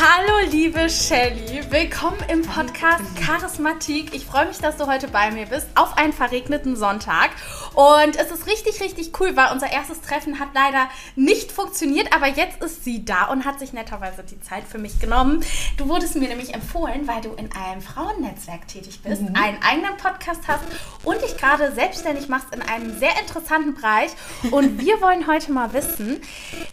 Hallo 0.00 0.50
liebe 0.50 0.88
Shelly, 0.88 1.60
willkommen 1.70 2.16
im 2.28 2.40
Podcast 2.40 3.04
Charismatik. 3.14 4.14
Ich 4.14 4.24
freue 4.24 4.46
mich, 4.46 4.56
dass 4.56 4.78
du 4.78 4.86
heute 4.86 5.06
bei 5.06 5.30
mir 5.30 5.44
bist 5.44 5.66
auf 5.74 5.98
einen 5.98 6.14
verregneten 6.14 6.76
Sonntag. 6.76 7.28
Und 7.74 8.16
es 8.16 8.30
ist 8.30 8.46
richtig, 8.46 8.80
richtig 8.80 9.18
cool, 9.20 9.36
weil 9.36 9.52
unser 9.52 9.70
erstes 9.70 10.00
Treffen 10.00 10.38
hat 10.38 10.48
leider 10.54 10.88
nicht 11.16 11.52
funktioniert, 11.52 12.14
aber 12.14 12.28
jetzt 12.28 12.62
ist 12.62 12.84
sie 12.84 13.04
da 13.04 13.26
und 13.26 13.44
hat 13.44 13.58
sich 13.58 13.72
netterweise 13.72 14.22
die 14.22 14.40
Zeit 14.40 14.64
für 14.68 14.78
mich 14.78 14.98
genommen. 15.00 15.44
Du 15.76 15.88
wurdest 15.88 16.16
mir 16.16 16.28
nämlich 16.28 16.54
empfohlen, 16.54 17.06
weil 17.06 17.20
du 17.22 17.32
in 17.34 17.50
einem 17.52 17.80
Frauennetzwerk 17.80 18.68
tätig 18.68 19.00
bist, 19.02 19.22
mhm. 19.22 19.34
einen 19.34 19.62
eigenen 19.62 19.96
Podcast 19.96 20.42
hast 20.46 20.62
und 21.04 21.20
dich 21.22 21.36
gerade 21.36 21.72
selbstständig 21.72 22.28
machst 22.28 22.54
in 22.54 22.62
einem 22.62 22.98
sehr 22.98 23.18
interessanten 23.20 23.74
Bereich. 23.74 24.10
Und 24.50 24.80
wir 24.80 25.00
wollen 25.00 25.26
heute 25.26 25.52
mal 25.52 25.72
wissen, 25.72 26.20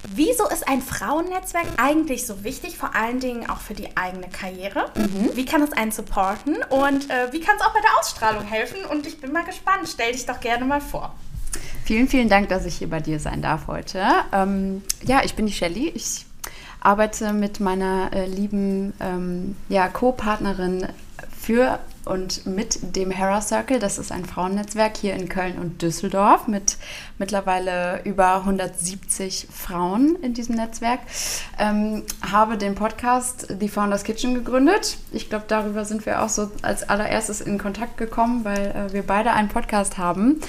wieso 0.10 0.48
ist 0.48 0.68
ein 0.68 0.82
Frauennetzwerk 0.82 1.68
eigentlich 1.78 2.26
so 2.26 2.44
wichtig, 2.44 2.78
vor 2.78 2.96
allen 2.96 3.20
Dingen 3.20 3.50
auch 3.50 3.60
für 3.60 3.74
die 3.74 3.96
eigene 3.96 4.30
Karriere. 4.30 4.92
Mhm. 4.96 5.32
Wie 5.34 5.46
kann 5.46 5.62
es 5.62 5.72
einen 5.72 5.92
supporten 5.92 6.58
und 6.70 7.10
äh, 7.10 7.32
wie 7.32 7.40
kann 7.40 7.56
es 7.56 7.62
auch 7.62 7.74
bei 7.74 7.82
der 7.82 8.00
Ausstrahlung 8.00 8.44
helfen? 8.44 8.86
Und 8.86 9.08
ich 9.08 9.20
bin 9.20 9.32
mal 9.32 9.46
gespannt. 9.46 9.88
Stell 9.88 10.12
dich 10.12 10.26
doch 10.26 10.40
gerne 10.40 10.66
mal 10.66 10.82
vor. 10.82 10.89
Vielen, 11.86 12.08
vielen 12.08 12.30
Dank, 12.30 12.50
dass 12.50 12.66
ich 12.66 12.76
hier 12.76 12.90
bei 12.90 13.00
dir 13.00 13.20
sein 13.20 13.42
darf 13.42 13.68
heute. 13.68 14.06
Ähm, 14.32 14.84
ja, 15.04 15.22
ich 15.24 15.34
bin 15.34 15.48
die 15.48 15.54
Shelly. 15.54 15.90
Ich 15.90 16.26
arbeite 16.82 17.34
mit 17.34 17.60
meiner 17.60 18.12
äh, 18.14 18.26
lieben 18.26 18.94
ähm, 19.00 19.56
ja, 19.70 19.88
Co-Partnerin 19.88 20.88
für 21.38 21.80
und 22.06 22.46
mit 22.46 22.96
dem 22.96 23.12
Hera 23.12 23.42
Circle. 23.42 23.80
Das 23.80 23.98
ist 23.98 24.12
ein 24.12 24.26
Frauennetzwerk 24.26 24.98
hier 24.98 25.14
in 25.14 25.30
Köln 25.30 25.58
und 25.60 25.82
Düsseldorf 25.82 26.48
mit 26.48 26.78
mittlerweile 27.18 28.02
über 28.04 28.36
170 28.36 29.48
Frauen 29.52 30.16
in 30.22 30.34
diesem 30.34 30.56
Netzwerk. 30.56 31.00
Ähm, 31.58 32.04
habe 32.22 32.58
den 32.58 32.76
Podcast 32.76 33.48
The 33.60 33.68
Founders 33.68 34.04
Kitchen 34.04 34.34
gegründet. 34.34 34.98
Ich 35.12 35.30
glaube, 35.30 35.46
darüber 35.48 35.86
sind 35.86 36.06
wir 36.06 36.22
auch 36.24 36.30
so 36.30 36.52
als 36.62 36.88
allererstes 36.88 37.42
in 37.42 37.58
Kontakt 37.58 37.98
gekommen, 37.98 38.44
weil 38.44 38.68
äh, 38.68 38.94
wir 38.94 39.04
beide 39.04 39.32
einen 39.32 39.50
Podcast 39.50 39.98
haben 39.98 40.40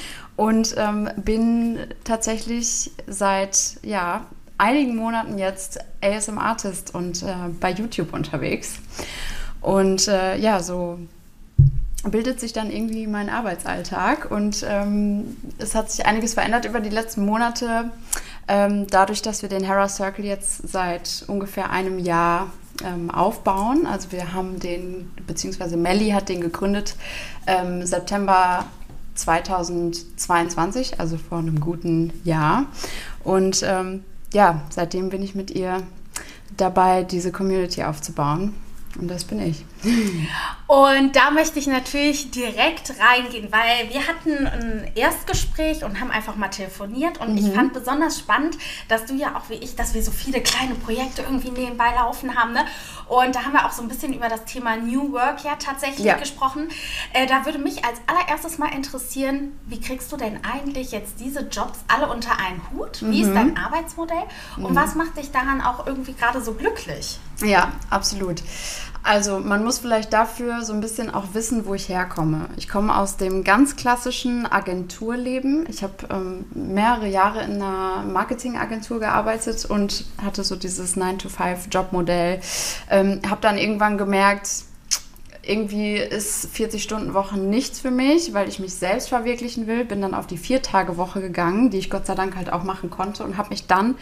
und 0.41 0.74
ähm, 0.78 1.10
bin 1.16 1.80
tatsächlich 2.02 2.92
seit 3.06 3.77
ja, 3.83 4.24
einigen 4.56 4.97
Monaten 4.97 5.36
jetzt 5.36 5.80
ASM 6.00 6.38
Artist 6.38 6.94
und 6.94 7.22
äh, 7.22 7.34
bei 7.60 7.72
YouTube 7.72 8.14
unterwegs. 8.14 8.77
Und 9.60 10.08
äh, 10.08 10.38
ja, 10.38 10.60
so 10.60 10.98
bildet 12.05 12.41
sich 12.41 12.55
dann 12.55 12.70
irgendwie 12.70 13.06
mein 13.06 13.28
Arbeitsalltag 13.28 14.30
und 14.30 14.64
ähm, 14.66 15.36
es 15.58 15.74
hat 15.74 15.91
sich 15.91 16.06
einiges 16.06 16.32
verändert 16.32 16.64
über 16.64 16.80
die 16.80 16.88
letzten 16.88 17.27
Monate. 17.27 17.91
Ähm, 18.48 18.86
dadurch, 18.86 19.20
dass 19.20 19.42
wir 19.42 19.50
den 19.50 19.62
Hera 19.62 19.91
Circle 19.91 20.25
jetzt 20.25 20.66
seit 20.66 21.22
ungefähr 21.27 21.69
einem 21.69 21.98
Jahr 21.98 22.50
ähm, 22.82 23.10
aufbauen. 23.10 23.86
Also 23.86 24.10
wir 24.10 24.32
haben 24.32 24.58
den, 24.58 25.10
beziehungsweise 25.27 25.77
Melly 25.77 26.12
hat 26.12 26.30
den 26.30 26.41
gegründet 26.41 26.97
ähm, 27.47 27.84
September 27.84 28.64
2022, 29.20 31.00
also 31.00 31.16
vor 31.16 31.38
einem 31.38 31.60
guten 31.60 32.12
Jahr. 32.24 32.66
Und 33.24 33.62
ähm, 33.64 34.04
ja, 34.32 34.62
seitdem 34.70 35.10
bin 35.10 35.22
ich 35.22 35.34
mit 35.34 35.50
ihr 35.50 35.82
dabei, 36.56 37.04
diese 37.04 37.32
Community 37.32 37.82
aufzubauen. 37.82 38.54
Und 39.00 39.09
das 39.09 39.25
bin 39.25 39.41
ich. 39.41 39.64
Und 40.66 41.16
da 41.16 41.30
möchte 41.30 41.58
ich 41.58 41.66
natürlich 41.66 42.30
direkt 42.30 42.92
reingehen, 43.00 43.50
weil 43.50 43.92
wir 43.92 44.06
hatten 44.06 44.46
ein 44.46 44.91
Erstgespräch 44.94 45.84
und 45.84 46.00
haben 46.00 46.10
einfach 46.10 46.36
mal 46.36 46.48
telefoniert. 46.48 47.18
Und 47.18 47.32
mhm. 47.32 47.38
ich 47.38 47.52
fand 47.52 47.72
besonders 47.72 48.18
spannend, 48.18 48.56
dass 48.88 49.06
du 49.06 49.14
ja 49.14 49.36
auch 49.36 49.48
wie 49.48 49.54
ich, 49.54 49.76
dass 49.76 49.94
wir 49.94 50.02
so 50.02 50.10
viele 50.10 50.41
kleine 50.41 50.74
Projekte 50.74 51.22
irgendwie 51.22 51.50
nebenbei 51.50 51.92
laufen 51.94 52.36
haben. 52.36 52.52
Ne? 52.52 52.64
Und 53.08 53.34
da 53.34 53.44
haben 53.44 53.52
wir 53.52 53.66
auch 53.66 53.72
so 53.72 53.82
ein 53.82 53.88
bisschen 53.88 54.12
über 54.12 54.28
das 54.28 54.44
Thema 54.44 54.76
New 54.76 55.12
Work 55.12 55.44
ja 55.44 55.56
tatsächlich 55.56 56.06
ja. 56.06 56.16
gesprochen. 56.16 56.68
Äh, 57.12 57.26
da 57.26 57.44
würde 57.44 57.58
mich 57.58 57.84
als 57.84 58.00
allererstes 58.06 58.58
mal 58.58 58.72
interessieren, 58.72 59.58
wie 59.66 59.80
kriegst 59.80 60.12
du 60.12 60.16
denn 60.16 60.41
eigentlich 60.44 60.92
jetzt 60.92 61.20
diese 61.20 61.41
Jobs 61.41 61.80
alle 61.88 62.08
unter 62.08 62.38
einen 62.38 62.60
Hut? 62.70 63.02
Wie 63.02 63.22
mhm. 63.22 63.28
ist 63.28 63.34
dein 63.34 63.56
Arbeitsmodell? 63.56 64.24
Und 64.56 64.72
mhm. 64.72 64.76
was 64.76 64.94
macht 64.94 65.16
dich 65.16 65.30
daran 65.30 65.60
auch 65.60 65.86
irgendwie 65.86 66.12
gerade 66.12 66.41
so 66.41 66.54
glücklich? 66.54 67.18
Ja, 67.42 67.72
absolut. 67.88 68.42
Also 69.02 69.38
man 69.38 69.64
muss 69.64 69.69
vielleicht 69.78 70.12
dafür 70.12 70.62
so 70.62 70.72
ein 70.72 70.81
bisschen 70.81 71.10
auch 71.10 71.34
wissen, 71.34 71.66
wo 71.66 71.75
ich 71.75 71.88
herkomme. 71.88 72.48
Ich 72.56 72.69
komme 72.69 72.97
aus 72.97 73.16
dem 73.16 73.44
ganz 73.44 73.76
klassischen 73.76 74.44
Agenturleben. 74.47 75.66
Ich 75.69 75.82
habe 75.82 75.94
ähm, 76.10 76.44
mehrere 76.54 77.06
Jahre 77.06 77.42
in 77.44 77.54
einer 77.54 78.03
Marketingagentur 78.03 79.00
gearbeitet 79.00 79.64
und 79.64 80.04
hatte 80.22 80.44
so 80.44 80.56
dieses 80.56 80.97
9-to-5-Jobmodell. 80.97 82.41
Ähm, 82.91 83.20
habe 83.28 83.41
dann 83.41 83.59
irgendwann 83.59 83.98
gemerkt, 83.98 84.64
irgendwie 85.42 85.97
ist 85.97 86.48
40-Stunden-Woche 86.54 87.38
nichts 87.38 87.80
für 87.80 87.91
mich, 87.91 88.34
weil 88.34 88.48
ich 88.48 88.59
mich 88.59 88.75
selbst 88.75 89.09
verwirklichen 89.09 89.66
will. 89.66 89.84
Bin 89.84 90.03
dann 90.03 90.14
auf 90.14 90.26
die 90.26 90.36
Vier-Tage-Woche 90.36 91.20
gegangen, 91.20 91.70
die 91.70 91.78
ich 91.78 91.91
Gott 91.91 92.06
sei 92.06 92.14
Dank 92.14 92.36
halt 92.36 92.53
auch 92.53 92.62
machen 92.62 92.91
konnte 92.91 93.25
und 93.25 93.36
habe 93.36 93.50
mich 93.50 93.66
dann 93.66 93.97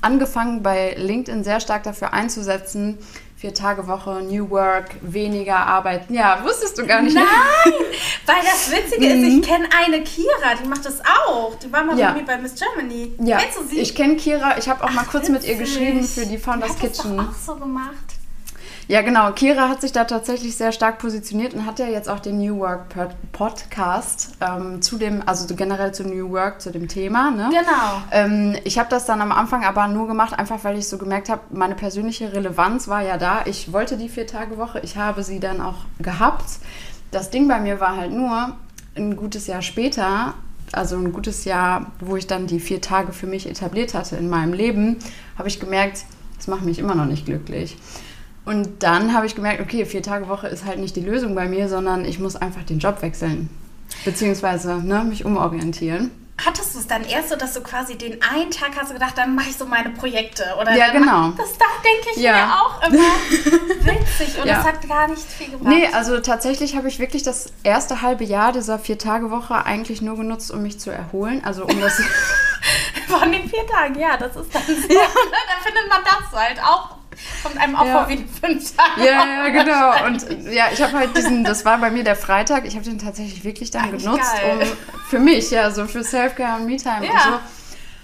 angefangen 0.00 0.62
bei 0.62 0.94
LinkedIn 0.96 1.44
sehr 1.44 1.60
stark 1.60 1.82
dafür 1.82 2.12
einzusetzen, 2.12 2.98
vier 3.40 3.54
Tage 3.54 3.86
Woche, 3.86 4.22
New 4.22 4.50
Work, 4.50 4.96
weniger 5.00 5.56
arbeiten. 5.56 6.12
Ja, 6.12 6.44
wusstest 6.44 6.76
du 6.76 6.86
gar 6.86 7.00
nicht. 7.00 7.14
Nein, 7.14 7.24
weil 8.26 8.36
das 8.42 8.70
Witzige 8.70 9.06
ist, 9.06 9.22
ich 9.26 9.36
mhm. 9.36 9.42
kenne 9.42 9.68
eine 9.82 10.04
Kira, 10.04 10.54
die 10.62 10.68
macht 10.68 10.84
das 10.84 11.00
auch. 11.00 11.54
Die 11.54 11.72
war 11.72 11.82
mal 11.82 11.98
ja. 11.98 12.10
bei 12.12 12.20
mir 12.20 12.26
bei 12.26 12.36
Miss 12.36 12.54
Germany. 12.54 13.14
Ja. 13.18 13.38
Kennst 13.38 13.58
du 13.58 13.64
sie? 13.64 13.80
Ich 13.80 13.94
kenne 13.94 14.16
Kira. 14.16 14.58
Ich 14.58 14.68
habe 14.68 14.84
auch 14.84 14.90
Ach, 14.90 14.94
mal 14.94 15.04
kurz 15.04 15.30
witzig. 15.30 15.40
mit 15.40 15.44
ihr 15.48 15.56
geschrieben 15.56 16.04
für 16.04 16.26
die 16.26 16.36
Founders 16.36 16.78
Kitchen. 16.78 17.16
Das 17.16 17.26
doch 17.26 17.32
auch 17.32 17.54
so 17.54 17.56
gemacht. 17.56 18.19
Ja, 18.90 19.02
genau. 19.02 19.30
Kira 19.30 19.68
hat 19.68 19.82
sich 19.82 19.92
da 19.92 20.02
tatsächlich 20.02 20.56
sehr 20.56 20.72
stark 20.72 20.98
positioniert 20.98 21.54
und 21.54 21.64
hat 21.64 21.78
ja 21.78 21.86
jetzt 21.86 22.08
auch 22.08 22.18
den 22.18 22.40
New 22.40 22.58
Work 22.58 22.86
Podcast 23.30 24.32
ähm, 24.40 24.82
zu 24.82 24.98
dem, 24.98 25.22
also 25.26 25.54
generell 25.54 25.94
zu 25.94 26.02
New 26.02 26.32
Work, 26.32 26.60
zu 26.60 26.72
dem 26.72 26.88
Thema. 26.88 27.30
Ne? 27.30 27.50
Genau. 27.50 28.02
Ähm, 28.10 28.56
ich 28.64 28.80
habe 28.80 28.88
das 28.88 29.06
dann 29.06 29.20
am 29.20 29.30
Anfang 29.30 29.64
aber 29.64 29.86
nur 29.86 30.08
gemacht, 30.08 30.36
einfach 30.36 30.64
weil 30.64 30.76
ich 30.76 30.88
so 30.88 30.98
gemerkt 30.98 31.28
habe, 31.28 31.40
meine 31.50 31.76
persönliche 31.76 32.32
Relevanz 32.32 32.88
war 32.88 33.00
ja 33.02 33.16
da. 33.16 33.44
Ich 33.44 33.72
wollte 33.72 33.96
die 33.96 34.08
Vier-Tage-Woche, 34.08 34.80
ich 34.80 34.96
habe 34.96 35.22
sie 35.22 35.38
dann 35.38 35.60
auch 35.60 35.84
gehabt. 36.00 36.58
Das 37.12 37.30
Ding 37.30 37.46
bei 37.46 37.60
mir 37.60 37.78
war 37.78 37.96
halt 37.96 38.10
nur, 38.10 38.56
ein 38.96 39.14
gutes 39.14 39.46
Jahr 39.46 39.62
später 39.62 40.34
also 40.72 40.96
ein 40.96 41.12
gutes 41.12 41.44
Jahr, 41.44 41.92
wo 42.00 42.16
ich 42.16 42.28
dann 42.28 42.46
die 42.46 42.60
vier 42.60 42.80
Tage 42.80 43.12
für 43.12 43.26
mich 43.26 43.48
etabliert 43.48 43.94
hatte 43.94 44.16
in 44.16 44.28
meinem 44.28 44.52
Leben, 44.52 44.98
habe 45.36 45.48
ich 45.48 45.58
gemerkt, 45.58 46.04
das 46.36 46.46
macht 46.46 46.64
mich 46.64 46.78
immer 46.78 46.94
noch 46.94 47.06
nicht 47.06 47.26
glücklich. 47.26 47.76
Und 48.50 48.82
dann 48.82 49.14
habe 49.14 49.26
ich 49.26 49.36
gemerkt, 49.36 49.60
okay, 49.60 49.86
vier 49.86 50.02
Tage 50.02 50.28
Woche 50.28 50.48
ist 50.48 50.64
halt 50.64 50.80
nicht 50.80 50.96
die 50.96 51.02
Lösung 51.02 51.36
bei 51.36 51.46
mir, 51.46 51.68
sondern 51.68 52.04
ich 52.04 52.18
muss 52.18 52.34
einfach 52.34 52.64
den 52.64 52.80
Job 52.80 53.00
wechseln. 53.00 53.48
Beziehungsweise 54.04 54.84
ne, 54.84 55.04
mich 55.04 55.24
umorientieren. 55.24 56.10
Hattest 56.44 56.74
du 56.74 56.80
es 56.80 56.88
dann 56.88 57.04
erst 57.04 57.28
so, 57.28 57.36
dass 57.36 57.52
du 57.52 57.60
quasi 57.60 57.96
den 57.96 58.20
einen 58.22 58.50
Tag 58.50 58.70
hast 58.76 58.90
du 58.90 58.94
gedacht, 58.94 59.16
dann 59.16 59.36
mache 59.36 59.50
ich 59.50 59.56
so 59.56 59.66
meine 59.66 59.90
Projekte? 59.90 60.42
Oder 60.60 60.74
ja, 60.74 60.90
genau. 60.90 61.30
Das 61.36 61.56
da 61.58 61.66
denke 61.84 62.08
ich 62.16 62.22
ja. 62.22 62.32
mir 62.32 62.52
auch 62.60 62.88
immer 62.88 62.98
witzig 63.92 64.40
und 64.40 64.48
ja. 64.48 64.56
das 64.56 64.64
hat 64.64 64.88
gar 64.88 65.06
nicht 65.06 65.22
viel 65.22 65.50
gebracht. 65.52 65.72
Nee, 65.72 65.86
also 65.92 66.18
tatsächlich 66.18 66.74
habe 66.74 66.88
ich 66.88 66.98
wirklich 66.98 67.22
das 67.22 67.52
erste 67.62 68.02
halbe 68.02 68.24
Jahr 68.24 68.50
dieser 68.50 68.80
Vier-Tage-Woche 68.80 69.64
eigentlich 69.64 70.02
nur 70.02 70.16
genutzt, 70.16 70.50
um 70.50 70.62
mich 70.62 70.80
zu 70.80 70.90
erholen. 70.90 71.40
Also 71.44 71.66
um 71.66 71.80
das... 71.80 72.02
Von 73.06 73.30
den 73.30 73.48
vier 73.48 73.66
Tagen, 73.68 73.96
ja, 73.96 74.16
das 74.16 74.34
ist 74.34 74.52
dann 74.52 74.62
so. 74.66 74.92
Ja. 74.92 75.02
da 75.02 75.64
findet 75.64 75.88
man 75.88 76.00
das 76.04 76.40
halt 76.40 76.60
auch 76.60 76.99
Kommt 77.42 77.58
einem 77.58 77.76
auch 77.76 77.86
ja. 77.86 77.98
vor 77.98 78.08
wie 78.08 78.24
fünf 78.40 78.76
Tage. 78.76 79.06
Ja, 79.06 79.46
ja, 79.46 79.48
genau. 79.48 80.06
Und 80.06 80.52
ja, 80.52 80.64
ich 80.72 80.82
habe 80.82 80.92
halt 80.98 81.16
diesen, 81.16 81.44
das 81.44 81.64
war 81.64 81.78
bei 81.78 81.90
mir 81.90 82.04
der 82.04 82.16
Freitag, 82.16 82.66
ich 82.66 82.74
habe 82.74 82.84
den 82.84 82.98
tatsächlich 82.98 83.44
wirklich 83.44 83.70
dann 83.70 83.84
Eigentlich 83.84 84.04
genutzt, 84.04 84.34
geil. 84.36 84.58
um 84.60 84.98
für 85.08 85.18
mich, 85.18 85.50
ja, 85.50 85.70
so 85.70 85.86
für 85.86 86.04
Self-Care 86.04 86.60
und 86.60 86.66
Me-Time 86.66 87.06
ja. 87.06 87.12
und 87.12 87.20
so. 87.20 87.40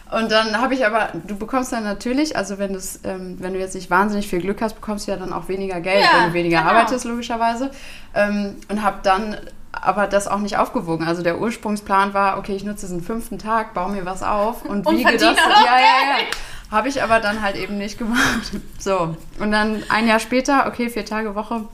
Und 0.09 0.31
dann 0.31 0.61
habe 0.61 0.75
ich 0.75 0.87
aber, 0.87 1.09
du 1.27 1.37
bekommst 1.37 1.73
dann 1.73 1.83
natürlich, 1.83 2.37
also 2.37 2.59
wenn, 2.59 2.79
ähm, 3.03 3.37
wenn 3.41 3.55
du 3.55 3.59
jetzt 3.59 3.75
nicht 3.75 3.91
wahnsinnig 3.91 4.29
viel 4.29 4.41
Glück 4.41 4.63
hast, 4.63 4.75
bekommst 4.75 5.09
du 5.09 5.11
ja 5.11 5.17
dann 5.17 5.33
auch 5.33 5.49
weniger 5.49 5.81
Geld, 5.81 6.05
ja, 6.05 6.21
wenn 6.21 6.29
du 6.29 6.35
weniger 6.35 6.59
genau. 6.59 6.71
arbeitest, 6.71 7.05
logischerweise. 7.07 7.73
Ähm, 8.15 8.57
und 8.69 8.83
habe 8.83 8.99
dann 9.03 9.37
aber 9.73 10.07
das 10.07 10.29
auch 10.29 10.39
nicht 10.39 10.59
aufgewogen. 10.59 11.07
Also 11.07 11.23
der 11.23 11.41
Ursprungsplan 11.41 12.15
war, 12.15 12.39
okay, 12.39 12.55
ich 12.55 12.65
nutze 12.65 12.87
diesen 12.87 13.03
fünften 13.03 13.39
Tag, 13.39 13.75
baue 13.75 13.93
mir 13.93 14.07
was 14.07 14.23
auf 14.23 14.65
und, 14.65 14.87
und 14.87 14.97
wiege 14.97 15.13
das. 15.13 15.23
Ja, 15.23 15.35
ja, 15.37 15.77
ja. 15.77 16.25
Habe 16.71 16.89
ich 16.89 17.03
aber 17.03 17.21
dann 17.21 17.43
halt 17.43 17.57
eben 17.57 17.79
nicht 17.79 17.99
gemacht. 17.99 18.53
So, 18.79 19.17
und 19.41 19.51
dann 19.51 19.83
ein 19.89 20.07
Jahr 20.07 20.21
später, 20.21 20.67
okay, 20.69 20.89
vier 20.91 21.05
Tage 21.05 21.35
Woche, 21.35 21.65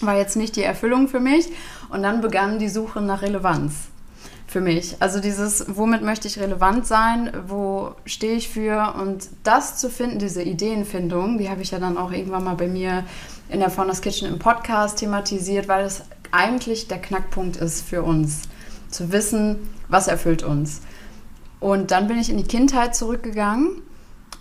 war 0.00 0.16
jetzt 0.16 0.36
nicht 0.36 0.56
die 0.56 0.62
Erfüllung 0.62 1.06
für 1.06 1.20
mich. 1.20 1.46
Und 1.88 2.02
dann 2.02 2.20
begann 2.20 2.58
die 2.58 2.68
Suche 2.68 3.00
nach 3.00 3.22
Relevanz 3.22 3.88
für 4.48 4.60
mich. 4.60 4.96
Also 5.00 5.20
dieses, 5.20 5.76
womit 5.76 6.02
möchte 6.02 6.26
ich 6.26 6.40
relevant 6.40 6.86
sein, 6.86 7.30
wo 7.46 7.92
stehe 8.06 8.34
ich 8.34 8.48
für 8.48 8.94
und 8.98 9.28
das 9.44 9.76
zu 9.76 9.90
finden, 9.90 10.18
diese 10.18 10.42
Ideenfindung, 10.42 11.38
die 11.38 11.50
habe 11.50 11.62
ich 11.62 11.70
ja 11.70 11.78
dann 11.78 11.98
auch 11.98 12.12
irgendwann 12.12 12.44
mal 12.44 12.54
bei 12.54 12.66
mir 12.66 13.04
in 13.50 13.60
der 13.60 13.70
Founders 13.70 14.00
Kitchen 14.00 14.26
im 14.26 14.38
Podcast 14.38 14.98
thematisiert, 14.98 15.68
weil 15.68 15.84
es 15.84 16.02
eigentlich 16.32 16.88
der 16.88 16.98
Knackpunkt 16.98 17.56
ist 17.56 17.86
für 17.86 18.02
uns, 18.02 18.42
zu 18.88 19.12
wissen, 19.12 19.68
was 19.88 20.08
erfüllt 20.08 20.42
uns. 20.42 20.80
Und 21.60 21.90
dann 21.90 22.08
bin 22.08 22.18
ich 22.18 22.30
in 22.30 22.38
die 22.38 22.44
Kindheit 22.44 22.96
zurückgegangen 22.96 23.82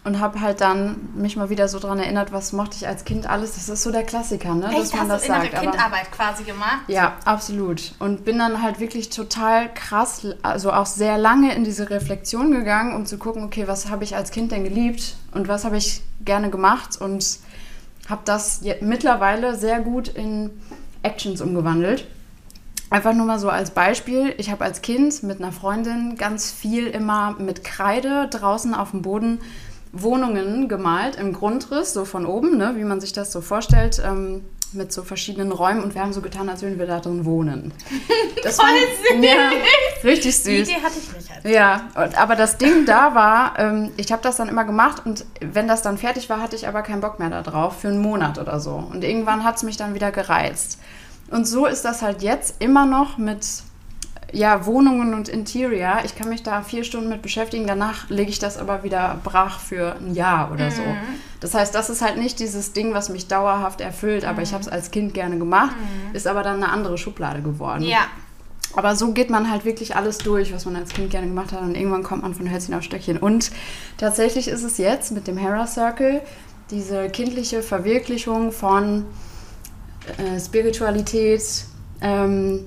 und 0.07 0.21
habe 0.21 0.39
halt 0.39 0.61
dann 0.61 1.09
mich 1.15 1.35
mal 1.35 1.49
wieder 1.49 1.67
so 1.67 1.79
daran 1.79 1.99
erinnert, 1.99 2.31
was 2.31 2.53
mochte 2.53 2.77
ich 2.77 2.87
als 2.87 3.03
Kind 3.03 3.29
alles. 3.29 3.55
Das 3.55 3.67
ist 3.67 3.83
so 3.83 3.91
der 3.91 4.03
Klassiker, 4.03 4.55
ne? 4.55 4.69
Echt? 4.69 4.77
Dass 4.79 4.93
man 4.93 5.01
Hast 5.01 5.09
das 5.09 5.21
du 5.23 5.33
innere 5.33 5.51
sagt. 5.51 5.61
Kindarbeit 5.61 6.11
quasi 6.13 6.43
gemacht? 6.45 6.79
Ja, 6.87 7.17
absolut. 7.25 7.91
Und 7.99 8.23
bin 8.23 8.39
dann 8.39 8.63
halt 8.63 8.79
wirklich 8.79 9.09
total 9.09 9.71
krass, 9.73 10.25
also 10.43 10.71
auch 10.71 10.85
sehr 10.85 11.17
lange 11.17 11.53
in 11.53 11.65
diese 11.65 11.89
Reflexion 11.89 12.51
gegangen, 12.51 12.95
um 12.95 13.05
zu 13.05 13.17
gucken, 13.17 13.43
okay, 13.43 13.67
was 13.67 13.89
habe 13.89 14.05
ich 14.05 14.15
als 14.15 14.31
Kind 14.31 14.53
denn 14.53 14.63
geliebt 14.63 15.17
und 15.33 15.49
was 15.49 15.65
habe 15.65 15.75
ich 15.75 16.01
gerne 16.23 16.49
gemacht 16.49 17.01
und 17.01 17.39
habe 18.07 18.21
das 18.23 18.61
mittlerweile 18.79 19.57
sehr 19.57 19.81
gut 19.81 20.07
in 20.07 20.51
Actions 21.03 21.41
umgewandelt. 21.41 22.07
Einfach 22.89 23.11
nur 23.11 23.25
mal 23.25 23.39
so 23.39 23.49
als 23.49 23.71
Beispiel. 23.71 24.33
Ich 24.37 24.49
habe 24.49 24.63
als 24.63 24.81
Kind 24.81 25.21
mit 25.23 25.41
einer 25.41 25.51
Freundin 25.51 26.15
ganz 26.15 26.49
viel 26.49 26.87
immer 26.87 27.35
mit 27.37 27.65
Kreide 27.65 28.29
draußen 28.29 28.73
auf 28.73 28.91
dem 28.91 29.01
Boden 29.01 29.39
Wohnungen 29.91 30.67
gemalt 30.67 31.15
im 31.15 31.33
Grundriss, 31.33 31.93
so 31.93 32.05
von 32.05 32.25
oben, 32.25 32.57
ne, 32.57 32.73
wie 32.75 32.83
man 32.83 33.01
sich 33.01 33.13
das 33.13 33.31
so 33.31 33.41
vorstellt, 33.41 34.01
ähm, 34.03 34.43
mit 34.73 34.91
so 34.91 35.03
verschiedenen 35.03 35.51
Räumen 35.51 35.81
und 35.83 35.95
wir 35.95 36.01
haben 36.01 36.13
so 36.13 36.21
getan, 36.21 36.49
als 36.49 36.61
würden 36.61 36.77
wir 36.77 36.87
da 36.87 36.99
drin 36.99 37.25
wohnen. 37.25 37.73
Das 38.43 38.59
war 38.59 38.67
ja, 39.19 39.49
richtig 40.03 40.35
süß. 40.37 40.43
Die 40.45 40.71
Idee 40.71 40.75
hatte 40.75 40.93
ich 40.97 41.11
nicht. 41.11 41.53
Ja, 41.53 41.89
und, 41.95 42.17
aber 42.17 42.35
das 42.35 42.57
Ding 42.57 42.85
da 42.85 43.13
war, 43.13 43.57
ähm, 43.57 43.91
ich 43.97 44.11
habe 44.11 44.21
das 44.21 44.37
dann 44.37 44.47
immer 44.47 44.63
gemacht 44.63 45.01
und 45.05 45.25
wenn 45.41 45.67
das 45.67 45.81
dann 45.81 45.97
fertig 45.97 46.29
war, 46.29 46.39
hatte 46.39 46.55
ich 46.55 46.67
aber 46.67 46.81
keinen 46.81 47.01
Bock 47.01 47.19
mehr 47.19 47.29
da 47.29 47.41
drauf 47.41 47.81
für 47.81 47.89
einen 47.89 47.99
Monat 47.99 48.37
oder 48.37 48.59
so. 48.59 48.75
Und 48.75 49.03
irgendwann 49.03 49.43
hat 49.43 49.57
es 49.57 49.63
mich 49.63 49.75
dann 49.75 49.95
wieder 49.95 50.11
gereizt. 50.11 50.79
Und 51.29 51.45
so 51.45 51.65
ist 51.65 51.83
das 51.83 52.01
halt 52.01 52.21
jetzt 52.21 52.55
immer 52.59 52.85
noch 52.85 53.17
mit 53.17 53.45
ja, 54.33 54.65
Wohnungen 54.65 55.13
und 55.13 55.29
Interior. 55.29 55.99
Ich 56.03 56.15
kann 56.15 56.29
mich 56.29 56.43
da 56.43 56.61
vier 56.61 56.83
Stunden 56.83 57.09
mit 57.09 57.21
beschäftigen, 57.21 57.65
danach 57.65 58.09
lege 58.09 58.29
ich 58.29 58.39
das 58.39 58.57
aber 58.57 58.83
wieder 58.83 59.19
brach 59.23 59.59
für 59.59 59.95
ein 59.95 60.13
Jahr 60.13 60.51
oder 60.51 60.69
so. 60.71 60.81
Mhm. 60.81 60.97
Das 61.39 61.53
heißt, 61.53 61.73
das 61.73 61.89
ist 61.89 62.01
halt 62.01 62.17
nicht 62.17 62.39
dieses 62.39 62.73
Ding, 62.73 62.93
was 62.93 63.09
mich 63.09 63.27
dauerhaft 63.27 63.79
erfüllt, 63.79 64.25
aber 64.25 64.37
mhm. 64.37 64.43
ich 64.43 64.53
habe 64.53 64.63
es 64.63 64.67
als 64.67 64.91
Kind 64.91 65.13
gerne 65.13 65.37
gemacht, 65.37 65.75
mhm. 65.75 66.15
ist 66.15 66.27
aber 66.27 66.43
dann 66.43 66.61
eine 66.61 66.71
andere 66.71 66.97
Schublade 66.97 67.41
geworden. 67.41 67.83
Ja. 67.83 68.07
Aber 68.75 68.95
so 68.95 69.13
geht 69.13 69.29
man 69.29 69.49
halt 69.49 69.65
wirklich 69.65 69.95
alles 69.95 70.17
durch, 70.17 70.53
was 70.53 70.65
man 70.65 70.75
als 70.75 70.89
Kind 70.89 71.09
gerne 71.09 71.27
gemacht 71.27 71.51
hat 71.53 71.61
und 71.61 71.75
irgendwann 71.75 72.03
kommt 72.03 72.23
man 72.23 72.33
von 72.33 72.51
Hölzchen 72.51 72.73
auf 72.73 72.83
Stöckchen. 72.83 73.17
Und 73.17 73.51
tatsächlich 73.97 74.47
ist 74.49 74.63
es 74.63 74.77
jetzt 74.77 75.11
mit 75.11 75.27
dem 75.27 75.37
Hera 75.37 75.65
Circle 75.65 76.21
diese 76.69 77.09
kindliche 77.09 77.63
Verwirklichung 77.63 78.51
von 78.51 79.05
äh, 80.17 80.39
Spiritualität, 80.39 81.65
ähm, 82.01 82.65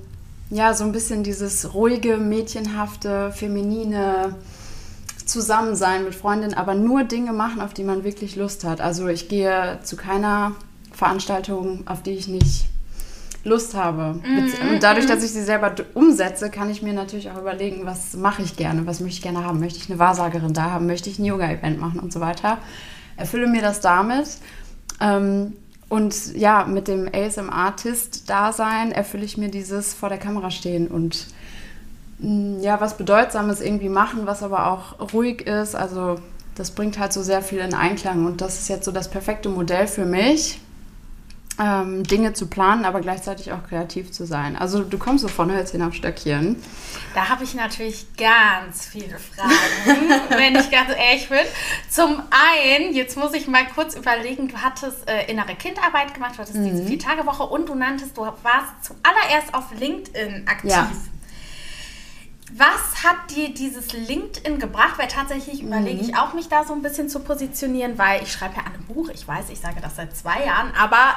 ja, 0.51 0.75
so 0.75 0.85
ein 0.85 0.93
bisschen 0.93 1.23
dieses 1.23 1.75
ruhige, 1.75 2.17
mädchenhafte, 2.17 3.33
feminine 3.33 4.37
Zusammensein 5.25 6.05
mit 6.05 6.15
Freundinnen, 6.15 6.55
aber 6.55 6.75
nur 6.75 7.05
Dinge 7.05 7.33
machen, 7.33 7.61
auf 7.61 7.73
die 7.73 7.85
man 7.85 8.03
wirklich 8.03 8.35
Lust 8.35 8.65
hat. 8.65 8.81
Also 8.81 9.07
ich 9.07 9.29
gehe 9.29 9.79
zu 9.85 9.97
keiner 9.97 10.53
Veranstaltung, 10.93 11.87
auf 11.87 12.03
die 12.03 12.11
ich 12.11 12.27
nicht 12.27 12.67
Lust 13.45 13.75
habe. 13.75 14.21
Mhm. 14.23 14.73
Und 14.73 14.83
dadurch, 14.83 15.07
dass 15.07 15.23
ich 15.23 15.31
sie 15.31 15.43
selber 15.43 15.73
umsetze, 15.95 16.51
kann 16.51 16.69
ich 16.69 16.83
mir 16.83 16.93
natürlich 16.93 17.31
auch 17.31 17.39
überlegen, 17.39 17.87
was 17.87 18.15
mache 18.15 18.43
ich 18.43 18.57
gerne, 18.57 18.87
was 18.87 19.01
möchte 19.01 19.17
ich 19.19 19.23
gerne 19.23 19.45
haben. 19.45 19.61
Möchte 19.61 19.79
ich 19.79 19.89
eine 19.89 19.99
Wahrsagerin 19.99 20.53
da 20.53 20.73
haben, 20.73 20.87
möchte 20.87 21.09
ich 21.09 21.19
ein 21.19 21.25
Yoga-Event 21.25 21.81
machen 21.81 22.01
und 22.01 22.13
so 22.13 22.21
weiter. 22.21 22.59
Erfülle 23.17 23.47
mir 23.47 23.63
das 23.63 23.81
damit. 23.81 24.27
Ähm, 25.01 25.55
und 25.91 26.37
ja, 26.37 26.65
mit 26.65 26.89
dem 26.89 27.11
ASM-Artist-Dasein 27.13 28.93
erfülle 28.93 29.25
ich 29.25 29.37
mir 29.37 29.51
dieses 29.51 29.93
vor 29.93 30.09
der 30.09 30.19
Kamera 30.19 30.53
stehen 30.53 30.87
und 30.87 31.27
mm, 32.21 32.61
ja, 32.61 32.81
was 32.81 32.97
Bedeutsames 32.97 33.61
irgendwie 33.61 33.89
machen, 33.89 34.21
was 34.25 34.45
aber 34.45 34.69
auch 34.69 35.13
ruhig 35.13 35.43
ist. 35.43 35.75
Also 35.75 36.21
das 36.55 36.71
bringt 36.71 36.99
halt 37.01 37.13
so 37.13 37.23
sehr 37.23 37.43
viel 37.43 37.59
in 37.59 37.75
Einklang 37.75 38.25
und 38.25 38.41
das 38.41 38.61
ist 38.61 38.69
jetzt 38.69 38.85
so 38.85 38.93
das 38.93 39.11
perfekte 39.11 39.49
Modell 39.49 39.89
für 39.89 40.07
mich 40.07 40.61
ähm, 41.61 42.05
Dinge 42.05 42.33
zu 42.33 42.47
planen, 42.47 42.85
aber 42.85 43.01
gleichzeitig 43.01 43.53
auch 43.53 43.63
kreativ 43.69 44.11
zu 44.11 44.25
sein. 44.25 44.57
Also 44.57 44.83
du 44.83 44.99
kommst 44.99 45.23
so 45.23 45.29
von 45.29 45.53
Hölzchen 45.53 45.83
auf 45.83 45.95
Stöckchen. 45.95 46.57
Da 47.15 47.29
habe 47.29 47.45
ich 47.45 47.55
natürlich 47.55 48.07
ganz 48.17 48.87
viele 48.87 49.19
Fragen, 49.19 50.11
wenn 50.31 50.57
ich 50.57 50.71
ganz 50.71 50.91
ehrlich 50.91 51.29
bin. 51.29 51.39
Zum 51.91 52.23
einen, 52.31 52.95
jetzt 52.95 53.19
muss 53.19 53.35
ich 53.35 53.47
mal 53.47 53.67
kurz 53.75 53.95
überlegen, 53.95 54.49
du 54.49 54.57
hattest 54.57 55.09
äh, 55.09 55.31
innere 55.31 55.55
Kindarbeit 55.55 56.15
gemacht, 56.15 56.37
du 56.37 56.39
hattest 56.39 56.57
mhm. 56.57 56.71
diese 56.71 56.85
Vier-Tage-Woche 56.85 57.43
und 57.43 57.69
du 57.69 57.75
nanntest, 57.75 58.17
du 58.17 58.23
warst 58.23 58.83
zuallererst 58.83 59.53
auf 59.53 59.65
LinkedIn 59.79 60.49
aktiv. 60.49 60.71
Ja. 60.71 60.91
Was 62.53 63.05
hat 63.05 63.31
dir 63.37 63.53
dieses 63.55 63.93
LinkedIn 63.93 64.59
gebracht? 64.59 64.95
Weil 64.97 65.09
tatsächlich 65.09 65.63
überlege 65.63 66.01
ich 66.01 66.09
mhm. 66.09 66.15
auch, 66.15 66.33
mich 66.33 66.49
da 66.49 66.65
so 66.65 66.73
ein 66.73 66.83
bisschen 66.83 67.09
zu 67.09 67.21
positionieren, 67.21 67.99
weil 67.99 68.23
ich 68.23 68.33
schreibe 68.33 68.57
ja 68.57 68.63
an 68.63 68.75
einem 68.75 68.85
Buch. 68.85 69.09
Ich 69.11 69.29
weiß, 69.29 69.51
ich 69.51 69.61
sage 69.61 69.81
das 69.81 69.97
seit 69.97 70.17
zwei 70.17 70.47
Jahren, 70.47 70.73
aber 70.75 71.15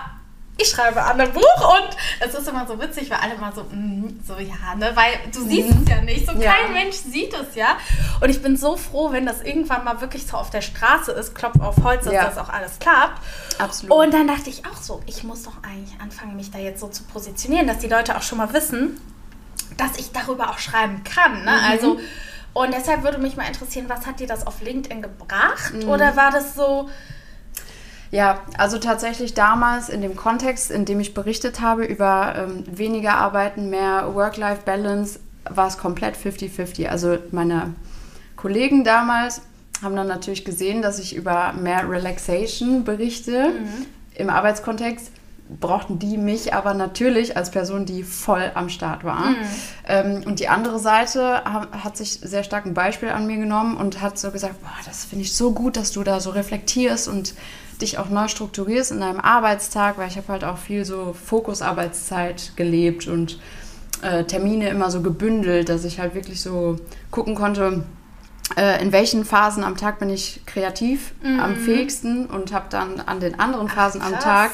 ich 0.57 0.69
schreibe 0.69 1.01
an 1.01 1.19
einem 1.19 1.33
Buch 1.33 1.41
und 1.41 1.97
es 2.19 2.35
ist 2.35 2.47
immer 2.47 2.67
so 2.67 2.79
witzig, 2.79 3.09
weil 3.09 3.17
alle 3.17 3.33
immer 3.33 3.51
so, 3.51 3.63
mm, 3.63 4.19
so 4.25 4.35
ja, 4.35 4.75
ne, 4.77 4.91
weil 4.93 5.13
du 5.31 5.41
siehst 5.41 5.73
mhm. 5.73 5.83
es 5.83 5.89
ja 5.89 6.01
nicht, 6.01 6.27
so 6.27 6.33
ja. 6.33 6.53
kein 6.53 6.73
Mensch 6.73 6.95
sieht 6.95 7.33
es 7.33 7.55
ja. 7.55 7.77
Und 8.21 8.29
ich 8.29 8.41
bin 8.41 8.55
so 8.55 8.77
froh, 8.77 9.11
wenn 9.11 9.25
das 9.25 9.41
irgendwann 9.41 9.83
mal 9.83 9.99
wirklich 10.01 10.27
so 10.27 10.37
auf 10.37 10.51
der 10.51 10.61
Straße 10.61 11.11
ist, 11.13 11.33
klopf 11.33 11.59
auf 11.59 11.77
Holz, 11.83 12.05
dass 12.05 12.13
ja. 12.13 12.25
das 12.25 12.37
auch 12.37 12.49
alles 12.49 12.77
klappt. 12.77 13.19
Absolut. 13.57 13.97
Und 13.97 14.13
dann 14.13 14.27
dachte 14.27 14.49
ich 14.49 14.63
auch 14.65 14.77
so, 14.77 15.01
ich 15.07 15.23
muss 15.23 15.43
doch 15.43 15.57
eigentlich 15.63 15.99
anfangen, 15.99 16.35
mich 16.35 16.51
da 16.51 16.59
jetzt 16.59 16.79
so 16.79 16.87
zu 16.87 17.03
positionieren, 17.03 17.65
dass 17.65 17.79
die 17.79 17.87
Leute 17.87 18.15
auch 18.15 18.23
schon 18.23 18.37
mal 18.37 18.53
wissen, 18.53 19.01
dass 19.77 19.97
ich 19.97 20.11
darüber 20.11 20.51
auch 20.51 20.59
schreiben 20.59 21.03
kann. 21.03 21.45
Ne? 21.45 21.51
Mhm. 21.51 21.71
Also, 21.71 21.99
und 22.53 22.71
deshalb 22.71 23.03
würde 23.03 23.17
mich 23.17 23.35
mal 23.35 23.47
interessieren, 23.47 23.85
was 23.87 24.05
hat 24.05 24.19
dir 24.19 24.27
das 24.27 24.45
auf 24.45 24.61
LinkedIn 24.61 25.01
gebracht? 25.01 25.73
Mhm. 25.73 25.89
Oder 25.89 26.15
war 26.15 26.29
das 26.29 26.53
so, 26.53 26.89
ja, 28.13 28.41
also 28.59 28.77
tatsächlich 28.77 29.33
damals 29.33 29.89
in 29.89 30.01
dem 30.01 30.15
Kontext, 30.15 30.69
in 30.69 30.85
dem 30.85 30.99
ich 30.99 31.15
berichtet 31.15 31.61
habe 31.61 31.83
über 31.83 32.35
ähm, 32.37 32.63
weniger 32.67 33.15
Arbeiten, 33.15 33.71
mehr 33.71 34.13
Work-Life-Balance, 34.13 35.19
war 35.49 35.65
es 35.65 35.79
komplett 35.79 36.15
50-50. 36.15 36.89
Also 36.89 37.17
meine 37.31 37.73
Kollegen 38.35 38.83
damals 38.83 39.41
haben 39.81 39.95
dann 39.95 40.07
natürlich 40.07 40.45
gesehen, 40.45 40.83
dass 40.83 40.99
ich 40.99 41.15
über 41.15 41.53
mehr 41.53 41.89
Relaxation 41.89 42.83
berichte 42.83 43.49
mhm. 43.49 43.87
im 44.13 44.29
Arbeitskontext 44.29 45.11
brauchten 45.59 45.99
die 45.99 46.17
mich 46.17 46.53
aber 46.53 46.73
natürlich 46.73 47.37
als 47.37 47.51
Person, 47.51 47.85
die 47.85 48.03
voll 48.03 48.51
am 48.53 48.69
Start 48.69 49.03
war. 49.03 49.31
Mhm. 49.31 49.35
Ähm, 49.87 50.23
und 50.25 50.39
die 50.39 50.47
andere 50.47 50.79
Seite 50.79 51.43
hat 51.45 51.97
sich 51.97 52.19
sehr 52.21 52.43
stark 52.43 52.65
ein 52.65 52.73
Beispiel 52.73 53.09
an 53.09 53.27
mir 53.27 53.37
genommen 53.37 53.77
und 53.77 54.01
hat 54.01 54.17
so 54.17 54.31
gesagt, 54.31 54.61
boah, 54.61 54.69
das 54.85 55.05
finde 55.05 55.23
ich 55.25 55.33
so 55.33 55.51
gut, 55.51 55.77
dass 55.77 55.91
du 55.91 56.03
da 56.03 56.19
so 56.19 56.31
reflektierst 56.31 57.07
und 57.07 57.33
dich 57.81 57.97
auch 57.97 58.09
neu 58.09 58.27
strukturierst 58.27 58.91
in 58.91 58.99
deinem 58.99 59.19
Arbeitstag, 59.19 59.97
weil 59.97 60.07
ich 60.07 60.17
habe 60.17 60.27
halt 60.29 60.43
auch 60.43 60.57
viel 60.57 60.85
so 60.85 61.13
Fokusarbeitszeit 61.13 62.53
gelebt 62.55 63.07
und 63.07 63.39
äh, 64.01 64.23
Termine 64.25 64.69
immer 64.69 64.91
so 64.91 65.01
gebündelt, 65.01 65.69
dass 65.69 65.85
ich 65.85 65.99
halt 65.99 66.15
wirklich 66.15 66.41
so 66.41 66.77
gucken 67.11 67.35
konnte, 67.35 67.83
äh, 68.57 68.81
in 68.81 68.91
welchen 68.91 69.25
Phasen 69.25 69.63
am 69.63 69.77
Tag 69.77 69.99
bin 69.99 70.09
ich 70.09 70.41
kreativ 70.45 71.13
mhm. 71.23 71.39
am 71.39 71.55
fähigsten 71.55 72.25
und 72.27 72.53
habe 72.53 72.65
dann 72.69 72.99
an 72.99 73.19
den 73.19 73.39
anderen 73.39 73.69
Phasen 73.69 74.01
Ach, 74.03 74.07
am 74.07 74.19
Tag 74.19 74.51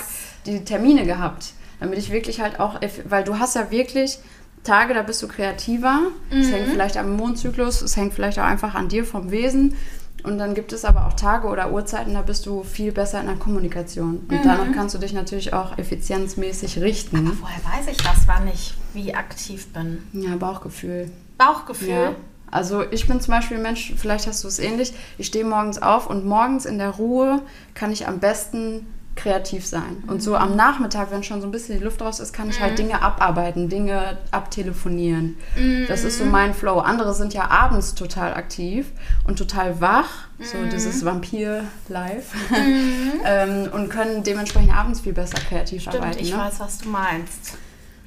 die 0.52 0.66
Termine 0.66 1.06
gehabt, 1.06 1.54
damit 1.80 1.98
ich 1.98 2.12
wirklich 2.12 2.42
halt 2.42 2.60
auch, 2.60 2.80
weil 3.06 3.24
du 3.24 3.40
hast 3.40 3.56
ja 3.56 3.72
wirklich 3.72 4.20
Tage, 4.64 4.94
da 4.94 5.04
bist 5.04 5.22
du 5.22 5.28
kreativer. 5.28 6.00
Es 6.30 6.48
mhm. 6.48 6.52
hängt 6.52 6.68
vielleicht 6.70 6.98
am 6.98 7.16
Mondzyklus, 7.16 7.82
es 7.82 7.96
hängt 7.96 8.14
vielleicht 8.14 8.40
auch 8.40 8.44
einfach 8.44 8.76
an 8.76 8.90
dir 8.90 9.06
vom 9.06 9.32
Wesen. 9.32 9.76
Und 10.24 10.38
dann 10.38 10.54
gibt 10.54 10.74
es 10.74 10.84
aber 10.84 11.08
auch 11.08 11.14
Tage 11.14 11.48
oder 11.48 11.72
Uhrzeiten, 11.72 12.14
da 12.14 12.22
bist 12.22 12.46
du 12.46 12.64
viel 12.64 12.92
besser 12.92 13.22
in 13.22 13.28
der 13.28 13.38
Kommunikation. 13.38 14.18
Und 14.30 14.32
mhm. 14.32 14.42
danach 14.44 14.72
kannst 14.74 14.94
du 14.96 15.00
dich 15.00 15.14
natürlich 15.14 15.54
auch 15.54 15.78
effizienzmäßig 15.78 16.80
richten. 16.82 17.16
Aber 17.16 17.38
woher 17.40 17.78
weiß 17.78 17.88
ich 17.90 17.98
das, 17.98 18.28
wann 18.28 18.48
ich 18.48 18.74
wie 18.94 19.14
aktiv 19.14 19.68
bin? 19.68 20.04
Ja, 20.12 20.36
Bauchgefühl. 20.36 21.10
Bauchgefühl? 21.38 21.90
Ja. 21.90 22.16
Also 22.52 22.84
ich 22.92 23.08
bin 23.08 23.22
zum 23.22 23.34
Beispiel 23.34 23.58
ein 23.58 23.64
Mensch, 23.64 23.94
vielleicht 23.96 24.28
hast 24.28 24.44
du 24.44 24.48
es 24.48 24.60
ähnlich, 24.60 24.94
ich 25.18 25.28
stehe 25.28 25.46
morgens 25.46 25.82
auf 25.82 26.10
und 26.10 26.26
morgens 26.26 26.66
in 26.66 26.80
der 26.80 26.90
Ruhe 26.90 27.42
kann 27.76 27.92
ich 27.92 28.08
am 28.08 28.20
besten 28.20 28.88
kreativ 29.20 29.66
sein. 29.66 30.04
Und 30.08 30.24
so 30.24 30.36
am 30.36 30.56
Nachmittag, 30.56 31.12
wenn 31.12 31.24
schon 31.24 31.42
so 31.42 31.48
ein 31.48 31.52
bisschen 31.52 31.78
die 31.78 31.84
Luft 31.84 32.02
raus 32.02 32.20
ist, 32.20 32.32
kann 32.32 32.50
ich 32.50 32.60
halt 32.62 32.80
Dinge 32.80 33.02
abarbeiten, 33.02 33.68
Dinge 33.68 34.18
abtelefonieren. 34.32 35.38
Das 35.88 36.04
ist 36.04 36.18
so 36.18 36.26
mein 36.26 36.54
Flow. 36.54 36.80
Andere 36.80 37.14
sind 37.14 37.34
ja 37.34 37.50
abends 37.50 37.96
total 37.96 38.34
aktiv 38.34 38.88
und 39.28 39.38
total 39.38 39.82
wach, 39.82 40.10
so 40.40 40.58
dieses 40.72 41.04
Vampir-Life, 41.04 42.38
ähm, 43.26 43.70
und 43.74 43.90
können 43.90 44.24
dementsprechend 44.24 44.74
abends 44.74 45.02
viel 45.02 45.14
besser 45.14 45.40
kreativ 45.40 45.82
Stimmt, 45.82 45.98
arbeiten. 45.98 46.20
ich 46.20 46.32
ne? 46.32 46.40
weiß, 46.40 46.60
was 46.60 46.78
du 46.80 46.90
meinst. 46.90 47.58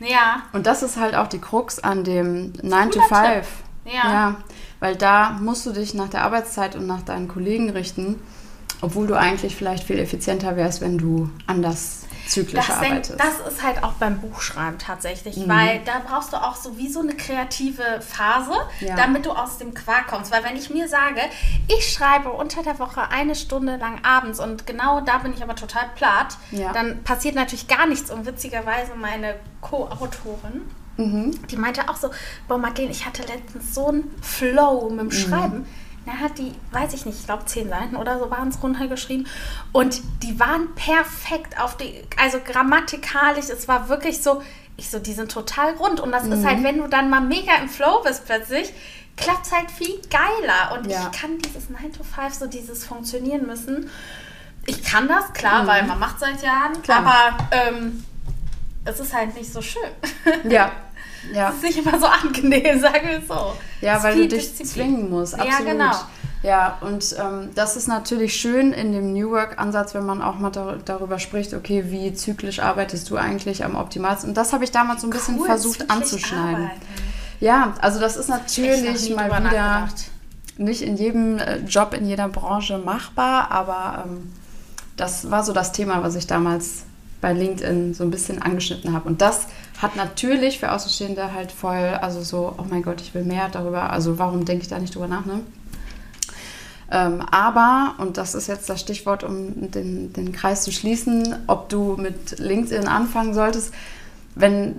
Ja, 0.00 0.42
Und 0.52 0.66
das 0.66 0.82
ist 0.82 0.96
halt 0.96 1.14
auch 1.14 1.28
die 1.28 1.38
Krux 1.38 1.78
an 1.78 2.04
dem 2.04 2.54
9 2.62 2.90
to 2.90 3.00
Cooler 3.00 3.24
5. 3.24 3.46
Tipp. 3.46 3.94
Ja. 3.94 4.36
Weil 4.80 4.96
da 4.96 5.38
musst 5.40 5.66
du 5.66 5.72
dich 5.72 5.94
nach 5.94 6.08
der 6.08 6.22
Arbeitszeit 6.24 6.74
und 6.74 6.86
nach 6.86 7.02
deinen 7.02 7.28
Kollegen 7.28 7.70
richten, 7.70 8.18
obwohl 8.82 9.06
du 9.06 9.14
eigentlich 9.18 9.56
vielleicht 9.56 9.84
viel 9.84 9.98
effizienter 9.98 10.56
wärst, 10.56 10.80
wenn 10.82 10.98
du 10.98 11.30
anders 11.46 12.00
zyklisch 12.28 12.66
das, 12.66 12.76
arbeitest. 12.76 13.18
das 13.20 13.52
ist 13.52 13.62
halt 13.62 13.82
auch 13.82 13.92
beim 13.94 14.20
Buchschreiben 14.20 14.78
tatsächlich, 14.78 15.36
Mhm. 15.36 15.48
weil 15.48 15.80
da 15.84 16.00
brauchst 16.06 16.32
du 16.32 16.36
auch 16.36 16.54
so 16.56 16.78
wie 16.78 16.88
so 16.88 17.00
eine 17.00 17.14
kreative 17.14 18.00
Phase, 18.00 18.52
Ja. 18.80 18.94
damit 18.96 19.26
du 19.26 19.32
aus 19.32 19.58
dem 19.58 19.74
Quark 19.74 20.06
kommst. 20.08 20.30
Weil 20.32 20.44
wenn 20.44 20.56
ich 20.56 20.70
mir 20.70 20.88
sage, 20.88 21.20
ich 21.68 21.92
schreibe 21.92 22.30
unter 22.30 22.62
der 22.62 22.78
Woche 22.78 23.10
eine 23.10 23.34
Stunde 23.34 23.76
lang 23.76 23.98
abends 24.04 24.38
und 24.40 24.66
genau 24.66 25.00
da 25.00 25.18
bin 25.18 25.32
ich 25.34 25.42
aber 25.42 25.56
total 25.56 25.84
platt, 25.96 26.36
Ja. 26.52 26.72
dann 26.72 27.02
passiert 27.02 27.34
natürlich 27.34 27.66
gar 27.68 27.86
nichts. 27.86 28.10
Und 28.10 28.24
witzigerweise 28.24 28.94
meine 28.94 29.34
Co-Autorin, 29.60 30.62
Mhm. 30.96 31.46
die 31.48 31.56
meinte 31.56 31.88
auch 31.88 31.96
so, 31.96 32.10
boah 32.48 32.58
Madeleine, 32.58 32.92
ich 32.92 33.04
hatte 33.06 33.22
letztens 33.22 33.74
so 33.74 33.88
einen 33.88 34.10
Flow 34.22 34.88
mit 34.90 35.00
dem 35.00 35.06
Mhm. 35.06 35.10
Schreiben. 35.10 35.66
Da 35.66 35.81
hat 36.06 36.38
die, 36.38 36.52
weiß 36.72 36.92
ich 36.94 37.06
nicht, 37.06 37.18
ich 37.20 37.26
glaube 37.26 37.44
zehn 37.46 37.68
Seiten 37.68 37.96
oder 37.96 38.18
so 38.18 38.30
waren 38.30 38.48
es 38.48 38.62
runtergeschrieben. 38.62 39.26
Und 39.72 40.00
die 40.22 40.38
waren 40.40 40.74
perfekt 40.74 41.60
auf 41.60 41.76
die, 41.76 42.02
also 42.20 42.38
grammatikalisch, 42.44 43.48
es 43.50 43.68
war 43.68 43.88
wirklich 43.88 44.22
so, 44.22 44.42
ich 44.76 44.88
so, 44.90 44.98
die 44.98 45.12
sind 45.12 45.30
total 45.30 45.74
rund. 45.74 46.00
Und 46.00 46.12
das 46.12 46.24
Mhm. 46.24 46.32
ist 46.32 46.44
halt, 46.46 46.62
wenn 46.64 46.78
du 46.78 46.88
dann 46.88 47.10
mal 47.10 47.20
mega 47.20 47.54
im 47.56 47.68
Flow 47.68 48.02
bist 48.04 48.24
plötzlich, 48.26 48.72
klappt 49.16 49.46
es 49.46 49.52
halt 49.52 49.70
viel 49.70 50.00
geiler. 50.10 50.76
Und 50.76 50.86
Ja. 50.90 51.10
ich 51.12 51.20
kann 51.20 51.38
dieses 51.38 51.68
9 51.70 51.92
to 51.92 52.02
5, 52.02 52.34
so 52.34 52.46
dieses 52.46 52.84
funktionieren 52.84 53.46
müssen. 53.46 53.90
Ich 54.66 54.82
kann 54.82 55.08
das, 55.08 55.32
klar, 55.34 55.62
Mhm. 55.62 55.66
weil 55.66 55.82
man 55.86 55.98
macht 55.98 56.18
seit 56.20 56.42
Jahren, 56.42 56.80
Klar. 56.82 56.98
aber 57.04 57.48
ähm, 57.50 58.04
es 58.84 58.98
ist 59.00 59.12
halt 59.14 59.34
nicht 59.36 59.52
so 59.52 59.60
schön. 59.60 59.82
Ja, 60.48 60.72
ja. 61.32 61.48
Es 61.50 61.56
ist 61.56 61.62
nicht 61.62 61.78
immer 61.86 61.98
so 61.98 62.06
angenehm, 62.06 62.80
sagen 62.80 63.08
wir 63.08 63.18
es 63.18 63.28
so. 63.28 63.52
Ja, 63.80 63.96
Es 63.98 64.02
weil 64.02 64.16
du 64.16 64.28
dich 64.28 64.48
Disziplin. 64.56 64.66
zwingen 64.96 65.10
musst. 65.10 65.36
Ja, 65.36 65.44
Absolut. 65.44 65.66
genau. 65.72 65.92
Ja, 66.42 66.78
und 66.80 67.14
ähm, 67.20 67.50
das 67.54 67.76
ist 67.76 67.86
natürlich 67.86 68.34
schön 68.34 68.72
in 68.72 68.92
dem 68.92 69.12
New 69.12 69.30
Work-Ansatz, 69.30 69.94
wenn 69.94 70.04
man 70.04 70.20
auch 70.22 70.38
mal 70.40 70.50
dar 70.50 70.76
darüber 70.84 71.20
spricht, 71.20 71.54
okay, 71.54 71.84
wie 71.86 72.12
zyklisch 72.14 72.58
arbeitest 72.58 73.08
du 73.10 73.16
eigentlich 73.16 73.64
am 73.64 73.76
optimalsten? 73.76 74.30
Und 74.30 74.36
das 74.36 74.52
habe 74.52 74.64
ich 74.64 74.72
damals 74.72 75.02
so 75.02 75.06
ein 75.06 75.10
bisschen 75.10 75.38
Cool, 75.38 75.46
versucht 75.46 75.88
anzuschneiden. 75.88 76.64
arbeiten. 76.64 76.80
Ja, 77.38 77.74
also 77.80 78.00
das 78.00 78.16
ist 78.16 78.28
natürlich 78.28 79.14
mal 79.14 79.26
wieder 79.44 79.88
nicht 80.58 80.82
in 80.82 80.96
jedem 80.96 81.38
äh, 81.38 81.58
Job, 81.58 81.94
in 81.94 82.06
jeder 82.06 82.28
Branche 82.28 82.78
machbar, 82.78 83.50
aber 83.52 84.04
ähm, 84.06 84.32
das 84.96 85.30
war 85.30 85.42
so 85.44 85.52
das 85.52 85.72
Thema, 85.72 86.02
was 86.02 86.14
ich 86.16 86.26
damals 86.26 86.82
bei 87.20 87.32
LinkedIn 87.32 87.94
so 87.94 88.02
ein 88.04 88.10
bisschen 88.10 88.42
angeschnitten 88.42 88.92
habe. 88.92 89.08
Und 89.08 89.20
das 89.22 89.46
hat 89.82 89.96
natürlich 89.96 90.60
für 90.60 90.70
Außenstehende 90.70 91.34
halt 91.34 91.50
voll, 91.50 91.98
also 92.00 92.22
so, 92.22 92.54
oh 92.56 92.64
mein 92.70 92.82
Gott, 92.82 93.00
ich 93.00 93.14
will 93.14 93.24
mehr 93.24 93.48
darüber, 93.48 93.90
also 93.90 94.18
warum 94.18 94.44
denke 94.44 94.62
ich 94.62 94.68
da 94.68 94.78
nicht 94.78 94.94
drüber 94.94 95.08
nach, 95.08 95.26
ne? 95.26 95.40
Ähm, 96.90 97.22
aber, 97.30 97.94
und 97.98 98.18
das 98.18 98.34
ist 98.34 98.48
jetzt 98.48 98.68
das 98.68 98.80
Stichwort, 98.80 99.24
um 99.24 99.70
den, 99.70 100.12
den 100.12 100.32
Kreis 100.32 100.62
zu 100.62 100.70
schließen, 100.70 101.34
ob 101.46 101.70
du 101.70 101.96
mit 101.96 102.38
LinkedIn 102.38 102.86
anfangen 102.86 103.32
solltest, 103.32 103.72
wenn, 104.34 104.76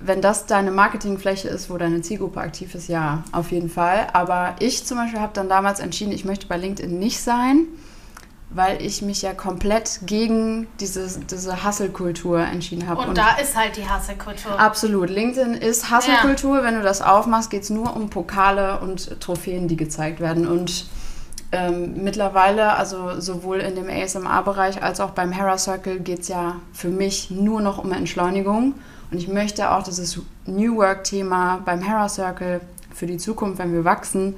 wenn 0.00 0.20
das 0.20 0.46
deine 0.46 0.72
Marketingfläche 0.72 1.48
ist, 1.48 1.70
wo 1.70 1.78
deine 1.78 2.02
Zielgruppe 2.02 2.40
aktiv 2.40 2.74
ist, 2.74 2.88
ja, 2.88 3.22
auf 3.30 3.52
jeden 3.52 3.70
Fall. 3.70 4.08
Aber 4.12 4.56
ich 4.58 4.84
zum 4.84 4.98
Beispiel 4.98 5.20
habe 5.20 5.32
dann 5.34 5.48
damals 5.48 5.78
entschieden, 5.78 6.12
ich 6.12 6.24
möchte 6.24 6.46
bei 6.48 6.56
LinkedIn 6.56 6.98
nicht 6.98 7.20
sein, 7.20 7.68
weil 8.54 8.82
ich 8.82 9.02
mich 9.02 9.22
ja 9.22 9.32
komplett 9.32 10.00
gegen 10.04 10.66
diese, 10.80 11.20
diese 11.20 11.64
Hustle-Kultur 11.64 12.40
entschieden 12.40 12.88
habe. 12.88 13.02
Und, 13.02 13.16
da 13.16 13.36
ist 13.36 13.56
halt 13.56 13.76
die 13.76 13.88
Hasselkultur. 13.88 14.58
Absolut. 14.58 15.08
LinkedIn 15.08 15.54
ist 15.54 15.90
Hustle-Kultur. 15.90 16.62
Wenn 16.62 16.74
du 16.74 16.82
das 16.82 17.02
aufmachst, 17.02 17.50
geht 17.50 17.62
es 17.62 17.70
nur 17.70 17.96
um 17.96 18.10
Pokale 18.10 18.80
und 18.80 19.20
Trophäen, 19.20 19.68
die 19.68 19.76
gezeigt 19.76 20.20
werden. 20.20 20.46
Und 20.46 20.86
ähm, 21.50 22.02
mittlerweile, 22.02 22.74
also 22.74 23.20
sowohl 23.20 23.58
in 23.58 23.74
dem 23.74 23.88
ASMR-Bereich 23.88 24.82
als 24.82 25.00
auch 25.00 25.10
beim 25.10 25.32
Hera 25.32 25.58
Circle, 25.58 26.00
geht 26.00 26.20
es 26.20 26.28
ja 26.28 26.56
für 26.72 26.88
mich 26.88 27.30
nur 27.30 27.60
noch 27.60 27.78
um 27.82 27.92
Entschleunigung. 27.92 28.74
Und 29.10 29.18
ich 29.18 29.28
möchte 29.28 29.70
auch 29.70 29.82
dieses 29.82 30.18
New 30.46 30.76
Work-Thema 30.76 31.60
beim 31.64 31.82
Hera 31.82 32.08
Circle 32.08 32.60
für 32.94 33.06
die 33.06 33.18
Zukunft, 33.18 33.58
wenn 33.58 33.72
wir 33.72 33.84
wachsen, 33.84 34.34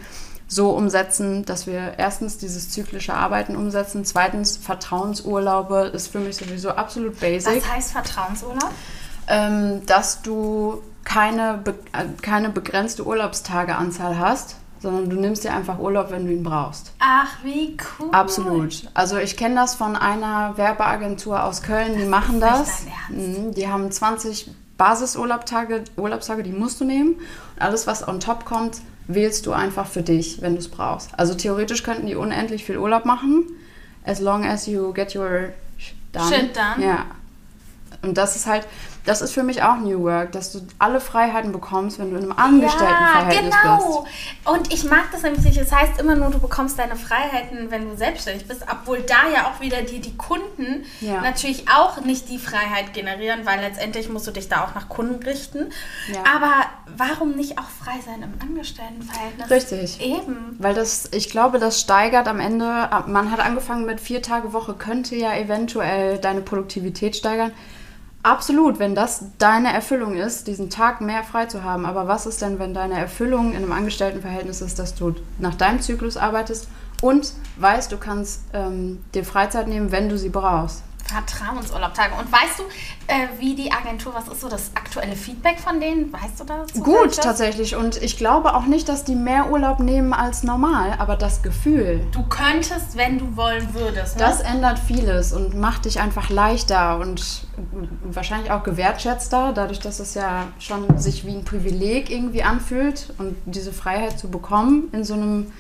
so 0.55 0.71
umsetzen, 0.71 1.45
dass 1.45 1.67
wir 1.67 1.95
erstens 1.99 2.39
dieses 2.39 2.71
zyklische 2.71 3.15
Arbeiten 3.15 3.57
umsetzen, 3.57 4.05
zweitens 4.05 4.57
Vertrauensurlaube 4.57 5.91
ist 5.93 6.09
für 6.09 6.21
mich 6.21 6.37
sowieso 6.37 6.71
absolut 6.71 7.19
basic 7.21 7.57
Was 7.63 7.71
heißt 7.71 7.93
Vertrauensurlaub? 7.93 8.71
ähm, 9.29 9.85
dass 9.87 10.23
du 10.23 10.83
keine, 11.05 11.61
be 11.63 11.73
äh, 11.93 12.05
keine 12.23 12.51
begrenzte 12.51 13.05
Urlaubstageanzahl 13.07 14.19
hast, 14.19 14.57
sondern 14.81 15.09
du 15.09 15.17
nimmst 15.17 15.45
dir 15.45 15.53
einfach 15.55 15.79
Urlaub, 15.79 16.11
wenn 16.11 16.27
du 16.27 16.33
ihn 16.33 16.43
brauchst. 16.43 16.93
Ach, 16.99 17.29
wie 17.43 17.77
cool. 17.99 18.09
Absolut. 18.13 18.89
Also 18.95 19.17
ich 19.17 19.37
kenne 19.37 19.55
das 19.55 19.75
von 19.75 19.97
einer 19.97 20.57
Werbeagentur 20.59 21.43
aus 21.43 21.63
Köln, 21.63 21.97
die 21.99 22.05
machen 22.05 22.39
das. 22.41 22.83
Mhm, 23.09 23.55
Die 23.55 23.69
haben 23.69 23.91
20 23.91 24.51
Basisurlaubstage, 24.77 25.85
Urlaubstage, 25.97 26.43
die 26.43 26.53
musst 26.53 26.81
du 26.81 26.85
nehmen. 26.85 27.15
Und 27.15 27.63
alles, 27.63 27.87
was 27.87 28.07
on 28.07 28.21
top 28.21 28.45
kommt, 28.45 28.79
wählst 29.07 29.47
du 29.47 29.53
einfach 29.53 29.87
für 29.87 30.03
dich, 30.03 30.41
wenn 30.43 30.55
du 30.55 30.59
es 30.59 30.69
brauchst. 30.69 31.11
Also 31.19 31.35
theoretisch 31.35 31.83
könnten 31.83 32.07
die 32.07 32.15
unendlich 32.15 32.65
viel 32.65 32.79
Urlaub 32.79 33.05
machen, 33.05 33.45
as 34.05 34.21
long 34.21 34.45
as 34.45 34.67
you 34.67 34.93
get 34.93 35.15
your 35.15 35.51
done. 36.13 36.29
Shit 36.29 36.57
done. 36.57 36.85
Ja. 36.85 37.07
Und 38.03 38.17
das 38.17 38.37
ist 38.37 38.47
halt, 38.47 38.67
das 39.05 39.21
ist 39.21 39.33
für 39.33 39.43
mich 39.43 39.63
auch 39.63 39.77
New 39.77 40.03
Work, 40.03 40.33
dass 40.33 40.53
du 40.53 40.61
alle 40.79 40.99
Freiheiten 40.99 41.53
bekommst, 41.53 41.99
wenn 41.99 42.11
du 42.11 42.17
in 42.17 42.23
einem 42.23 42.33
Angestelltenverhältnis 42.33 43.55
ja, 43.63 43.77
bist. 43.77 43.87
genau. 43.87 44.07
Und 44.45 44.73
ich 44.73 44.85
mag 44.85 45.05
das 45.13 45.23
nämlich 45.23 45.45
nicht. 45.45 45.59
Es 45.59 45.71
heißt 45.73 46.01
immer 46.01 46.15
nur, 46.15 46.31
du 46.31 46.39
bekommst 46.39 46.79
deine 46.79 46.97
Freiheiten, 46.97 47.71
wenn 47.71 47.89
du 47.89 47.97
selbstständig 47.97 48.49
bist, 48.49 48.65
obwohl 48.71 49.03
da 49.03 49.29
ja 49.33 49.47
auch 49.47 49.61
wieder 49.61 49.83
die, 49.83 50.01
die 50.01 50.17
Kunden 50.17 50.85
Ja. 51.01 51.21
natürlich 51.21 51.67
auch 51.69 52.01
nicht 52.01 52.31
die 52.31 52.39
Freiheit 52.39 52.95
generieren, 52.95 53.41
weil 53.45 53.61
letztendlich 53.61 54.09
musst 54.09 54.27
du 54.27 54.31
dich 54.31 54.49
da 54.49 54.65
auch 54.65 54.75
nach 54.75 54.89
Kunden 54.89 55.23
richten. 55.23 55.71
Ja. 56.11 56.21
Aber 56.35 56.53
warum 56.97 57.33
nicht 57.33 57.59
auch 57.59 57.69
frei 57.69 57.97
sein 58.05 58.23
im 58.23 58.33
Angestelltenverhältnis? 58.41 59.51
Richtig. 59.51 60.01
Eben. 60.01 60.57
Weil 60.59 60.75
das, 60.75 61.11
ich 61.13 61.29
glaube, 61.29 61.59
das 61.59 61.79
steigert 61.79 62.27
am 62.27 62.41
Ende. 62.41 62.89
Man 63.07 63.31
hat 63.31 63.41
angefangen 63.41 63.85
mit 63.85 64.01
vier 64.01 64.23
Tage 64.23 64.55
Woche, 64.55 64.73
könnte 64.73 65.15
ja 65.15 65.35
eventuell 65.37 66.17
deine 66.19 66.41
Produktivität 66.41 67.17
steigern. 67.17 67.53
Absolut, 68.25 68.79
wenn 68.79 68.95
das 68.95 69.27
deine 69.37 69.71
Erfüllung 69.71 70.15
ist, 70.15 70.47
diesen 70.47 70.71
Tag 70.71 71.03
mehr 71.03 71.23
frei 71.25 71.45
zu 71.45 71.63
haben. 71.63 71.85
Aber 71.85 72.09
was 72.09 72.25
ist 72.25 72.41
denn, 72.41 72.59
wenn 72.59 72.73
deine 72.73 72.99
Erfüllung 72.99 73.51
in 73.51 73.59
einem 73.59 73.73
Angestelltenverhältnis 73.73 74.63
ist, 74.63 74.79
dass 74.79 74.95
du 74.95 75.15
nach 75.39 75.55
deinem 75.55 75.83
Zyklus 75.83 76.17
arbeitest 76.17 76.69
und 77.03 77.35
weißt, 77.59 77.93
du 77.93 77.99
kannst 77.99 78.41
ähm, 78.55 79.05
dir 79.13 79.27
Freizeit 79.27 79.69
nehmen, 79.69 79.93
wenn 79.93 80.09
du 80.09 80.17
sie 80.17 80.31
brauchst? 80.31 80.83
Vertrauensurlaubtage. 81.07 82.15
Und 82.15 82.31
weißt 82.33 82.59
du, 82.59 82.63
äh, 83.07 83.29
wie 83.39 83.55
die 83.55 83.71
Agentur, 83.71 84.15
was 84.15 84.29
ist 84.29 84.41
so 84.41 84.49
das 84.49 84.71
aktuelle 84.75 85.17
Feedback 85.17 85.59
von 85.59 85.81
denen? 85.81 86.13
Weißt 86.13 86.41
du 86.41 86.45
das? 86.45 86.73
Gut, 86.75 87.17
tatsächlich. 87.17 87.77
Und 87.77 88.03
ich 88.03 88.17
glaube 88.17 88.55
auch 88.55 88.65
nicht, 88.67 88.89
dass 88.89 89.05
die 89.05 89.15
mehr 89.15 89.51
Urlaub 89.51 89.81
nehmen 89.81 90.13
als 90.13 90.43
normal, 90.43 90.95
aber 90.99 91.17
das 91.17 91.43
Gefühl, 91.43 92.01
Du 92.13 92.23
könntest, 92.23 92.97
wenn 92.97 93.19
du 93.19 93.37
wollen 93.37 93.75
würdest. 93.75 94.17
Ne? 94.17 94.23
Das 94.25 94.41
ändert 94.41 94.79
vieles 94.79 95.33
und 95.33 95.55
macht 95.59 95.85
dich 95.85 96.01
einfach 96.01 96.31
leichter 96.31 96.99
und 96.99 97.47
wahrscheinlich 98.05 98.51
auch 98.51 98.63
gewertschätzter, 98.63 99.53
dadurch, 99.55 99.81
dass 99.81 100.01
es 100.01 100.15
ja 100.15 100.49
schon 100.59 100.99
sich 100.99 101.27
wie 101.27 101.35
ein 101.35 101.45
Privileg 101.45 102.11
irgendwie 102.11 102.43
anfühlt 102.43 103.13
und 103.19 103.37
diese 103.47 103.73
Freiheit 103.73 104.19
zu 104.19 104.29
bekommen 104.29 104.89
in 104.93 105.05
so 105.05 105.15
einem, 105.15 105.53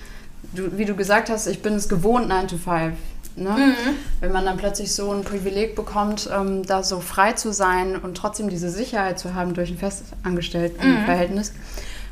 wie 0.53 0.85
du 0.85 0.95
gesagt 0.95 1.31
hast, 1.31 1.47
ich 1.47 1.63
bin 1.63 1.75
es 1.75 1.89
gewohnt, 1.89 2.29
9 2.29 2.49
to 2.49 2.57
5. 2.57 2.95
Ne? 3.37 3.75
Wenn 4.21 4.33
man 4.33 4.45
dann 4.45 4.57
plötzlich 4.57 4.95
so 4.95 5.11
ein 5.11 5.25
Privileg 5.25 5.75
bekommt, 5.75 6.31
ähm, 6.33 6.65
da 6.65 6.83
so 6.83 7.01
frei 7.01 7.33
zu 7.33 7.53
sein 7.53 7.97
und 7.97 8.17
trotzdem 8.17 8.49
diese 8.49 8.71
Sicherheit 8.71 9.19
zu 9.19 9.35
haben 9.35 9.55
durch 9.55 9.71
ein 9.71 9.79
Festangestelltenverhältnis, 9.79 11.53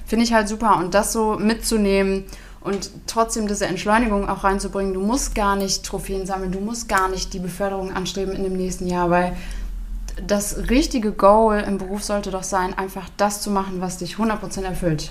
finde 0.04 0.24
ich 0.24 0.32
halt 0.32 0.48
super. 0.48 0.78
Und 0.78 0.94
das 0.94 1.12
so 1.12 1.36
mitzunehmen 1.38 2.24
und 2.60 2.90
trotzdem 3.06 3.46
diese 3.46 3.66
Entschleunigung 3.66 4.28
auch 4.28 4.44
reinzubringen. 4.44 4.94
Du 4.94 5.00
musst 5.00 5.34
gar 5.34 5.56
nicht 5.56 5.84
Trophäen 5.84 6.26
sammeln, 6.26 6.52
du 6.52 6.60
musst 6.60 6.88
gar 6.88 7.08
nicht 7.08 7.32
die 7.32 7.38
Beförderung 7.38 7.92
anstreben 7.92 8.34
in 8.34 8.44
dem 8.44 8.56
nächsten 8.56 8.86
Jahr, 8.86 9.10
weil 9.10 9.36
das 10.26 10.68
richtige 10.70 11.12
Goal 11.12 11.60
im 11.60 11.78
Beruf 11.78 12.02
sollte 12.02 12.30
doch 12.30 12.42
sein, 12.42 12.76
einfach 12.76 13.08
das 13.16 13.40
zu 13.40 13.50
machen, 13.50 13.80
was 13.80 13.98
dich 13.98 14.16
100% 14.16 14.62
erfüllt. 14.62 15.10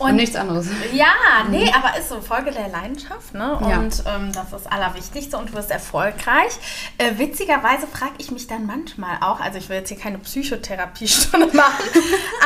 Und, 0.00 0.10
und, 0.10 0.16
nichts 0.16 0.34
anderes. 0.34 0.66
Ja, 0.92 1.12
nee, 1.50 1.66
mhm. 1.66 1.74
aber 1.74 1.98
ist 1.98 2.08
so 2.08 2.22
Folge 2.22 2.50
der 2.52 2.68
Leidenschaft, 2.68 3.34
ne? 3.34 3.54
Und 3.56 3.68
ja. 4.04 4.16
ähm, 4.16 4.32
das 4.32 4.44
ist 4.44 4.52
das 4.52 4.66
Allerwichtigste 4.66 5.36
und 5.36 5.50
du 5.50 5.52
wirst 5.52 5.70
erfolgreich. 5.70 6.52
Äh, 6.96 7.18
witzigerweise 7.18 7.86
frage 7.86 8.14
ich 8.16 8.30
mich 8.30 8.46
dann 8.46 8.64
manchmal 8.64 9.18
auch, 9.20 9.40
also 9.40 9.58
ich 9.58 9.68
will 9.68 9.76
jetzt 9.76 9.90
hier 9.90 9.98
keine 9.98 10.18
Psychotherapiestunde 10.18 11.46
machen, 11.54 11.84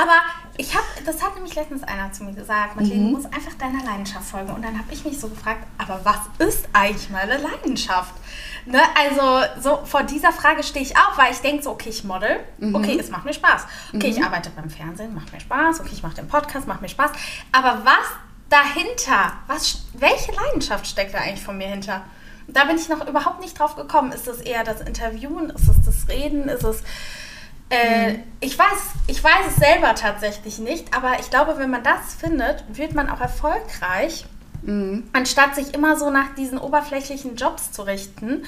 aber 0.02 0.20
ich 0.56 0.74
habe, 0.74 0.84
das 1.04 1.22
hat 1.22 1.34
nämlich 1.34 1.54
letztens 1.54 1.82
einer 1.82 2.12
zu 2.12 2.22
mir 2.22 2.32
gesagt, 2.32 2.76
Madeleine, 2.76 3.00
mhm. 3.00 3.10
du 3.10 3.16
musst 3.16 3.26
einfach 3.26 3.54
deiner 3.54 3.82
Leidenschaft 3.84 4.26
folgen. 4.26 4.52
Und 4.52 4.62
dann 4.62 4.78
habe 4.78 4.92
ich 4.92 5.04
mich 5.04 5.18
so 5.18 5.28
gefragt, 5.28 5.66
aber 5.78 6.00
was 6.04 6.46
ist 6.46 6.68
eigentlich 6.72 7.10
meine 7.10 7.38
Leidenschaft? 7.38 8.14
Ne? 8.66 8.80
Also 8.96 9.60
so 9.60 9.84
vor 9.84 10.04
dieser 10.04 10.32
Frage 10.32 10.62
stehe 10.62 10.84
ich 10.84 10.96
auch, 10.96 11.18
weil 11.18 11.32
ich 11.32 11.38
denke 11.38 11.64
so, 11.64 11.70
okay, 11.70 11.88
ich 11.88 12.04
model, 12.04 12.38
mhm. 12.58 12.74
okay, 12.74 12.96
es 12.98 13.10
macht 13.10 13.24
mir 13.24 13.34
Spaß. 13.34 13.66
Okay, 13.94 14.10
mhm. 14.10 14.16
ich 14.16 14.24
arbeite 14.24 14.50
beim 14.50 14.70
Fernsehen, 14.70 15.14
macht 15.14 15.32
mir 15.32 15.40
Spaß. 15.40 15.80
Okay, 15.80 15.90
ich 15.92 16.02
mache 16.02 16.14
den 16.14 16.28
Podcast, 16.28 16.68
macht 16.68 16.82
mir 16.82 16.88
Spaß. 16.88 17.10
Aber 17.50 17.84
was 17.84 18.06
dahinter, 18.48 19.32
was, 19.48 19.82
welche 19.94 20.32
Leidenschaft 20.32 20.86
steckt 20.86 21.14
da 21.14 21.18
eigentlich 21.18 21.44
von 21.44 21.58
mir 21.58 21.68
hinter? 21.68 22.04
Da 22.46 22.64
bin 22.64 22.76
ich 22.76 22.88
noch 22.88 23.06
überhaupt 23.08 23.40
nicht 23.40 23.58
drauf 23.58 23.74
gekommen. 23.74 24.12
Ist 24.12 24.28
es 24.28 24.40
eher 24.40 24.62
das 24.62 24.82
Interviewen? 24.82 25.50
Ist 25.50 25.68
es 25.68 25.84
das 25.84 26.08
Reden? 26.08 26.48
Ist 26.48 26.62
es 26.62 26.82
äh, 27.70 28.12
mhm. 28.12 28.22
ich, 28.40 28.58
weiß, 28.58 28.92
ich 29.06 29.22
weiß 29.22 29.46
es 29.48 29.56
selber 29.56 29.94
tatsächlich 29.94 30.58
nicht, 30.58 30.94
aber 30.94 31.18
ich 31.20 31.30
glaube, 31.30 31.58
wenn 31.58 31.70
man 31.70 31.82
das 31.82 32.14
findet, 32.14 32.64
wird 32.68 32.94
man 32.94 33.08
auch 33.08 33.20
erfolgreich, 33.20 34.26
mhm. 34.62 35.08
anstatt 35.12 35.54
sich 35.54 35.74
immer 35.74 35.96
so 35.96 36.10
nach 36.10 36.34
diesen 36.34 36.58
oberflächlichen 36.58 37.36
Jobs 37.36 37.72
zu 37.72 37.82
richten. 37.82 38.44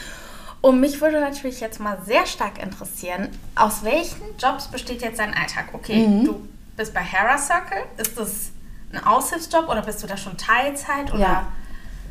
Und 0.61 0.81
mich 0.81 1.01
würde 1.01 1.21
natürlich 1.21 1.61
jetzt 1.61 1.81
mal 1.81 1.99
sehr 2.05 2.27
stark 2.27 2.61
interessieren, 2.63 3.29
aus 3.55 3.85
welchen 3.85 4.37
Jobs 4.39 4.69
besteht 4.69 5.03
jetzt 5.03 5.19
dein 5.19 5.35
Alltag? 5.35 5.67
Okay, 5.73 6.07
mhm. 6.07 6.25
du 6.25 6.49
bist 6.77 6.93
bei 6.93 7.01
Hera 7.01 7.39
Circle. 7.39 7.85
Ist 7.97 8.19
das 8.19 8.51
ein 8.93 9.05
Aushilfsjob 9.05 9.69
oder 9.69 9.83
bist 9.83 10.03
du 10.03 10.07
da 10.07 10.17
schon 10.17 10.37
Teilzeit? 10.37 11.13
Oder? 11.13 11.21
Ja. 11.21 11.53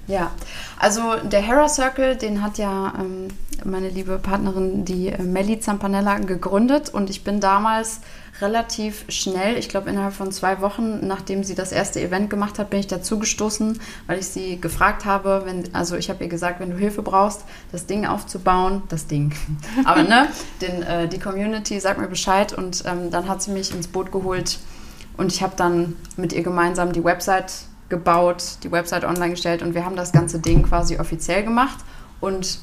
Ja, 0.07 0.31
also 0.77 1.15
der 1.23 1.41
Hera 1.41 1.67
Circle, 1.67 2.15
den 2.15 2.43
hat 2.43 2.57
ja 2.57 2.93
ähm, 2.99 3.29
meine 3.63 3.89
liebe 3.89 4.19
Partnerin, 4.19 4.85
die 4.85 5.07
äh, 5.07 5.21
Melli 5.21 5.59
Zampanella, 5.59 6.19
gegründet. 6.19 6.89
Und 6.89 7.09
ich 7.09 7.23
bin 7.23 7.39
damals 7.39 8.01
relativ 8.41 9.05
schnell, 9.07 9.57
ich 9.57 9.69
glaube 9.69 9.89
innerhalb 9.89 10.13
von 10.13 10.31
zwei 10.31 10.59
Wochen, 10.61 11.07
nachdem 11.07 11.43
sie 11.43 11.55
das 11.55 11.71
erste 11.71 12.01
Event 12.01 12.29
gemacht 12.29 12.59
hat, 12.59 12.69
bin 12.69 12.79
ich 12.81 12.87
dazu 12.87 13.17
gestoßen, 13.17 13.79
weil 14.07 14.19
ich 14.19 14.27
sie 14.27 14.59
gefragt 14.59 15.05
habe, 15.05 15.43
wenn, 15.45 15.73
also 15.73 15.95
ich 15.95 16.09
habe 16.09 16.23
ihr 16.23 16.29
gesagt, 16.29 16.59
wenn 16.59 16.71
du 16.71 16.77
Hilfe 16.77 17.01
brauchst, 17.01 17.45
das 17.71 17.85
Ding 17.85 18.05
aufzubauen, 18.05 18.83
das 18.89 19.07
Ding, 19.07 19.33
aber 19.85 20.03
ne, 20.03 20.27
den, 20.61 20.83
äh, 20.83 21.07
die 21.07 21.19
Community, 21.19 21.79
sag 21.79 21.97
mir 21.97 22.07
Bescheid 22.07 22.51
und 22.51 22.83
ähm, 22.85 23.09
dann 23.09 23.29
hat 23.29 23.41
sie 23.41 23.51
mich 23.51 23.73
ins 23.73 23.87
Boot 23.87 24.11
geholt 24.11 24.59
und 25.15 25.31
ich 25.31 25.41
habe 25.41 25.53
dann 25.55 25.95
mit 26.17 26.33
ihr 26.33 26.43
gemeinsam 26.43 26.91
die 26.91 27.05
Website 27.05 27.53
gebaut, 27.89 28.57
die 28.63 28.71
Website 28.71 29.03
online 29.03 29.31
gestellt 29.31 29.61
und 29.61 29.75
wir 29.75 29.85
haben 29.85 29.95
das 29.95 30.11
ganze 30.11 30.39
Ding 30.39 30.63
quasi 30.63 30.97
offiziell 30.99 31.43
gemacht. 31.43 31.77
Und 32.19 32.59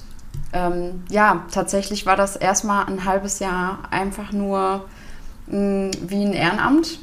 ähm, 0.52 1.05
ja, 1.11 1.45
tatsächlich 1.52 2.07
war 2.07 2.17
das 2.17 2.37
erstmal 2.37 2.87
ein 2.87 3.05
halbes 3.05 3.38
Jahr 3.38 3.81
einfach 3.91 4.33
nur 4.33 4.88
mh, 5.47 5.59
mm, 5.59 5.91
wie 6.09 6.25
ein 6.25 6.33
Ehrenamt. 6.33 6.99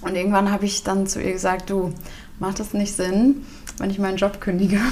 Und 0.00 0.14
irgendwann 0.14 0.50
habe 0.52 0.64
ich 0.64 0.84
dann 0.84 1.06
zu 1.06 1.20
ihr 1.20 1.32
gesagt, 1.32 1.70
du, 1.70 1.92
macht 2.38 2.60
das 2.60 2.72
nicht 2.72 2.94
Sinn, 2.94 3.44
wenn 3.78 3.90
ich 3.90 3.98
meinen 3.98 4.16
Job 4.16 4.40
kündige? 4.40 4.80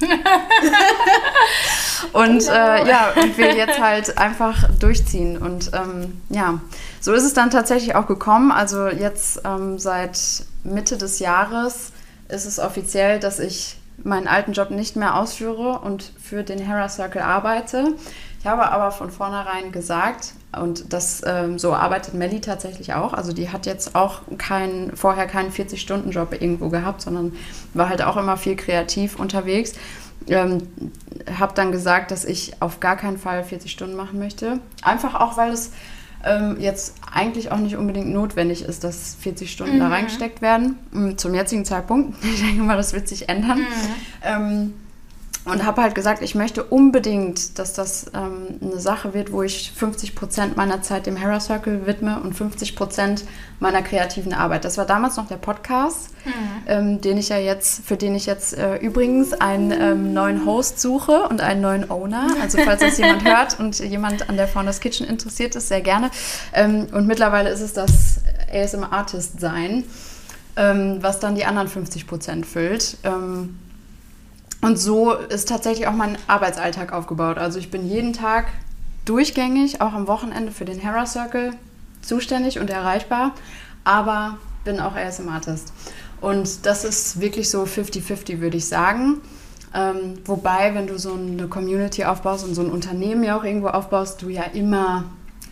und 2.12 2.48
äh, 2.48 2.88
ja, 2.88 3.12
und 3.16 3.36
wir 3.36 3.54
jetzt 3.54 3.80
halt 3.80 4.18
einfach 4.18 4.68
durchziehen. 4.78 5.38
Und 5.38 5.70
ähm, 5.74 6.20
ja, 6.28 6.60
so 7.00 7.12
ist 7.12 7.24
es 7.24 7.34
dann 7.34 7.50
tatsächlich 7.50 7.94
auch 7.94 8.06
gekommen. 8.06 8.50
Also 8.50 8.88
jetzt 8.88 9.42
ähm, 9.44 9.78
seit 9.78 10.18
Mitte 10.62 10.96
des 10.96 11.18
Jahres 11.18 11.92
ist 12.28 12.46
es 12.46 12.58
offiziell, 12.58 13.20
dass 13.20 13.38
ich 13.38 13.76
meinen 14.02 14.28
alten 14.28 14.52
Job 14.52 14.70
nicht 14.70 14.96
mehr 14.96 15.16
ausführe 15.16 15.78
und 15.80 16.12
für 16.22 16.42
den 16.42 16.58
Hera 16.58 16.88
Circle 16.88 17.22
arbeite. 17.22 17.94
Ich 18.40 18.46
habe 18.46 18.70
aber 18.70 18.90
von 18.90 19.10
vornherein 19.10 19.72
gesagt, 19.72 20.34
und 20.60 20.92
das 20.92 21.22
ähm, 21.26 21.58
so 21.58 21.72
arbeitet 21.72 22.14
Melly 22.14 22.40
tatsächlich 22.40 22.92
auch. 22.92 23.12
Also 23.14 23.32
die 23.32 23.50
hat 23.50 23.66
jetzt 23.66 23.94
auch 23.94 24.20
kein, 24.38 24.92
vorher 24.94 25.26
keinen 25.26 25.50
40-Stunden-Job 25.50 26.32
irgendwo 26.40 26.68
gehabt, 26.68 27.00
sondern 27.00 27.32
war 27.72 27.88
halt 27.88 28.02
auch 28.02 28.16
immer 28.16 28.36
viel 28.36 28.56
kreativ 28.56 29.18
unterwegs. 29.18 29.72
Ähm, 30.28 30.68
habe 31.38 31.54
dann 31.54 31.72
gesagt, 31.72 32.10
dass 32.10 32.24
ich 32.24 32.52
auf 32.60 32.80
gar 32.80 32.96
keinen 32.96 33.18
Fall 33.18 33.44
40 33.44 33.70
Stunden 33.70 33.96
machen 33.96 34.18
möchte. 34.18 34.60
Einfach 34.82 35.14
auch, 35.14 35.36
weil 35.36 35.52
es 35.52 35.72
ähm, 36.24 36.56
jetzt 36.58 36.94
eigentlich 37.12 37.50
auch 37.50 37.58
nicht 37.58 37.76
unbedingt 37.76 38.08
notwendig 38.08 38.62
ist, 38.62 38.84
dass 38.84 39.16
40 39.20 39.50
Stunden 39.52 39.76
mhm. 39.76 39.80
da 39.80 39.88
reingesteckt 39.88 40.42
werden. 40.42 40.78
Mm, 40.92 41.16
zum 41.16 41.34
jetzigen 41.34 41.64
Zeitpunkt. 41.64 42.16
Ich 42.24 42.40
denke 42.40 42.62
mal, 42.62 42.76
das 42.76 42.92
wird 42.92 43.08
sich 43.08 43.28
ändern. 43.28 43.58
Mhm. 43.58 43.64
Ähm, 44.22 44.72
und 45.44 45.64
habe 45.64 45.82
halt 45.82 45.94
gesagt, 45.94 46.22
ich 46.22 46.34
möchte 46.34 46.64
unbedingt, 46.64 47.58
dass 47.58 47.74
das 47.74 48.06
ähm, 48.14 48.58
eine 48.62 48.80
Sache 48.80 49.12
wird, 49.12 49.30
wo 49.30 49.42
ich 49.42 49.72
50 49.72 50.14
Prozent 50.14 50.56
meiner 50.56 50.80
Zeit 50.80 51.04
dem 51.04 51.16
Hera 51.16 51.38
Circle 51.38 51.86
widme 51.86 52.18
und 52.20 52.34
50 52.34 52.74
Prozent 52.74 53.24
meiner 53.60 53.82
kreativen 53.82 54.32
Arbeit. 54.32 54.64
Das 54.64 54.78
war 54.78 54.86
damals 54.86 55.18
noch 55.18 55.28
der 55.28 55.36
Podcast, 55.36 56.10
mhm. 56.24 56.30
ähm, 56.66 57.00
den 57.02 57.18
ich 57.18 57.28
ja 57.28 57.36
jetzt, 57.36 57.84
für 57.84 57.98
den 57.98 58.14
ich 58.14 58.24
jetzt 58.24 58.56
äh, 58.56 58.76
übrigens 58.76 59.34
einen 59.34 59.70
ähm, 59.70 60.14
neuen 60.14 60.46
Host 60.46 60.80
suche 60.80 61.28
und 61.28 61.42
einen 61.42 61.60
neuen 61.60 61.90
Owner. 61.90 62.28
Also 62.40 62.58
falls 62.64 62.80
das 62.80 62.96
jemand 62.96 63.24
hört 63.28 63.60
und 63.60 63.78
jemand 63.80 64.30
an 64.30 64.36
der 64.38 64.48
Founders 64.48 64.80
Kitchen 64.80 65.06
interessiert 65.06 65.56
ist, 65.56 65.68
sehr 65.68 65.82
gerne. 65.82 66.10
Ähm, 66.54 66.86
und 66.92 67.06
mittlerweile 67.06 67.50
ist 67.50 67.60
es 67.60 67.74
das 67.74 68.20
ASM 68.50 68.84
Artist 68.84 69.40
sein, 69.40 69.84
ähm, 70.56 70.98
was 71.02 71.20
dann 71.20 71.34
die 71.34 71.44
anderen 71.44 71.68
50 71.68 72.06
Prozent 72.06 72.46
füllt. 72.46 72.96
Und 74.64 74.78
so 74.78 75.12
ist 75.12 75.50
tatsächlich 75.50 75.88
auch 75.88 75.92
mein 75.92 76.16
Arbeitsalltag 76.26 76.94
aufgebaut. 76.94 77.36
Also 77.36 77.58
ich 77.58 77.70
bin 77.70 77.86
jeden 77.86 78.14
Tag 78.14 78.46
durchgängig, 79.04 79.82
auch 79.82 79.92
am 79.92 80.06
Wochenende 80.06 80.52
für 80.52 80.64
den 80.64 80.78
Hera 80.78 81.04
Circle 81.04 81.50
zuständig 82.00 82.58
und 82.58 82.70
erreichbar, 82.70 83.34
aber 83.84 84.38
bin 84.64 84.80
auch 84.80 84.96
ASM-Artist. 84.96 85.70
Und 86.22 86.64
das 86.64 86.86
ist 86.86 87.20
wirklich 87.20 87.50
so 87.50 87.64
50-50, 87.64 88.40
würde 88.40 88.56
ich 88.56 88.66
sagen. 88.66 89.20
Ähm, 89.74 90.14
wobei, 90.24 90.74
wenn 90.74 90.86
du 90.86 90.98
so 90.98 91.12
eine 91.12 91.46
Community 91.48 92.06
aufbaust 92.06 92.46
und 92.46 92.54
so 92.54 92.62
ein 92.62 92.70
Unternehmen 92.70 93.22
ja 93.22 93.36
auch 93.36 93.44
irgendwo 93.44 93.68
aufbaust, 93.68 94.22
du 94.22 94.30
ja 94.30 94.44
immer 94.44 95.04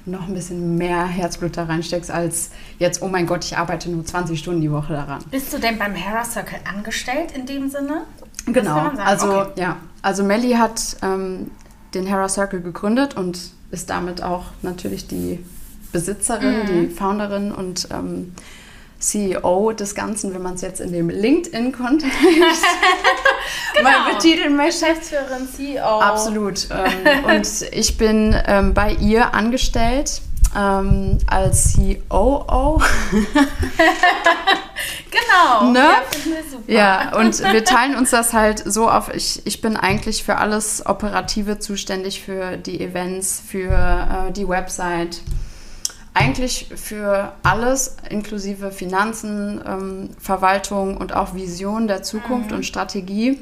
noch 0.06 0.26
ein 0.26 0.32
bisschen 0.32 0.76
mehr 0.78 1.04
Herzblut 1.04 1.58
da 1.58 1.64
reinsteckst, 1.64 2.10
als 2.10 2.50
jetzt, 2.78 3.02
oh 3.02 3.08
mein 3.08 3.26
Gott, 3.26 3.44
ich 3.44 3.58
arbeite 3.58 3.90
nur 3.90 4.06
20 4.06 4.38
Stunden 4.38 4.62
die 4.62 4.72
Woche 4.72 4.94
daran. 4.94 5.22
Bist 5.30 5.52
du 5.52 5.58
denn 5.58 5.78
beim 5.78 5.94
Hera 5.94 6.24
Circle 6.24 6.60
angestellt 6.64 7.32
in 7.32 7.44
dem 7.44 7.68
Sinne? 7.68 8.06
Genau, 8.46 8.90
also 9.04 9.40
okay. 9.40 9.60
ja, 9.60 9.76
also 10.02 10.24
Melly 10.24 10.52
hat 10.52 10.96
ähm, 11.02 11.50
den 11.94 12.06
Hera 12.06 12.28
Circle 12.28 12.60
gegründet 12.60 13.16
und 13.16 13.38
ist 13.70 13.90
damit 13.90 14.22
auch 14.22 14.46
natürlich 14.62 15.06
die 15.06 15.44
Besitzerin, 15.92 16.60
mhm. 16.60 16.66
die 16.66 16.88
Founderin 16.88 17.52
und 17.52 17.88
ähm, 17.92 18.32
CEO 18.98 19.72
des 19.72 19.94
Ganzen, 19.94 20.32
wenn 20.32 20.42
man 20.42 20.54
es 20.54 20.60
jetzt 20.60 20.80
in 20.80 20.92
dem 20.92 21.10
LinkedIn-Kontext 21.10 22.16
genau. 23.74 23.90
mal 23.90 24.14
betiteln 24.14 24.56
möchte. 24.56 24.86
Geschäftsführerin, 24.86 25.48
CEO. 25.48 26.00
Absolut. 26.00 26.68
Ähm, 26.70 27.24
und 27.24 27.48
ich 27.72 27.98
bin 27.98 28.34
ähm, 28.46 28.74
bei 28.74 28.94
ihr 28.94 29.34
angestellt 29.34 30.22
ähm, 30.56 31.18
als 31.26 31.74
COO. 31.74 32.80
genau. 35.10 35.72
Ne? 35.72 35.88
Ja, 36.66 36.74
ja, 36.76 37.16
und 37.18 37.40
wir 37.40 37.64
teilen 37.64 37.96
uns 37.96 38.10
das 38.10 38.32
halt 38.32 38.62
so 38.64 38.90
auf. 38.90 39.12
Ich, 39.14 39.42
ich 39.46 39.60
bin 39.60 39.76
eigentlich 39.76 40.24
für 40.24 40.36
alles 40.36 40.84
Operative 40.86 41.58
zuständig, 41.58 42.22
für 42.22 42.56
die 42.56 42.80
Events, 42.80 43.42
für 43.46 44.28
äh, 44.28 44.32
die 44.32 44.48
Website. 44.48 45.20
Eigentlich 46.14 46.68
für 46.76 47.32
alles, 47.42 47.96
inklusive 48.10 48.70
Finanzen, 48.70 49.62
ähm, 49.66 50.10
Verwaltung 50.18 50.98
und 50.98 51.14
auch 51.14 51.34
Vision 51.34 51.88
der 51.88 52.02
Zukunft 52.02 52.50
mhm. 52.50 52.58
und 52.58 52.66
Strategie. 52.66 53.40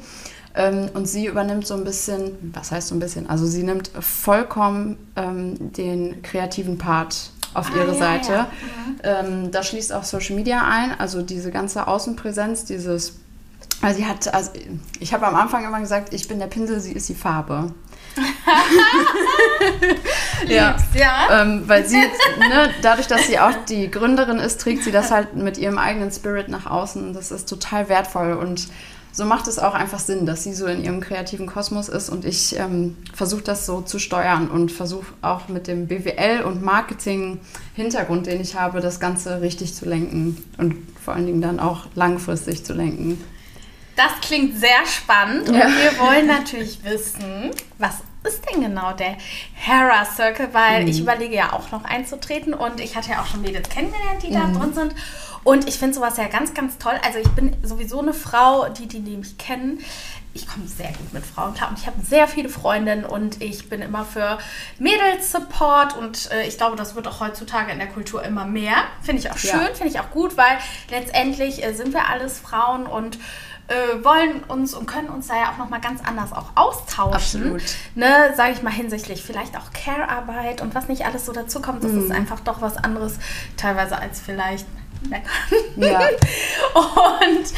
Ähm, 0.55 0.89
und 0.93 1.07
sie 1.07 1.27
übernimmt 1.27 1.65
so 1.65 1.75
ein 1.75 1.83
bisschen, 1.83 2.51
was 2.53 2.71
heißt 2.71 2.89
so 2.89 2.95
ein 2.95 2.99
bisschen? 2.99 3.29
Also 3.29 3.45
sie 3.45 3.63
nimmt 3.63 3.91
vollkommen 3.99 4.97
ähm, 5.15 5.71
den 5.73 6.21
kreativen 6.21 6.77
Part 6.77 7.31
auf 7.53 7.71
ah, 7.71 7.77
ihre 7.77 7.93
ja, 7.93 7.95
Seite. 7.99 8.33
Ja. 8.33 8.47
Ähm, 9.03 9.51
da 9.51 9.63
schließt 9.63 9.93
auch 9.93 10.03
Social 10.03 10.35
Media 10.35 10.67
ein, 10.67 10.99
also 10.99 11.21
diese 11.21 11.51
ganze 11.51 11.87
Außenpräsenz, 11.87 12.65
dieses. 12.65 13.13
Also 13.81 13.97
sie 13.97 14.05
hat, 14.05 14.33
also 14.33 14.51
ich 14.99 15.13
habe 15.13 15.25
am 15.25 15.35
Anfang 15.35 15.65
immer 15.65 15.79
gesagt, 15.79 16.13
ich 16.13 16.27
bin 16.27 16.39
der 16.39 16.47
Pinsel, 16.47 16.79
sie 16.79 16.93
ist 16.93 17.09
die 17.09 17.15
Farbe. 17.15 17.73
ja, 20.47 20.75
ja. 20.93 21.41
Ähm, 21.41 21.63
weil 21.67 21.87
sie, 21.87 21.97
ne, 21.97 22.69
dadurch, 22.81 23.07
dass 23.07 23.27
sie 23.27 23.39
auch 23.39 23.53
die 23.69 23.89
Gründerin 23.89 24.37
ist, 24.37 24.61
trägt 24.61 24.83
sie 24.83 24.91
das 24.91 25.11
halt 25.11 25.35
mit 25.35 25.57
ihrem 25.57 25.77
eigenen 25.77 26.11
Spirit 26.11 26.49
nach 26.49 26.65
außen. 26.65 27.13
Das 27.13 27.31
ist 27.31 27.49
total 27.49 27.89
wertvoll 27.89 28.33
und 28.33 28.67
so 29.11 29.25
macht 29.25 29.47
es 29.47 29.59
auch 29.59 29.73
einfach 29.73 29.99
Sinn, 29.99 30.25
dass 30.25 30.43
sie 30.43 30.53
so 30.53 30.65
in 30.67 30.83
ihrem 30.83 31.01
kreativen 31.01 31.45
Kosmos 31.45 31.89
ist 31.89 32.09
und 32.09 32.25
ich 32.25 32.57
ähm, 32.57 32.97
versuche 33.13 33.41
das 33.41 33.65
so 33.65 33.81
zu 33.81 33.99
steuern 33.99 34.49
und 34.49 34.71
versuche 34.71 35.07
auch 35.21 35.47
mit 35.49 35.67
dem 35.67 35.87
BWL 35.87 36.43
und 36.43 36.61
Marketing-Hintergrund, 36.61 38.27
den 38.27 38.39
ich 38.41 38.55
habe, 38.55 38.79
das 38.79 38.99
Ganze 38.99 39.41
richtig 39.41 39.73
zu 39.73 39.85
lenken 39.85 40.43
und 40.57 40.75
vor 41.03 41.13
allen 41.13 41.25
Dingen 41.25 41.41
dann 41.41 41.59
auch 41.59 41.87
langfristig 41.95 42.63
zu 42.63 42.73
lenken. 42.73 43.21
Das 43.95 44.11
klingt 44.21 44.57
sehr 44.57 44.85
spannend 44.85 45.49
und 45.49 45.55
ja. 45.55 45.67
wir 45.67 45.99
wollen 45.99 46.27
natürlich 46.27 46.83
wissen, 46.83 47.51
was 47.77 47.95
ist 48.23 48.43
denn 48.49 48.61
genau 48.61 48.93
der 48.93 49.17
Hera 49.53 50.05
Circle? 50.05 50.49
Weil 50.53 50.83
mhm. 50.83 50.87
ich 50.87 50.99
überlege 50.99 51.35
ja 51.35 51.53
auch 51.53 51.71
noch 51.71 51.83
einzutreten 51.83 52.53
und 52.53 52.79
ich 52.79 52.95
hatte 52.95 53.11
ja 53.11 53.21
auch 53.21 53.25
schon 53.25 53.41
Mädels 53.41 53.69
kennengelernt, 53.69 54.23
die 54.23 54.29
mhm. 54.29 54.33
da 54.33 54.59
drin 54.59 54.73
sind. 54.73 54.95
Und 55.43 55.67
ich 55.67 55.79
finde 55.79 55.95
sowas 55.95 56.17
ja 56.17 56.27
ganz, 56.27 56.53
ganz 56.53 56.77
toll. 56.77 56.93
Also 57.03 57.19
ich 57.19 57.29
bin 57.29 57.55
sowieso 57.63 57.99
eine 57.99 58.13
Frau, 58.13 58.69
die, 58.69 58.87
die, 58.87 59.01
die 59.01 59.17
mich 59.17 59.37
kennen. 59.37 59.79
Ich 60.33 60.47
komme 60.47 60.65
sehr 60.67 60.87
gut 60.89 61.13
mit 61.13 61.25
Frauen 61.25 61.53
klar 61.53 61.69
und 61.69 61.79
ich 61.79 61.87
habe 61.87 61.97
sehr 62.01 62.25
viele 62.27 62.47
Freundinnen 62.47 63.03
und 63.03 63.41
ich 63.41 63.69
bin 63.69 63.81
immer 63.81 64.05
für 64.05 64.37
Mädels-Support 64.79 65.97
und 65.97 66.31
äh, 66.31 66.47
ich 66.47 66.57
glaube, 66.57 66.77
das 66.77 66.95
wird 66.95 67.05
auch 67.07 67.19
heutzutage 67.19 67.71
in 67.71 67.79
der 67.79 67.89
Kultur 67.89 68.23
immer 68.23 68.45
mehr. 68.45 68.75
Finde 69.01 69.21
ich 69.21 69.29
auch 69.29 69.37
schön, 69.37 69.59
ja. 69.59 69.73
finde 69.73 69.87
ich 69.87 69.99
auch 69.99 70.09
gut, 70.11 70.37
weil 70.37 70.57
letztendlich 70.89 71.61
äh, 71.65 71.73
sind 71.73 71.93
wir 71.93 72.07
alles 72.07 72.39
Frauen 72.39 72.85
und 72.85 73.17
äh, 73.67 74.03
wollen 74.03 74.43
uns 74.43 74.73
und 74.73 74.85
können 74.85 75.09
uns 75.09 75.27
da 75.27 75.35
ja 75.35 75.51
auch 75.51 75.57
nochmal 75.57 75.81
ganz 75.81 76.01
anders 76.03 76.31
auch 76.33 76.51
austauschen. 76.55 77.13
Absolut. 77.13 77.61
Ne, 77.95 78.33
sage 78.35 78.53
ich 78.53 78.61
mal 78.61 78.71
hinsichtlich 78.71 79.23
vielleicht 79.23 79.57
auch 79.57 79.71
Care-Arbeit 79.73 80.61
und 80.61 80.75
was 80.75 80.87
nicht 80.87 81.05
alles 81.05 81.25
so 81.25 81.31
dazu 81.31 81.61
kommt. 81.61 81.83
Das 81.83 81.91
mm. 81.91 81.99
ist 81.99 82.11
einfach 82.11 82.39
doch 82.41 82.61
was 82.61 82.77
anderes 82.77 83.17
teilweise 83.57 83.97
als 83.97 84.19
vielleicht 84.19 84.65
ja. 85.09 85.99
Und 86.73 87.53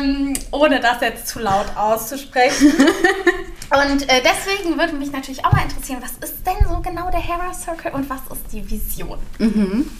ähm, 0.00 0.34
ohne 0.50 0.80
das 0.80 1.00
jetzt 1.00 1.28
zu 1.28 1.40
laut 1.40 1.66
auszusprechen. 1.76 2.72
und 3.70 4.08
äh, 4.08 4.22
deswegen 4.22 4.78
würde 4.78 4.94
mich 4.94 5.12
natürlich 5.12 5.44
auch 5.44 5.52
mal 5.52 5.62
interessieren, 5.62 6.02
was 6.02 6.28
ist 6.28 6.46
denn 6.46 6.66
so 6.68 6.80
genau 6.80 7.10
der 7.10 7.20
Hera 7.20 7.52
Circle 7.52 7.92
und 7.92 8.08
was 8.08 8.20
ist 8.30 8.52
die 8.52 8.68
Vision? 8.70 9.18
Mhm. 9.38 9.90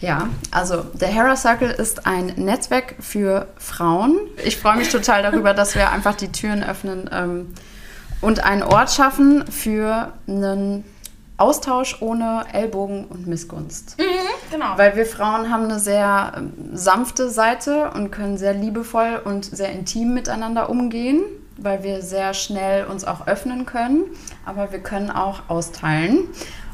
Ja, 0.00 0.28
also 0.50 0.82
der 0.94 1.08
Hera 1.08 1.36
Circle 1.36 1.70
ist 1.70 2.06
ein 2.06 2.26
Netzwerk 2.36 2.96
für 3.00 3.48
Frauen. 3.56 4.18
Ich 4.44 4.58
freue 4.58 4.76
mich 4.76 4.90
total 4.90 5.22
darüber, 5.22 5.54
dass 5.54 5.74
wir 5.74 5.90
einfach 5.90 6.14
die 6.14 6.30
Türen 6.30 6.62
öffnen 6.62 7.08
ähm, 7.12 7.54
und 8.20 8.44
einen 8.44 8.62
Ort 8.62 8.92
schaffen 8.92 9.44
für 9.50 10.12
einen 10.28 10.84
Austausch 11.38 12.00
ohne 12.00 12.44
Ellbogen 12.52 13.04
und 13.06 13.26
Missgunst. 13.26 13.96
Mhm, 13.98 14.04
genau. 14.50 14.76
Weil 14.76 14.96
wir 14.96 15.04
Frauen 15.04 15.50
haben 15.50 15.64
eine 15.64 15.78
sehr 15.78 16.32
ähm, 16.36 16.52
sanfte 16.72 17.30
Seite 17.30 17.90
und 17.94 18.10
können 18.10 18.38
sehr 18.38 18.54
liebevoll 18.54 19.20
und 19.24 19.44
sehr 19.44 19.70
intim 19.72 20.14
miteinander 20.14 20.70
umgehen, 20.70 21.22
weil 21.58 21.82
wir 21.82 22.02
sehr 22.02 22.32
schnell 22.32 22.86
uns 22.86 23.04
auch 23.04 23.26
öffnen 23.26 23.66
können, 23.66 24.04
aber 24.44 24.72
wir 24.72 24.80
können 24.80 25.10
auch 25.10 25.42
austeilen. 25.48 26.28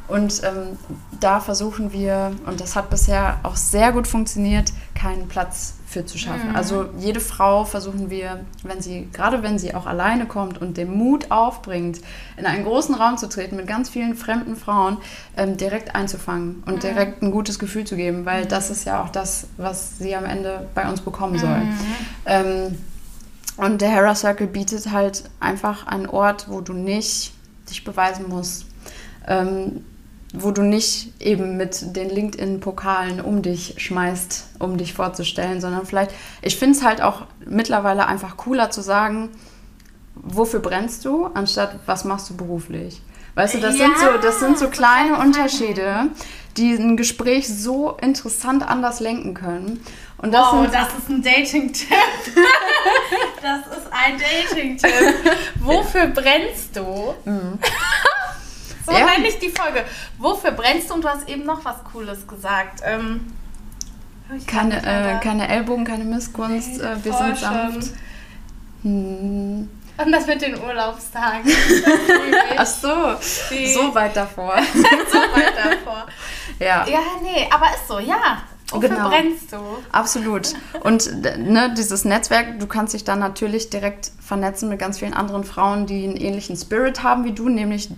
Und 0.09 0.42
ähm, 0.44 0.79
da 1.20 1.40
versuchen 1.40 1.92
wir, 1.92 2.33
und 2.46 2.61
das 2.61 2.77
hat 2.77 2.90
bisher 2.90 3.38
auch 3.44 3.57
sehr 3.57 3.92
gut 3.92 4.07
funktioniert, 4.07 4.72
keinen 4.94 5.27
Platz 5.29 5.75
für 5.92 6.07
zu 6.07 6.18
schaffen. 6.18 6.50
Mhm. 6.50 6.57
Also 6.57 6.87
jede 6.98 7.20
Frau 7.20 7.64
versuchen 7.64 8.11
wir, 8.11 8.40
wenn 8.62 8.81
sie, 8.81 9.09
gerade 9.12 9.42
wenn 9.42 9.59
sie 9.59 9.74
auch 9.74 9.87
alleine 9.87 10.26
kommt 10.26 10.61
und 10.61 10.76
den 10.76 10.96
Mut 10.96 11.31
aufbringt, 11.31 12.00
in 12.37 12.46
einen 12.46 12.64
großen 12.64 12.94
Raum 12.94 13.18
zu 13.18 13.28
treten 13.28 13.57
mit 13.57 13.66
ganz 13.66 13.90
vielen 13.90 14.14
fremden 14.16 14.57
Frauen, 14.57 14.98
ähm, 15.37 15.57
direkt 15.57 15.94
einzufangen 15.94 16.62
und 16.66 16.76
mhm. 16.76 16.81
direkt 16.81 17.22
ein 17.22 17.31
gutes 17.31 17.59
Gefühl 17.59 17.85
zu 17.85 17.96
geben, 17.96 18.24
weil 18.24 18.46
das 18.46 18.70
ist 18.70 18.85
ja 18.85 19.02
auch 19.02 19.11
das, 19.11 19.46
was 19.57 19.98
sie 19.98 20.16
am 20.16 20.24
Ende 20.24 20.66
bei 20.74 20.88
uns 20.88 21.00
bekommen 21.00 21.38
soll. 21.38 21.59
Mhm. 21.59 21.76
Ähm, 22.26 22.78
und 23.57 23.83
der 23.83 23.90
Hera 23.90 24.14
Circle 24.14 24.46
bietet 24.46 24.90
halt 24.90 25.24
einfach 25.38 25.87
einen 25.87 26.07
Ort, 26.07 26.46
wo 26.48 26.62
du 26.62 26.72
nicht 26.72 27.33
dich 27.68 27.85
beweisen 27.85 28.28
musst. 28.28 28.66
Ähm, 29.28 29.85
wo 30.33 30.51
du 30.51 30.62
nicht 30.62 31.12
eben 31.21 31.57
mit 31.57 31.95
den 31.95 32.09
LinkedIn-Pokalen 32.09 33.21
um 33.21 33.42
dich 33.42 33.75
schmeißt, 33.77 34.51
um 34.59 34.79
dich 34.79 34.95
vorzustellen, 34.95 35.61
sondern 35.61 35.85
vielleicht, 35.85 36.12
ich 36.40 36.57
finde 36.57 36.79
es 36.79 36.85
halt 36.85 37.03
auch 37.03 37.23
mittlerweile 37.45 38.07
einfach 38.07 38.37
cooler 38.38 38.71
zu 38.71 38.81
sagen, 38.81 39.31
wofür 40.14 40.61
brennst 40.61 41.05
du, 41.05 41.27
anstatt 41.27 41.79
was 41.87 42.05
machst 42.05 42.31
du 42.31 42.37
beruflich. 42.37 43.03
Weißt 43.35 43.55
du, 43.55 43.61
das, 43.61 43.79
ja, 43.79 43.87
sind, 43.87 43.99
so, 43.99 44.07
das 44.21 44.40
sind 44.40 44.59
so 44.59 44.68
kleine 44.68 45.18
Unterschiede, 45.18 46.11
die 46.57 46.75
ein 46.75 46.97
Gespräch 46.97 47.49
so 47.49 47.97
interessant 48.01 48.66
anders 48.66 49.01
lenken 49.01 49.33
können. 49.35 49.81
Und 50.18 50.33
das, 50.33 50.53
wow, 50.53 50.68
das 50.71 50.88
ist 50.99 51.09
ein 51.09 51.23
Dating-Tipp. 51.23 51.88
das 53.42 53.79
ist 53.79 53.87
ein 53.90 54.18
Dating-Tipp. 54.18 55.14
Wofür 55.61 56.07
brennst 56.09 56.77
du? 56.77 57.14
So 58.85 58.92
ja. 58.92 59.07
nenne 59.07 59.29
ich 59.29 59.38
die 59.38 59.51
Folge. 59.51 59.85
Wofür 60.18 60.53
brennst 60.53 60.90
du? 60.90 60.95
Und 60.95 61.05
du 61.05 61.09
hast 61.09 61.29
eben 61.29 61.45
noch 61.45 61.64
was 61.64 61.83
Cooles 61.92 62.27
gesagt. 62.27 62.81
Ähm, 62.85 63.33
keine, 64.47 64.79
äh, 64.79 65.21
keine 65.21 65.49
Ellbogen, 65.49 65.85
keine 65.85 66.05
Missgunst. 66.05 66.79
Nee, 66.79 66.83
äh, 66.83 67.05
wir 67.05 67.12
sind 67.12 67.37
sanft. 67.38 67.90
Hm. 68.83 69.68
Und 69.99 70.12
das 70.12 70.27
mit 70.27 70.40
den 70.40 70.61
Urlaubstagen. 70.61 71.53
Ach 72.57 72.66
so, 72.66 73.14
die. 73.51 73.73
so 73.73 73.95
weit 73.95 74.16
davor. 74.16 74.57
so 74.75 75.18
weit 75.18 75.55
davor. 75.57 76.07
Ja. 76.59 76.87
Ja, 76.88 77.01
nee, 77.23 77.49
aber 77.51 77.66
ist 77.66 77.87
so, 77.88 77.99
ja. 77.99 78.42
Wofür 78.71 78.88
genau. 78.88 79.11
brennst 79.11 79.53
du? 79.53 79.59
Absolut. 79.92 80.55
Und 80.81 81.23
ne, 81.23 81.75
dieses 81.77 82.07
Netzwerk, 82.07 82.59
du 82.59 82.66
kannst 82.66 82.95
dich 82.95 83.05
dann 83.05 83.18
natürlich 83.18 83.68
direkt 83.68 84.12
vernetzen 84.18 84.71
mit 84.71 84.79
ganz 84.79 84.99
vielen 84.99 85.12
anderen 85.12 85.45
Frauen, 85.45 85.87
die 85.87 86.05
einen 86.05 86.16
ähnlichen 86.16 86.57
Spirit 86.57 87.03
haben 87.03 87.25
wie 87.25 87.33
du, 87.33 87.51
nämlich 87.51 87.90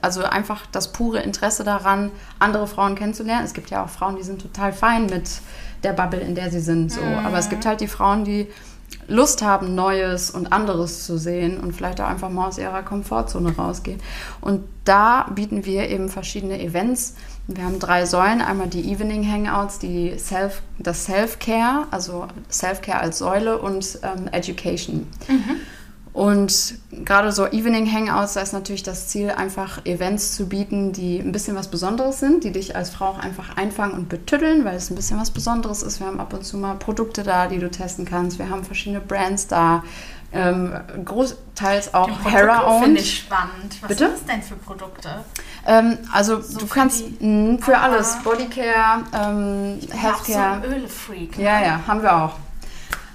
also 0.00 0.22
einfach 0.24 0.66
das 0.72 0.92
pure 0.92 1.20
Interesse 1.20 1.64
daran, 1.64 2.10
andere 2.38 2.66
Frauen 2.66 2.94
kennenzulernen. 2.94 3.44
Es 3.44 3.54
gibt 3.54 3.70
ja 3.70 3.84
auch 3.84 3.88
Frauen, 3.88 4.16
die 4.16 4.22
sind 4.22 4.40
total 4.40 4.72
fein 4.72 5.06
mit 5.06 5.40
der 5.82 5.92
Bubble, 5.92 6.20
in 6.20 6.34
der 6.34 6.50
sie 6.50 6.60
sind. 6.60 6.90
So. 6.90 7.00
Mhm. 7.00 7.26
Aber 7.26 7.38
es 7.38 7.48
gibt 7.48 7.66
halt 7.66 7.80
die 7.80 7.88
Frauen, 7.88 8.24
die 8.24 8.48
Lust 9.08 9.42
haben, 9.42 9.74
Neues 9.74 10.30
und 10.30 10.52
anderes 10.52 11.04
zu 11.06 11.18
sehen 11.18 11.60
und 11.60 11.72
vielleicht 11.72 12.00
auch 12.00 12.08
einfach 12.08 12.30
mal 12.30 12.48
aus 12.48 12.58
ihrer 12.58 12.82
Komfortzone 12.82 13.54
rausgehen. 13.54 14.00
Und 14.40 14.64
da 14.84 15.26
bieten 15.34 15.64
wir 15.64 15.88
eben 15.88 16.08
verschiedene 16.08 16.60
Events. 16.60 17.14
Wir 17.46 17.64
haben 17.64 17.78
drei 17.78 18.06
Säulen. 18.06 18.40
Einmal 18.40 18.68
die 18.68 18.90
Evening 18.90 19.24
Hangouts, 19.30 19.78
die 19.78 20.18
Self, 20.18 20.62
das 20.78 21.04
Self-Care, 21.04 21.86
also 21.90 22.26
Self-Care 22.50 23.00
als 23.00 23.18
Säule 23.18 23.58
und 23.58 24.00
ähm, 24.02 24.28
Education. 24.32 25.06
Mhm. 25.28 25.56
Und 26.16 26.78
gerade 27.04 27.30
so 27.30 27.44
Evening 27.44 27.92
Hangouts, 27.92 28.32
da 28.32 28.40
ist 28.40 28.54
natürlich 28.54 28.82
das 28.82 29.08
Ziel, 29.08 29.28
einfach 29.32 29.84
Events 29.84 30.34
zu 30.34 30.48
bieten, 30.48 30.94
die 30.94 31.18
ein 31.18 31.30
bisschen 31.30 31.54
was 31.56 31.68
Besonderes 31.68 32.20
sind, 32.20 32.42
die 32.42 32.52
dich 32.52 32.74
als 32.74 32.88
Frau 32.88 33.08
auch 33.08 33.18
einfach 33.18 33.58
einfangen 33.58 33.92
und 33.92 34.08
betütteln, 34.08 34.64
weil 34.64 34.76
es 34.76 34.88
ein 34.88 34.94
bisschen 34.94 35.20
was 35.20 35.30
Besonderes 35.30 35.82
ist. 35.82 36.00
Wir 36.00 36.06
haben 36.06 36.18
ab 36.18 36.32
und 36.32 36.42
zu 36.42 36.56
mal 36.56 36.76
Produkte 36.76 37.22
da, 37.22 37.48
die 37.48 37.58
du 37.58 37.70
testen 37.70 38.06
kannst. 38.06 38.38
Wir 38.38 38.48
haben 38.48 38.64
verschiedene 38.64 39.00
Brands 39.02 39.46
da. 39.46 39.84
Ähm, 40.32 40.72
großteils 41.04 41.92
auch 41.92 42.08
Hera 42.24 42.66
owned. 42.66 42.84
finde 42.84 43.00
ich 43.02 43.18
spannend. 43.18 43.76
Was 43.82 43.88
Bitte? 43.88 44.04
sind 44.06 44.12
das 44.12 44.24
denn 44.24 44.42
für 44.42 44.56
Produkte? 44.56 45.22
Ähm, 45.66 45.98
also 46.14 46.40
so 46.40 46.60
du 46.60 46.66
kannst 46.66 47.04
die, 47.20 47.24
mh, 47.26 47.58
für 47.62 47.76
alles, 47.76 48.16
Bodycare, 48.24 49.04
ähm, 49.12 49.80
Healthcare. 49.90 50.62
So 50.62 50.74
Ölefreak. 50.74 51.36
Ne? 51.36 51.44
Ja, 51.44 51.60
ja, 51.60 51.80
haben 51.86 52.00
wir 52.00 52.16
auch. 52.16 52.45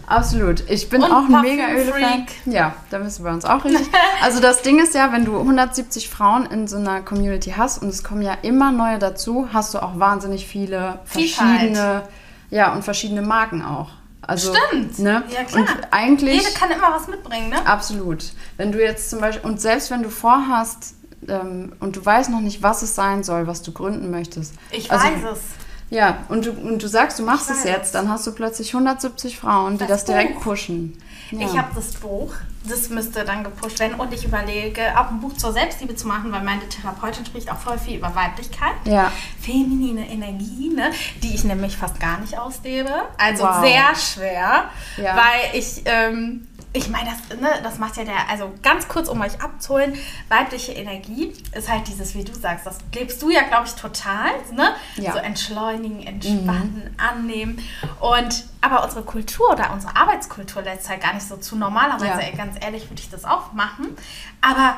Absolut. 0.07 0.69
Ich 0.69 0.89
bin 0.89 1.03
und 1.03 1.11
auch 1.11 1.23
ein 1.23 1.41
mega 1.41 1.69
Öle-Fan. 1.69 2.25
Ja, 2.45 2.75
da 2.89 2.99
müssen 2.99 3.23
wir 3.23 3.31
uns 3.31 3.45
auch 3.45 3.63
richtig. 3.63 3.87
Also 4.21 4.39
das 4.39 4.61
Ding 4.61 4.79
ist 4.79 4.93
ja, 4.93 5.11
wenn 5.11 5.25
du 5.25 5.37
170 5.39 6.09
Frauen 6.09 6.45
in 6.45 6.67
so 6.67 6.77
einer 6.77 7.01
Community 7.01 7.53
hast 7.57 7.81
und 7.81 7.89
es 7.89 8.03
kommen 8.03 8.21
ja 8.21 8.37
immer 8.41 8.71
neue 8.71 8.99
dazu, 8.99 9.49
hast 9.51 9.73
du 9.73 9.79
auch 9.79 9.99
wahnsinnig 9.99 10.47
viele 10.47 10.99
verschiedene, 11.05 12.03
ja 12.49 12.73
und 12.73 12.83
verschiedene 12.83 13.21
Marken 13.21 13.63
auch. 13.63 13.89
Also, 14.21 14.53
Stimmt. 14.53 14.99
Ne? 14.99 15.23
Ja, 15.29 15.43
klar. 15.43 15.61
Und 15.61 15.69
eigentlich. 15.91 16.43
Jede 16.43 16.53
kann 16.53 16.69
immer 16.69 16.91
was 16.91 17.07
mitbringen, 17.07 17.49
ne? 17.49 17.65
Absolut. 17.65 18.25
Wenn 18.57 18.71
du 18.71 18.81
jetzt 18.81 19.09
zum 19.09 19.19
Beispiel, 19.19 19.49
und 19.49 19.59
selbst 19.59 19.89
wenn 19.89 20.03
du 20.03 20.09
vorhast 20.09 20.93
ähm, 21.27 21.73
und 21.79 21.95
du 21.95 22.05
weißt 22.05 22.29
noch 22.29 22.41
nicht, 22.41 22.61
was 22.61 22.81
es 22.81 22.95
sein 22.95 23.23
soll, 23.23 23.47
was 23.47 23.61
du 23.61 23.71
gründen 23.71 24.11
möchtest. 24.11 24.53
Ich 24.71 24.91
also, 24.91 25.05
weiß 25.05 25.33
es. 25.33 25.39
Ja, 25.91 26.19
und 26.29 26.45
du, 26.45 26.51
und 26.51 26.81
du 26.81 26.87
sagst, 26.87 27.19
du 27.19 27.23
machst 27.23 27.51
es 27.51 27.65
jetzt, 27.65 27.93
dann 27.95 28.09
hast 28.09 28.25
du 28.25 28.31
plötzlich 28.31 28.73
170 28.73 29.37
Frauen, 29.37 29.73
die 29.73 29.79
das, 29.79 29.89
das 29.89 30.05
direkt 30.05 30.39
pushen. 30.39 30.97
Ja. 31.31 31.45
Ich 31.45 31.57
habe 31.57 31.67
das 31.75 31.93
Buch, 31.95 32.33
das 32.67 32.89
müsste 32.89 33.25
dann 33.25 33.43
gepusht 33.43 33.79
werden 33.79 33.99
und 33.99 34.13
ich 34.13 34.23
überlege, 34.23 34.81
auch 34.97 35.09
ein 35.09 35.19
Buch 35.19 35.33
zur 35.33 35.51
Selbstliebe 35.51 35.93
zu 35.95 36.07
machen, 36.07 36.31
weil 36.31 36.43
meine 36.43 36.67
Therapeutin 36.69 37.25
spricht 37.25 37.51
auch 37.51 37.57
voll 37.57 37.77
viel 37.77 37.97
über 37.97 38.15
Weiblichkeit, 38.15 38.73
ja. 38.85 39.11
feminine 39.41 40.09
Energie, 40.09 40.69
ne, 40.73 40.91
die 41.23 41.35
ich 41.35 41.43
nämlich 41.43 41.75
fast 41.75 41.99
gar 41.99 42.19
nicht 42.19 42.37
auslebe. 42.37 42.93
Also 43.17 43.43
wow. 43.43 43.61
sehr 43.61 43.95
schwer, 43.95 44.69
ja. 44.95 45.17
weil 45.17 45.59
ich 45.59 45.81
ähm, 45.85 46.47
ich 46.73 46.87
meine, 46.89 47.09
das, 47.09 47.37
ne, 47.39 47.49
das 47.63 47.79
macht 47.79 47.97
ja 47.97 48.05
der, 48.05 48.29
also 48.29 48.53
ganz 48.61 48.87
kurz, 48.87 49.09
um 49.09 49.19
euch 49.19 49.41
abzuholen, 49.41 49.93
weibliche 50.29 50.71
Energie 50.71 51.33
ist 51.53 51.69
halt 51.69 51.85
dieses, 51.87 52.15
wie 52.15 52.23
du 52.23 52.33
sagst, 52.33 52.65
das 52.65 52.77
lebst 52.95 53.21
du 53.21 53.29
ja, 53.29 53.41
glaube 53.41 53.65
ich, 53.67 53.73
total, 53.73 54.29
ne? 54.53 54.73
Ja. 54.95 55.11
So 55.11 55.17
entschleunigen, 55.19 56.01
entspannen, 56.01 56.95
annehmen. 56.97 57.59
Und 57.99 58.45
aber 58.61 58.83
unsere 58.85 59.03
Kultur 59.03 59.49
oder 59.51 59.73
unsere 59.73 59.95
Arbeitskultur 59.97 60.61
lässt 60.61 60.87
halt 60.87 61.01
gar 61.01 61.13
nicht 61.13 61.27
so 61.27 61.35
zu. 61.35 61.57
Normalerweise, 61.57 62.21
Ja. 62.21 62.35
ganz 62.37 62.55
ehrlich, 62.61 62.89
würde 62.89 63.01
ich 63.01 63.09
das 63.09 63.25
auch 63.25 63.51
machen. 63.51 63.97
Aber 64.39 64.75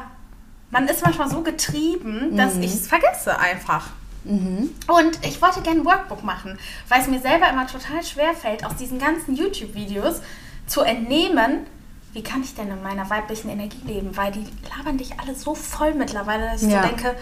man 0.71 0.87
ist 0.87 1.03
manchmal 1.03 1.29
so 1.29 1.41
getrieben, 1.41 2.35
dass 2.35 2.55
ich 2.57 2.73
es 2.73 2.87
vergesse 2.87 3.37
einfach. 3.39 3.87
Und 4.25 5.19
ich 5.21 5.41
wollte 5.41 5.61
gerne 5.61 5.81
ein 5.81 5.85
Workbook 5.85 6.23
machen, 6.23 6.57
weil 6.87 7.01
es 7.01 7.07
mir 7.07 7.19
selber 7.19 7.49
immer 7.49 7.67
total 7.67 8.01
schwer 8.03 8.33
fällt, 8.33 8.65
aus 8.65 8.75
diesen 8.77 8.97
ganzen 8.97 9.35
YouTube-Videos 9.35 10.21
zu 10.65 10.81
entnehmen, 10.81 11.67
wie 12.13 12.23
kann 12.23 12.43
ich 12.43 12.53
denn 12.55 12.69
in 12.69 12.81
meiner 12.83 13.09
weiblichen 13.09 13.49
Energie 13.49 13.81
leben? 13.85 14.15
Weil 14.15 14.31
die 14.31 14.45
labern 14.77 14.97
dich 14.97 15.19
alle 15.19 15.35
so 15.35 15.55
voll 15.55 15.93
mittlerweile, 15.93 16.45
dass 16.51 16.61
ich 16.63 16.71
Ja. 16.71 16.81
so 16.83 16.87
denke, 16.87 17.15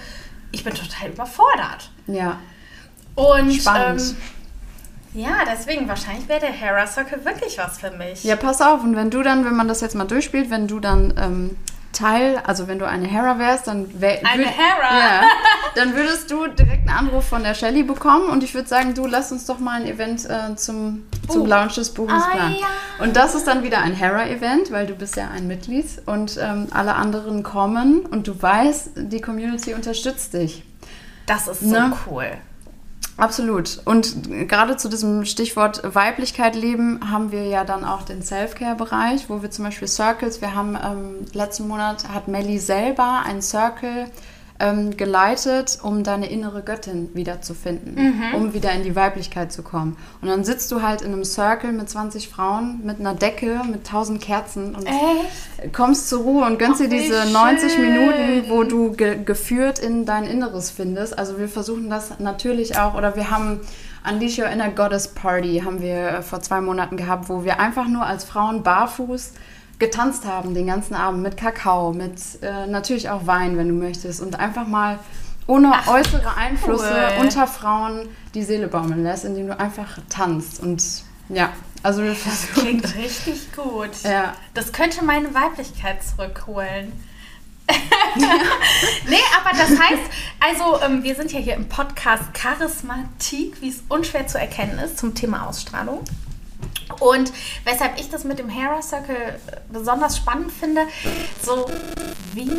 ich 0.51 0.63
bin 0.63 0.73
total 0.73 1.09
überfordert. 1.09 1.89
Ja. 2.07 2.37
Und 3.15 3.51
Spannend. 3.53 4.01
Ähm, 4.01 5.21
ja, 5.21 5.39
deswegen 5.49 5.87
wahrscheinlich 5.89 6.27
wäre 6.29 6.39
der 6.39 6.51
Hera 6.51 6.87
Circle 6.87 7.23
wirklich 7.25 7.57
was 7.57 7.79
für 7.79 7.91
mich. 7.91 8.23
Ja, 8.23 8.35
pass 8.37 8.61
auf. 8.61 8.83
Und 8.83 8.95
wenn 8.95 9.09
du 9.09 9.21
dann, 9.23 9.43
wenn 9.45 9.55
man 9.55 9.67
das 9.67 9.81
jetzt 9.81 9.95
mal 9.95 10.05
durchspielt, 10.07 10.49
wenn 10.49 10.67
du 10.67 10.79
dann 10.79 11.13
ähm, 11.17 11.57
Teil, 11.93 12.41
also 12.45 12.67
wenn 12.67 12.79
du 12.79 12.87
eine 12.87 13.05
Hera 13.07 13.37
wärst, 13.39 13.67
dann 13.67 13.99
wär, 14.01 14.19
Eine 14.25 14.43
würd- 14.43 14.47
Hera? 14.47 14.97
Ja, 14.99 15.21
dann 15.75 15.95
würdest 15.95 16.31
du 16.31 16.47
direkt 16.47 16.87
einen 16.87 16.97
Anruf 16.97 17.27
von 17.27 17.43
der 17.43 17.53
Shelly 17.53 17.83
bekommen 17.83 18.29
und 18.29 18.43
ich 18.43 18.53
würde 18.53 18.67
sagen, 18.67 18.93
du 18.93 19.05
lass 19.07 19.31
uns 19.31 19.45
doch 19.45 19.59
mal 19.59 19.81
ein 19.81 19.87
Event 19.87 20.25
äh, 20.29 20.55
zum, 20.55 21.05
zum 21.29 21.41
Oh. 21.43 21.45
Launch 21.45 21.75
des 21.75 21.89
Buches 21.93 22.23
Ah, 22.23 22.29
planen. 22.35 22.55
ja. 22.59 23.03
Und 23.03 23.15
das 23.15 23.35
ist 23.35 23.45
dann 23.47 23.63
wieder 23.63 23.79
ein 23.79 23.93
Hera-Event, 23.93 24.71
weil 24.71 24.87
du 24.87 24.93
bist 24.95 25.15
ja 25.15 25.29
ein 25.35 25.47
Mitglied 25.47 25.85
und 26.05 26.37
ähm, 26.41 26.67
alle 26.71 26.95
anderen 26.95 27.43
kommen 27.43 28.01
und 28.05 28.27
du 28.27 28.41
weißt, 28.41 28.91
die 28.95 29.21
Community 29.21 29.73
unterstützt 29.73 30.33
dich. 30.33 30.63
Das 31.25 31.47
ist 31.47 31.61
so 31.61 31.67
Ne? 31.67 31.93
cool. 32.09 32.25
Absolut. 33.21 33.79
Und 33.85 34.47
gerade 34.49 34.77
zu 34.77 34.89
diesem 34.89 35.25
Stichwort 35.25 35.83
Weiblichkeit 35.83 36.55
leben 36.55 37.11
haben 37.11 37.31
wir 37.31 37.45
ja 37.45 37.63
dann 37.63 37.85
auch 37.85 38.01
den 38.01 38.23
Self-Care-Bereich, 38.23 39.29
wo 39.29 39.43
wir 39.43 39.51
zum 39.51 39.65
Beispiel 39.65 39.87
Circles, 39.87 40.41
wir 40.41 40.55
haben 40.55 40.75
ähm, 40.75 41.27
letzten 41.31 41.67
Monat 41.67 42.09
hat 42.09 42.27
Melly 42.27 42.57
selber 42.57 43.21
einen 43.23 43.43
Circle 43.43 44.07
ähm, 44.61 44.95
geleitet, 44.95 45.79
um 45.81 46.03
deine 46.03 46.29
innere 46.29 46.61
Göttin 46.61 47.09
wiederzufinden, 47.13 48.21
um 48.35 48.53
wieder 48.53 48.71
in 48.71 48.83
die 48.83 48.95
Weiblichkeit 48.95 49.51
zu 49.51 49.63
kommen. 49.63 49.97
Und 50.21 50.27
dann 50.27 50.43
sitzt 50.43 50.71
du 50.71 50.81
halt 50.81 51.01
in 51.01 51.11
einem 51.11 51.25
Circle 51.25 51.71
mit 51.71 51.89
20 51.89 52.29
Frauen, 52.29 52.81
mit 52.83 52.99
einer 52.99 53.15
Decke, 53.15 53.61
mit 53.65 53.87
1000 53.87 54.21
Kerzen 54.21 54.75
und 54.75 54.85
Echt? 54.85 55.73
kommst 55.73 56.09
zur 56.09 56.21
Ruhe 56.21 56.45
und 56.45 56.59
gönnst 56.59 56.81
Ach, 56.83 56.89
dir 56.89 56.99
diese 56.99 57.23
schön. 57.23 57.33
90 57.33 57.77
Minuten, 57.79 58.49
wo 58.49 58.63
du 58.63 58.91
ge 58.91 59.23
geführt 59.23 59.79
in 59.79 60.05
dein 60.05 60.25
Inneres 60.25 60.71
findest. 60.71 61.17
Also 61.17 61.39
wir 61.39 61.47
versuchen 61.47 61.89
das 61.89 62.19
natürlich 62.19 62.77
auch, 62.77 62.93
oder 62.93 63.15
wir 63.15 63.31
haben 63.31 63.59
Unleash 64.07 64.39
Your 64.39 64.47
Inner 64.47 64.69
Goddess 64.69 65.07
Party, 65.07 65.61
haben 65.65 65.81
wir 65.81 65.95
äh, 65.95 66.21
vor 66.21 66.41
zwei 66.41 66.61
Monaten 66.61 66.97
gehabt, 66.97 67.29
wo 67.29 67.43
wir 67.43 67.59
einfach 67.59 67.87
nur 67.87 68.05
als 68.05 68.23
Frauen 68.23 68.63
barfuß 68.63 69.33
getanzt 69.81 70.25
haben 70.25 70.53
den 70.53 70.67
ganzen 70.67 70.93
Abend 70.93 71.21
mit 71.21 71.35
Kakao, 71.35 71.91
mit 71.91 72.13
äh, 72.41 72.67
natürlich 72.67 73.09
auch 73.09 73.27
Wein, 73.27 73.57
wenn 73.57 73.67
du 73.67 73.73
möchtest 73.73 74.21
und 74.21 74.39
einfach 74.39 74.67
mal 74.67 74.99
ohne 75.47 75.71
Ach, 75.73 75.87
äußere 75.87 76.37
Einflüsse 76.37 77.09
cool. 77.17 77.21
unter 77.25 77.47
Frauen 77.47 78.07
die 78.33 78.43
Seele 78.43 78.67
baumeln 78.67 79.03
lässt, 79.03 79.25
indem 79.25 79.47
du 79.47 79.59
einfach 79.59 79.97
tanzt 80.07 80.61
und 80.61 80.81
ja, 81.27 81.49
also 81.83 82.03
wir 82.03 82.15
versuchen 82.15 82.61
Klingt 82.61 82.95
richtig 82.95 83.51
gut. 83.53 83.89
Ja. 84.03 84.33
Das 84.53 84.71
könnte 84.71 85.03
meine 85.03 85.33
Weiblichkeit 85.33 86.03
zurückholen. 86.03 86.91
nee, 89.07 89.15
aber 89.39 89.57
das 89.57 89.69
heißt, 89.69 90.03
also 90.39 90.81
ähm, 90.83 91.03
wir 91.03 91.15
sind 91.15 91.31
ja 91.31 91.39
hier 91.39 91.55
im 91.55 91.69
Podcast 91.69 92.33
Charismatik, 92.33 93.61
wie 93.61 93.69
es 93.69 93.83
unschwer 93.87 94.27
zu 94.27 94.37
erkennen 94.37 94.77
ist, 94.79 94.99
zum 94.99 95.15
Thema 95.15 95.47
Ausstrahlung. 95.47 96.03
Und 96.99 97.31
weshalb 97.63 97.99
ich 97.99 98.09
das 98.09 98.23
mit 98.23 98.39
dem 98.39 98.49
Hera 98.49 98.81
Circle 98.81 99.39
besonders 99.71 100.17
spannend 100.17 100.51
finde, 100.51 100.87
so 101.41 101.69
wie 102.33 102.51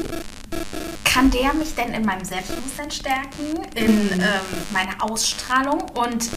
kann 1.05 1.31
der 1.31 1.53
mich 1.55 1.75
denn 1.75 1.93
in 1.93 2.05
meinem 2.05 2.25
Selbstbewusstsein 2.25 2.91
stärken, 2.91 3.63
in 3.75 4.11
ähm, 4.13 4.21
meiner 4.73 5.03
Ausstrahlung? 5.03 5.83
Und 5.95 6.31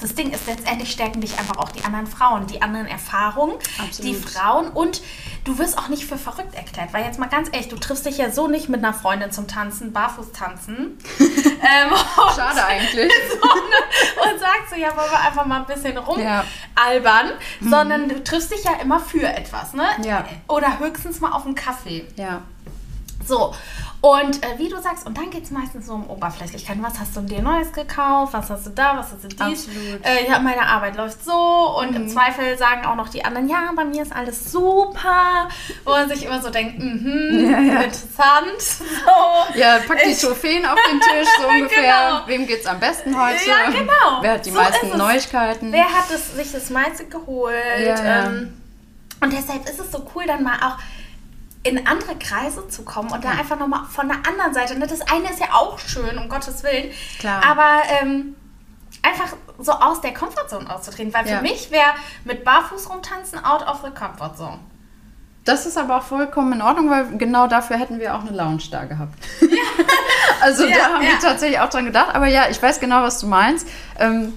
das 0.00 0.14
Ding 0.14 0.30
ist, 0.32 0.46
letztendlich 0.46 0.90
stärken 0.90 1.20
dich 1.20 1.38
einfach 1.38 1.56
auch 1.58 1.70
die 1.70 1.84
anderen 1.84 2.06
Frauen, 2.06 2.46
die 2.46 2.62
anderen 2.62 2.86
Erfahrungen, 2.86 3.54
Absolut. 3.78 3.98
die 3.98 4.14
Frauen 4.14 4.68
und 4.68 5.02
du 5.44 5.58
wirst 5.58 5.78
auch 5.78 5.88
nicht 5.88 6.04
für 6.06 6.18
verrückt 6.18 6.54
erklärt, 6.54 6.92
weil 6.92 7.04
jetzt 7.04 7.18
mal 7.18 7.28
ganz 7.28 7.48
ehrlich, 7.52 7.68
du 7.68 7.76
triffst 7.76 8.06
dich 8.06 8.18
ja 8.18 8.30
so 8.30 8.48
nicht 8.48 8.68
mit 8.68 8.82
einer 8.82 8.94
Freundin 8.94 9.30
zum 9.30 9.46
Tanzen, 9.48 9.92
barfuß 9.92 10.32
tanzen. 10.32 10.98
ähm, 11.20 11.90
Schade 12.34 12.64
eigentlich. 12.64 13.12
so, 13.30 13.36
ne? 13.36 14.32
und 14.32 14.40
sagst 14.40 14.70
so, 14.70 14.76
ja, 14.76 14.88
wollen 14.96 15.10
wir 15.10 15.20
einfach 15.20 15.46
mal 15.46 15.60
ein 15.60 15.66
bisschen 15.66 15.94
Ja. 15.94 16.00
rumalbern, 16.00 17.32
sondern 17.60 18.08
du 18.08 18.22
triffst 18.22 18.50
dich 18.52 18.64
ja 18.64 18.72
immer 18.82 19.00
für 19.00 19.26
etwas, 19.26 19.74
ne? 19.74 19.84
Ja. 20.04 20.24
Oder 20.48 20.78
höchstens 20.78 21.20
mal 21.20 21.32
auf 21.32 21.44
einen 21.44 21.54
Kaffee. 21.54 22.06
Ja. 22.16 22.42
So, 23.26 23.54
und 24.02 24.42
äh, 24.42 24.58
wie 24.58 24.68
du 24.70 24.80
sagst, 24.80 25.06
und 25.06 25.18
dann 25.18 25.28
geht 25.30 25.44
es 25.44 25.50
meistens 25.50 25.86
so 25.86 25.92
um 25.92 26.08
Oberflächlichkeit. 26.08 26.78
Was 26.80 26.98
hast 26.98 27.14
du 27.16 27.20
dir 27.20 27.42
Neues 27.42 27.70
gekauft? 27.72 28.32
Was 28.32 28.48
hast 28.48 28.66
du 28.66 28.70
da? 28.70 28.96
Was 28.96 29.12
hast 29.12 29.24
du 29.24 29.28
dies? 29.28 29.68
Absolut. 29.68 30.06
Äh, 30.06 30.26
ja, 30.26 30.38
meine 30.38 30.62
Arbeit 30.66 30.96
läuft 30.96 31.22
so. 31.22 31.76
Und 31.78 31.94
im 31.94 32.08
Zweifel 32.08 32.56
sagen 32.56 32.86
auch 32.86 32.94
noch 32.94 33.10
die 33.10 33.22
anderen, 33.24 33.48
ja, 33.48 33.70
bei 33.76 33.84
mir 33.84 34.02
ist 34.02 34.12
alles 34.16 34.50
super. 34.50 35.48
Wo 35.84 35.90
man 35.90 36.08
sich 36.08 36.24
immer 36.24 36.40
so 36.40 36.48
denkt, 36.50 36.78
mhm, 36.78 37.46
Ja, 37.50 37.60
ja. 37.60 37.80
interessant. 37.82 38.60
So. 38.60 39.58
Ja, 39.58 39.78
pack 39.86 39.98
die 40.02 40.14
Trophäen 40.14 40.64
auf 40.64 40.78
den 40.90 41.00
Tisch, 41.00 41.28
so 41.38 41.46
ungefähr. 41.48 41.82
Genau. 42.08 42.26
Wem 42.26 42.46
geht's 42.46 42.66
am 42.66 42.80
besten 42.80 43.14
heute? 43.20 43.46
Ja, 43.46 43.70
genau. 43.70 44.22
Wer 44.22 44.32
hat 44.32 44.46
die 44.46 44.50
So 44.50 44.60
ist 44.60 44.70
meisten. 44.70 44.96
Neuigkeiten? 44.98 45.72
Wer 45.72 45.84
hat 45.84 46.10
es, 46.10 46.34
sich 46.34 46.52
das 46.52 46.70
meiste 46.70 47.04
geholt? 47.04 47.54
Ja. 47.84 48.26
Ähm, 48.28 48.56
und 49.22 49.32
deshalb 49.32 49.68
ist 49.68 49.78
es 49.78 49.92
so 49.92 50.06
cool, 50.14 50.24
dann 50.26 50.42
mal 50.42 50.56
auch 50.62 50.78
in 51.62 51.86
andere 51.86 52.16
Kreise 52.16 52.66
zu 52.68 52.84
kommen 52.84 53.10
und 53.12 53.22
da 53.24 53.32
Ja. 53.34 53.38
einfach 53.38 53.58
nochmal 53.58 53.84
von 53.90 54.08
der 54.08 54.16
anderen 54.26 54.54
Seite. 54.54 54.78
Ne? 54.78 54.86
Das 54.86 55.00
eine 55.02 55.30
ist 55.30 55.40
ja 55.40 55.48
auch 55.52 55.78
schön, 55.78 56.16
um 56.16 56.28
Gottes 56.28 56.62
Willen. 56.62 56.90
Klar. 57.18 57.42
Aber 57.44 57.82
ähm, 58.00 58.34
einfach 59.02 59.36
so 59.58 59.72
aus 59.72 60.00
der 60.00 60.14
Komfortzone 60.14 60.68
auszutreten. 60.74 61.12
Weil 61.12 61.28
Ja. 61.28 61.36
für 61.36 61.42
mich 61.42 61.70
wäre 61.70 61.90
mit 62.24 62.44
Barfuß 62.44 62.88
rumtanzen 62.90 63.44
out 63.44 63.66
of 63.66 63.82
the 63.84 63.90
comfort 63.90 64.36
zone. 64.36 64.58
Das 65.44 65.66
ist 65.66 65.76
aber 65.78 65.98
auch 65.98 66.02
vollkommen 66.02 66.52
in 66.54 66.62
Ordnung, 66.62 66.90
weil 66.90 67.16
genau 67.18 67.46
dafür 67.46 67.76
hätten 67.78 67.98
wir 67.98 68.14
auch 68.14 68.20
eine 68.20 68.30
Lounge 68.36 68.62
da 68.70 68.84
gehabt. 68.84 69.14
also 70.40 70.64
Ja, 70.66 70.76
da 70.76 70.84
haben 70.94 71.02
ja. 71.02 71.10
wir 71.10 71.18
tatsächlich 71.18 71.60
auch 71.60 71.68
dran 71.70 71.84
gedacht. 71.86 72.14
Aber 72.14 72.26
ja, 72.26 72.48
ich 72.50 72.62
weiß 72.62 72.80
genau, 72.80 73.02
was 73.02 73.20
du 73.20 73.26
meinst. 73.26 73.66
Ähm, 73.98 74.32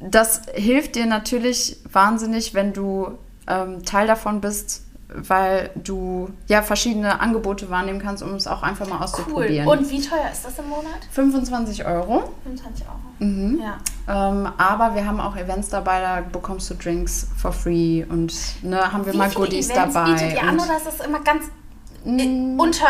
das 0.00 0.42
hilft 0.54 0.94
dir 0.94 1.06
natürlich 1.06 1.76
wahnsinnig, 1.92 2.54
wenn 2.54 2.72
du 2.72 3.18
ähm, 3.48 3.84
Teil 3.84 4.06
davon 4.06 4.40
bist, 4.40 4.84
weil 5.14 5.70
du 5.74 6.28
ja 6.48 6.60
verschiedene 6.62 7.20
Angebote 7.20 7.70
wahrnehmen 7.70 7.98
kannst, 7.98 8.22
um 8.22 8.34
es 8.34 8.46
auch 8.46 8.62
einfach 8.62 8.86
mal 8.88 8.96
Cool. 8.96 9.04
auszuprobieren. 9.04 9.66
Und 9.68 9.90
wie 9.90 10.00
teuer 10.02 10.30
ist 10.30 10.44
das 10.44 10.58
im 10.58 10.68
Monat? 10.68 10.84
25 11.12 11.86
Euro. 11.86 12.30
25 12.44 12.84
Euro. 12.86 12.98
Mhm. 13.30 13.60
Ja. 13.60 14.28
Ähm, 14.30 14.48
aber 14.58 14.94
wir 14.94 15.06
haben 15.06 15.20
auch 15.20 15.36
Events 15.36 15.70
dabei, 15.70 16.00
da 16.00 16.20
bekommst 16.20 16.68
du 16.70 16.74
Drinks 16.74 17.26
for 17.36 17.52
free 17.52 18.04
und 18.08 18.34
ne, 18.62 18.92
haben 18.92 19.06
wir 19.06 19.14
mal 19.14 19.30
viele 19.30 19.44
Goodies 19.46 19.70
Events 19.70 19.94
dabei. 19.94 20.12
bietet 20.12 20.32
ihr 20.34 20.42
an 20.42 20.54
oder 20.60 20.76
ist 20.76 20.86
das 20.86 21.00
immer 21.06 21.20
ganz 21.20 21.46
äh, 21.46 21.48
Mm. 22.26 22.60
unter, 22.60 22.86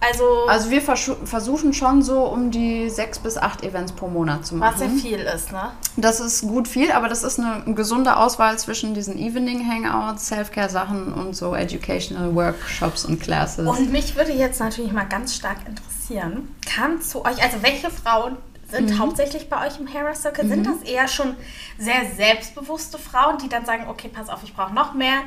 also, 0.00 0.46
Also 0.48 0.70
wir 0.70 0.80
versuchen 0.80 1.74
schon 1.74 2.02
so 2.02 2.24
um 2.24 2.50
die 2.50 2.88
sechs 2.88 3.18
bis 3.18 3.36
acht 3.36 3.62
Events 3.62 3.92
pro 3.92 4.08
Monat 4.08 4.46
zu 4.46 4.58
was 4.58 4.80
ja 4.80 4.86
machen. 4.86 4.98
viel 4.98 5.18
ist, 5.18 5.52
ne? 5.52 5.72
Das 5.96 6.20
ist 6.20 6.42
gut 6.42 6.68
viel, 6.68 6.90
aber 6.90 7.08
das 7.08 7.22
ist 7.22 7.38
eine 7.38 7.74
gesunde 7.74 8.16
Auswahl 8.16 8.58
zwischen 8.58 8.94
diesen 8.94 9.18
Evening-Hangouts, 9.18 10.26
Self-Care-Sachen 10.28 11.12
und 11.12 11.36
so 11.36 11.54
Educational 11.54 12.34
Workshops 12.34 13.04
und 13.04 13.20
Classes. 13.20 13.66
Und 13.68 13.92
mich 13.92 14.16
würde 14.16 14.32
jetzt 14.32 14.58
natürlich 14.60 14.92
mal 14.92 15.04
ganz 15.04 15.34
stark 15.34 15.58
interessieren, 15.66 16.54
kam 16.66 17.00
zu 17.02 17.24
euch, 17.24 17.42
also 17.42 17.62
welche 17.62 17.90
Frauen 17.90 18.36
sind 18.70 18.98
hauptsächlich 18.98 19.48
bei 19.48 19.66
euch 19.66 19.78
im 19.80 19.86
Hera 19.86 20.14
Circle? 20.14 20.48
Sind 20.48 20.66
das 20.66 20.82
eher 20.88 21.08
schon 21.08 21.34
sehr 21.78 22.02
selbstbewusste 22.16 22.98
Frauen, 22.98 23.38
die 23.38 23.48
dann 23.48 23.66
sagen, 23.66 23.86
okay, 23.88 24.08
pass 24.08 24.28
auf, 24.28 24.40
ich 24.44 24.54
brauche 24.54 24.72
noch 24.72 24.94
mehr 24.94 25.22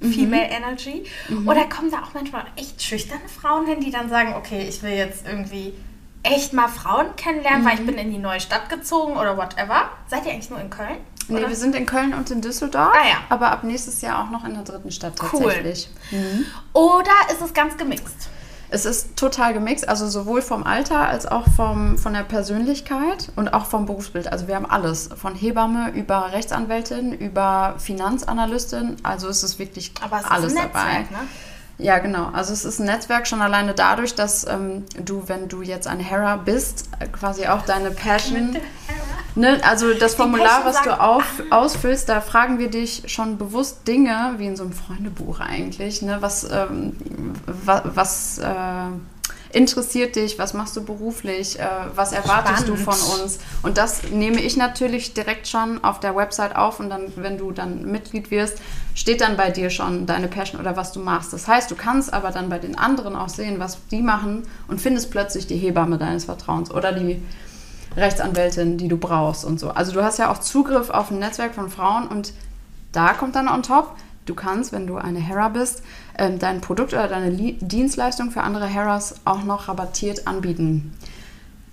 Female 0.00 0.48
Energy? 0.50 1.04
Oder 1.46 1.64
kommen 1.66 1.90
da 1.90 1.98
auch 2.02 2.12
manchmal 2.14 2.44
echt 2.56 2.82
schüchterne 2.82 3.28
Frauen 3.40 3.66
hin, 3.66 3.80
die 3.80 3.90
dann 3.90 4.08
sagen, 4.08 4.34
okay, 4.36 4.66
ich 4.68 4.82
will 4.82 4.90
jetzt 4.92 5.26
irgendwie 5.26 5.72
echt 6.22 6.52
mal 6.52 6.68
Frauen 6.68 7.14
kennenlernen, 7.16 7.64
weil 7.64 7.74
ich 7.78 7.86
bin 7.86 7.96
in 7.96 8.10
die 8.10 8.18
neue 8.18 8.40
Stadt 8.40 8.68
gezogen 8.68 9.12
oder 9.16 9.36
whatever? 9.36 9.90
Seid 10.08 10.26
ihr 10.26 10.32
eigentlich 10.32 10.50
nur 10.50 10.60
in 10.60 10.70
Köln? 10.70 10.96
nee, 11.28 11.38
Oder? 11.38 11.48
wir 11.48 11.56
sind 11.56 11.74
in 11.74 11.86
Köln 11.86 12.14
und 12.14 12.30
in 12.30 12.40
Düsseldorf, 12.40 12.92
Ah, 12.94 13.08
ja. 13.08 13.16
aber 13.30 13.50
ab 13.50 13.64
nächstes 13.64 14.00
Jahr 14.02 14.22
auch 14.22 14.30
noch 14.30 14.44
in 14.44 14.54
der 14.54 14.64
dritten 14.64 14.90
Stadt 14.92 15.14
Cool. 15.32 15.40
tatsächlich. 15.42 15.88
Oder 16.72 17.10
ist 17.32 17.40
es 17.42 17.52
ganz 17.54 17.76
gemixt? 17.76 18.28
Es 18.68 18.84
ist 18.84 19.16
total 19.16 19.54
gemixt, 19.54 19.88
also 19.88 20.08
sowohl 20.08 20.42
vom 20.42 20.64
Alter 20.64 21.08
als 21.08 21.26
auch 21.26 21.44
vom, 21.56 21.98
von 21.98 22.12
der 22.14 22.22
Persönlichkeit 22.22 23.30
und 23.36 23.54
auch 23.54 23.66
vom 23.66 23.86
Berufsbild. 23.86 24.32
Also 24.32 24.48
wir 24.48 24.56
haben 24.56 24.66
alles, 24.66 25.08
von 25.16 25.34
Hebamme 25.34 25.90
über 25.92 26.32
Rechtsanwältin, 26.32 27.12
über 27.12 27.74
Finanzanalystin, 27.78 28.96
also 29.02 29.28
es 29.28 29.42
ist 29.42 29.58
wirklich 29.58 29.92
Aber 30.02 30.18
es 30.18 30.24
alles 30.24 30.52
ist 30.52 30.58
ein 30.58 30.70
dabei. 30.72 30.98
Netzwerk, 30.98 31.10
ne? 31.10 31.28
Ja, 31.78 31.98
genau. 31.98 32.30
Also 32.32 32.54
es 32.54 32.64
ist 32.64 32.78
ein 32.78 32.86
Netzwerk 32.86 33.26
schon 33.26 33.42
alleine 33.42 33.74
dadurch, 33.74 34.14
dass 34.14 34.46
ähm, 34.46 34.84
du, 35.04 35.24
wenn 35.26 35.48
du 35.48 35.60
jetzt 35.60 35.86
ein 35.86 36.00
Hera 36.00 36.36
bist, 36.36 36.88
äh, 36.98 37.06
quasi 37.06 37.46
auch 37.46 37.62
deine 37.62 37.90
Passion. 37.90 38.56
Ne, 39.36 39.60
also 39.62 39.92
das 39.92 40.14
Formular, 40.14 40.64
was 40.64 40.80
du 40.80 40.98
auf, 40.98 41.42
ausfüllst, 41.50 42.08
da 42.08 42.22
fragen 42.22 42.58
wir 42.58 42.70
dich 42.70 43.02
schon 43.06 43.36
bewusst 43.36 43.86
Dinge, 43.86 44.34
wie 44.38 44.46
in 44.46 44.56
so 44.56 44.64
einem 44.64 44.72
Freundebuch 44.72 45.40
eigentlich. 45.40 46.00
Ne? 46.00 46.16
Was, 46.20 46.44
ähm, 46.50 46.96
wa, 47.44 47.82
was 47.84 48.38
äh, 48.38 48.46
interessiert 49.52 50.16
dich? 50.16 50.38
Was 50.38 50.54
machst 50.54 50.74
du 50.74 50.82
beruflich? 50.82 51.60
Äh, 51.60 51.66
was 51.94 52.12
erwartest 52.12 52.66
du 52.66 52.78
Spannend. 52.78 52.98
von 52.98 53.20
uns? 53.20 53.38
Und 53.62 53.76
das 53.76 54.04
nehme 54.04 54.40
ich 54.40 54.56
natürlich 54.56 55.12
direkt 55.12 55.48
schon 55.48 55.84
auf 55.84 56.00
der 56.00 56.16
Website 56.16 56.56
auf 56.56 56.80
und 56.80 56.88
dann, 56.88 57.12
wenn 57.16 57.36
du 57.36 57.52
dann 57.52 57.84
Mitglied 57.84 58.30
wirst, 58.30 58.62
steht 58.94 59.20
dann 59.20 59.36
bei 59.36 59.50
dir 59.50 59.68
schon 59.68 60.06
deine 60.06 60.28
Passion 60.28 60.62
oder 60.62 60.78
was 60.78 60.92
du 60.92 61.00
machst. 61.00 61.34
Das 61.34 61.46
heißt, 61.46 61.70
du 61.70 61.74
kannst 61.74 62.10
aber 62.14 62.30
dann 62.30 62.48
bei 62.48 62.58
den 62.58 62.78
anderen 62.78 63.14
auch 63.14 63.28
sehen, 63.28 63.58
was 63.58 63.76
die 63.90 64.00
machen 64.00 64.44
und 64.66 64.80
findest 64.80 65.10
plötzlich 65.10 65.46
die 65.46 65.58
Hebamme 65.58 65.98
deines 65.98 66.24
Vertrauens 66.24 66.70
oder 66.70 66.92
die 66.92 67.20
Rechtsanwältin, 67.96 68.78
die 68.78 68.88
du 68.88 68.96
brauchst 68.96 69.44
und 69.44 69.58
so. 69.58 69.70
Also 69.70 69.92
du 69.92 70.02
hast 70.02 70.18
ja 70.18 70.30
auch 70.30 70.38
Zugriff 70.38 70.90
auf 70.90 71.10
ein 71.10 71.18
Netzwerk 71.18 71.54
von 71.54 71.70
Frauen 71.70 72.08
und 72.08 72.32
da 72.92 73.12
kommt 73.14 73.36
dann 73.36 73.48
on 73.48 73.62
top, 73.62 73.96
du 74.26 74.34
kannst, 74.34 74.72
wenn 74.72 74.86
du 74.86 74.96
eine 74.96 75.18
Hera 75.18 75.48
bist, 75.48 75.82
ähm, 76.18 76.38
dein 76.38 76.60
Produkt 76.60 76.92
oder 76.92 77.08
deine 77.08 77.30
Dienstleistung 77.32 78.30
für 78.30 78.42
andere 78.42 78.66
Heras 78.66 79.16
auch 79.24 79.44
noch 79.44 79.68
rabattiert 79.68 80.26
anbieten. 80.26 80.96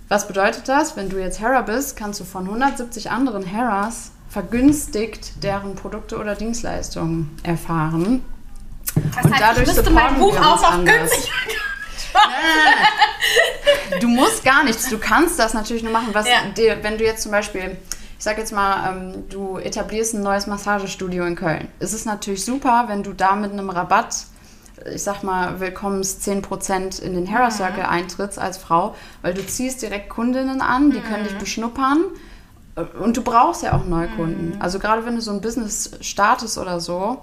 Was 0.08 0.28
bedeutet 0.28 0.68
das? 0.68 0.96
Wenn 0.96 1.08
du 1.08 1.18
jetzt 1.18 1.40
Hera 1.40 1.62
bist, 1.62 1.96
kannst 1.96 2.20
du 2.20 2.24
von 2.24 2.44
170 2.44 3.10
anderen 3.10 3.44
Heras 3.44 4.12
vergünstigt 4.28 5.42
deren 5.42 5.76
Produkte 5.76 6.18
oder 6.18 6.34
Dienstleistungen 6.34 7.30
erfahren. 7.42 8.22
Das 8.94 9.24
Und 9.24 9.32
heißt, 9.32 9.42
dadurch 9.42 9.68
ich 9.68 9.74
müsste 9.74 9.90
mein 9.90 10.14
Buch 10.16 10.36
auch 10.36 10.60
noch 10.60 10.84
günstig 10.84 11.30
Du 14.00 14.08
musst 14.08 14.44
gar 14.44 14.64
nichts. 14.64 14.88
Du 14.88 14.98
kannst 14.98 15.38
das 15.38 15.54
natürlich 15.54 15.82
nur 15.82 15.92
machen, 15.92 16.08
was 16.12 16.26
Ja. 16.26 16.40
dir, 16.56 16.82
wenn 16.82 16.98
du 16.98 17.04
jetzt 17.04 17.22
zum 17.22 17.32
Beispiel, 17.32 17.76
ich 18.18 18.24
sag 18.24 18.38
jetzt 18.38 18.52
mal, 18.52 18.90
ähm, 18.92 19.28
du 19.28 19.58
etablierst 19.58 20.14
ein 20.14 20.22
neues 20.22 20.46
Massagestudio 20.46 21.24
in 21.24 21.36
Köln. 21.36 21.68
Es 21.78 21.92
ist 21.92 22.06
natürlich 22.06 22.44
super, 22.44 22.84
wenn 22.88 23.02
du 23.02 23.12
da 23.12 23.36
mit 23.36 23.52
einem 23.52 23.70
Rabatt, 23.70 24.14
ich 24.92 25.02
sag 25.02 25.22
mal, 25.22 25.60
willkommens 25.60 26.18
10% 26.26 27.00
in 27.00 27.14
den 27.14 27.26
Hera 27.26 27.50
Circle 27.50 27.84
eintrittst 27.84 28.38
als 28.38 28.58
Frau, 28.58 28.94
weil 29.22 29.34
du 29.34 29.46
ziehst 29.46 29.82
direkt 29.82 30.08
Kundinnen 30.10 30.60
an, 30.60 30.90
die 30.90 31.00
können 31.00 31.24
dich 31.24 31.36
beschnuppern. 31.38 32.04
Und 33.00 33.16
du 33.16 33.22
brauchst 33.22 33.62
ja 33.62 33.74
auch 33.74 33.84
Neukunden. 33.84 34.60
Also 34.60 34.80
gerade 34.80 35.06
wenn 35.06 35.14
du 35.14 35.20
so 35.20 35.30
ein 35.30 35.40
Business 35.40 35.92
startest 36.00 36.58
oder 36.58 36.80
so, 36.80 37.22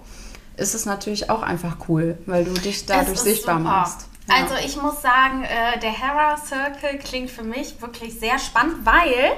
ist 0.56 0.74
es 0.76 0.86
natürlich 0.86 1.30
auch 1.30 1.42
einfach 1.42 1.76
cool, 1.90 2.18
weil 2.26 2.46
du 2.46 2.54
dich 2.54 2.86
dadurch 2.86 3.20
sichtbar 3.20 3.58
super. 3.58 3.70
machst. 3.70 4.08
Ja. 4.32 4.44
Also 4.44 4.56
ich 4.66 4.76
muss 4.78 5.02
sagen, 5.02 5.44
äh, 5.44 5.80
der 5.80 5.92
Hera 5.92 6.38
Circle 6.38 6.98
klingt 7.00 7.30
für 7.30 7.44
mich 7.44 7.82
wirklich 7.82 8.20
sehr 8.20 8.40
spannend, 8.40 8.86
weil 8.86 9.34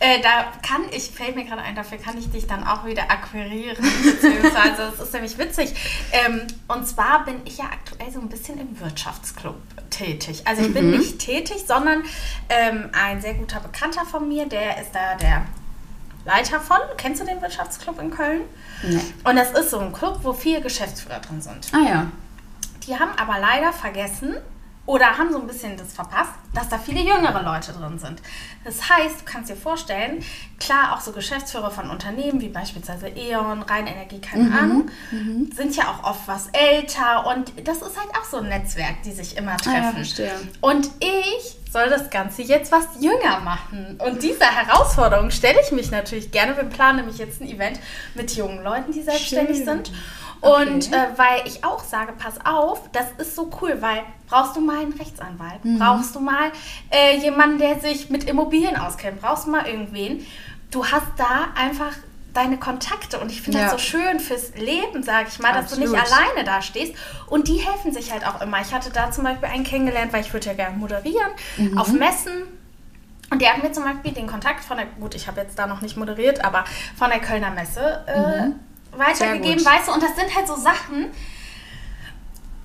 äh, 0.00 0.20
da 0.22 0.52
kann 0.66 0.82
ich, 0.90 1.10
fällt 1.10 1.36
mir 1.36 1.44
gerade 1.44 1.62
ein, 1.62 1.74
dafür 1.74 1.98
kann 1.98 2.18
ich 2.18 2.30
dich 2.30 2.46
dann 2.46 2.66
auch 2.66 2.86
wieder 2.86 3.10
akquirieren, 3.10 3.76
beziehungsweise 4.04 4.92
es 4.94 5.00
ist 5.00 5.12
nämlich 5.12 5.38
witzig. 5.38 5.74
Ähm, 6.12 6.46
und 6.68 6.86
zwar 6.86 7.24
bin 7.24 7.36
ich 7.44 7.58
ja 7.58 7.64
aktuell 7.64 8.10
so 8.10 8.20
ein 8.20 8.28
bisschen 8.28 8.58
im 8.58 8.80
Wirtschaftsclub 8.80 9.56
tätig. 9.90 10.42
Also 10.46 10.62
ich 10.62 10.72
bin 10.72 10.90
nicht 10.90 11.18
tätig, 11.18 11.64
sondern 11.66 12.02
ähm, 12.48 12.88
ein 12.92 13.20
sehr 13.20 13.34
guter 13.34 13.60
Bekannter 13.60 14.06
von 14.06 14.26
mir, 14.26 14.46
der 14.46 14.80
ist 14.80 14.92
da 14.94 15.16
der 15.16 15.44
Leiter 16.24 16.60
von. 16.60 16.78
Kennst 16.96 17.20
du 17.20 17.26
den 17.26 17.40
Wirtschaftsclub 17.40 18.00
in 18.00 18.10
Köln? 18.10 18.42
Nee. 18.82 19.00
Und 19.24 19.36
das 19.36 19.52
ist 19.52 19.70
so 19.70 19.78
ein 19.78 19.92
Club, 19.92 20.20
wo 20.22 20.32
vier 20.32 20.60
Geschäftsführer 20.60 21.20
drin 21.20 21.40
sind. 21.40 21.68
Ah 21.72 21.88
ja. 21.88 22.06
Die 22.86 22.98
haben 22.98 23.10
aber 23.16 23.38
leider 23.38 23.72
vergessen 23.72 24.36
oder 24.86 25.18
haben 25.18 25.30
so 25.30 25.38
ein 25.40 25.46
bisschen 25.46 25.76
das 25.76 25.92
verpasst, 25.92 26.32
dass 26.52 26.68
da 26.68 26.76
viele 26.78 27.00
jüngere 27.00 27.42
Leute 27.42 27.72
drin 27.72 27.98
sind. 27.98 28.20
Das 28.64 28.88
heißt, 28.88 29.20
du 29.20 29.24
kannst 29.24 29.48
dir 29.50 29.54
vorstellen, 29.54 30.24
klar, 30.58 30.94
auch 30.94 31.00
so 31.00 31.12
Geschäftsführer 31.12 31.70
von 31.70 31.90
Unternehmen 31.90 32.40
wie 32.40 32.48
beispielsweise 32.48 33.06
E.ON, 33.08 33.62
Rheinenergie, 33.62 34.20
keine 34.20 34.44
Mhm, 34.44 34.56
Ahnung, 34.56 34.90
sind 35.54 35.76
ja 35.76 35.84
auch 35.84 36.10
oft 36.10 36.26
was 36.26 36.48
älter 36.48 37.26
und 37.28 37.52
das 37.68 37.76
ist 37.76 37.96
halt 38.00 38.08
auch 38.18 38.24
so 38.24 38.38
ein 38.38 38.48
Netzwerk, 38.48 39.02
die 39.04 39.12
sich 39.12 39.36
immer 39.36 39.52
Ah 39.52 39.56
ja, 39.66 39.70
treffen. 39.72 39.96
verstehe. 39.96 40.32
Und 40.60 40.90
ich 40.98 41.56
soll 41.70 41.88
das 41.88 42.10
Ganze 42.10 42.42
jetzt 42.42 42.72
was 42.72 42.86
jünger 42.98 43.38
machen. 43.44 43.96
Und 44.04 44.24
dieser 44.24 44.46
Herausforderung 44.50 45.30
stelle 45.30 45.60
ich 45.62 45.70
mich 45.70 45.92
natürlich 45.92 46.32
gerne. 46.32 46.56
Wir 46.56 46.64
planen 46.64 46.96
nämlich 47.00 47.18
jetzt 47.18 47.40
ein 47.40 47.46
Event 47.48 47.78
mit 48.16 48.34
jungen 48.34 48.64
Leuten, 48.64 48.90
die 48.90 49.02
selbstständig 49.02 49.58
Schön. 49.58 49.66
sind. 49.66 49.92
Okay. 50.42 50.70
Und 50.72 50.92
äh, 50.92 50.96
weil 51.16 51.42
ich 51.46 51.64
auch 51.64 51.82
sage, 51.84 52.12
pass 52.18 52.34
auf, 52.44 52.88
das 52.92 53.06
ist 53.18 53.36
so 53.36 53.50
cool, 53.60 53.76
weil 53.80 54.02
brauchst 54.28 54.56
du 54.56 54.60
mal 54.60 54.78
einen 54.80 54.92
Rechtsanwalt, 54.92 55.64
Mhm. 55.64 55.78
brauchst 55.78 56.14
du 56.14 56.20
mal 56.20 56.50
äh, 56.90 57.16
jemanden, 57.18 57.58
der 57.58 57.78
sich 57.80 58.08
mit 58.10 58.24
Immobilien 58.24 58.76
auskennt, 58.76 59.20
brauchst 59.20 59.46
du 59.46 59.50
mal 59.50 59.66
irgendwen. 59.66 60.24
Du 60.70 60.84
hast 60.86 61.06
da 61.18 61.48
einfach 61.54 61.92
deine 62.32 62.58
Kontakte 62.58 63.18
und 63.18 63.30
ich 63.30 63.42
finde 63.42 63.58
Ja. 63.58 63.64
das 63.64 63.72
so 63.72 63.78
schön 63.78 64.20
fürs 64.20 64.54
Leben, 64.56 65.02
sage 65.02 65.26
ich 65.30 65.40
mal, 65.40 65.52
dass 65.52 65.74
du 65.74 65.80
nicht 65.80 65.92
alleine 65.92 66.44
da 66.44 66.62
stehst 66.62 66.94
und 67.26 67.48
die 67.48 67.56
helfen 67.56 67.92
sich 67.92 68.12
halt 68.12 68.24
auch 68.26 68.40
immer. 68.40 68.60
Ich 68.60 68.72
hatte 68.72 68.90
da 68.90 69.10
zum 69.10 69.24
Beispiel 69.24 69.48
einen 69.48 69.64
kennengelernt, 69.64 70.12
weil 70.12 70.20
ich 70.22 70.32
würde 70.32 70.46
ja 70.46 70.54
gerne 70.54 70.76
moderieren 70.76 71.30
Mhm. 71.58 71.76
auf 71.76 71.92
Messen 71.92 72.32
und 73.30 73.42
der 73.42 73.54
hat 73.54 73.62
mir 73.64 73.72
zum 73.72 73.82
Beispiel 73.84 74.12
den 74.12 74.28
Kontakt 74.28 74.62
von 74.64 74.76
der, 74.76 74.86
gut, 74.86 75.14
ich 75.16 75.26
habe 75.26 75.40
jetzt 75.40 75.58
da 75.58 75.66
noch 75.66 75.80
nicht 75.80 75.96
moderiert, 75.96 76.44
aber 76.44 76.64
von 76.96 77.10
der 77.10 77.18
Kölner 77.18 77.50
Messe 77.50 78.04
äh, 78.06 78.50
weitergegeben, 78.96 79.64
weißt 79.64 79.88
du, 79.88 79.92
und 79.92 80.02
das 80.02 80.16
sind 80.16 80.34
halt 80.34 80.46
so 80.46 80.56
Sachen, 80.56 81.10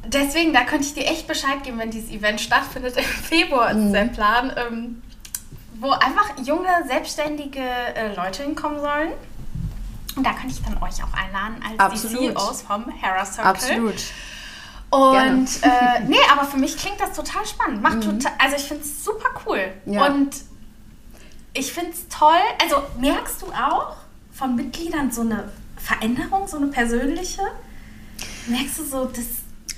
deswegen, 0.07 0.53
da 0.53 0.63
könnte 0.63 0.85
ich 0.85 0.93
dir 0.93 1.05
echt 1.05 1.27
Bescheid 1.27 1.63
geben, 1.63 1.79
wenn 1.79 1.91
dieses 1.91 2.09
Event 2.11 2.41
stattfindet 2.41 2.97
im 2.97 3.03
Februar, 3.03 3.71
ist 3.71 3.91
der 3.91 4.05
Plan, 4.05 4.53
ähm, 4.57 5.01
wo 5.79 5.91
einfach 5.91 6.37
junge, 6.43 6.69
selbstständige 6.87 7.59
äh, 7.61 8.15
Leute 8.15 8.43
hinkommen 8.43 8.79
sollen. 8.79 9.11
Und 10.15 10.25
da 10.25 10.31
könnte 10.31 10.55
ich 10.55 10.61
dann 10.63 10.81
euch 10.81 11.03
auch 11.03 11.13
einladen 11.13 11.61
als 11.61 11.73
die 11.73 12.07
Absolut. 12.07 12.37
CEOs 12.37 12.61
vom 12.61 12.89
Hera 12.89 13.25
Circle. 13.25 13.51
Absolut. 13.51 13.95
Und 14.89 15.47
äh, 15.61 15.99
nee, 16.07 16.15
aber 16.31 16.45
für 16.45 16.57
mich 16.57 16.77
klingt 16.77 17.01
das 17.01 17.13
total 17.13 17.45
spannend. 17.45 17.81
Macht 17.81 18.01
total, 18.01 18.31
also 18.39 18.55
ich 18.55 18.63
finde 18.63 18.83
es 18.83 19.03
super 19.03 19.29
cool. 19.45 19.73
Mhm. 19.85 19.93
Ja. 19.93 20.05
Und 20.05 20.35
ich 21.53 21.73
finde 21.73 21.91
es 21.91 22.07
toll. 22.07 22.31
Also 22.61 22.81
merkst 22.99 23.41
du 23.41 23.47
auch 23.47 23.97
von 24.31 24.55
Mitgliedern 24.55 25.11
so 25.11 25.21
eine 25.21 25.51
Veränderung, 25.85 26.47
so 26.47 26.57
eine 26.57 26.67
persönliche? 26.67 27.41
Merkst 28.47 28.79
du 28.79 28.83
so, 28.83 29.05
das. 29.05 29.25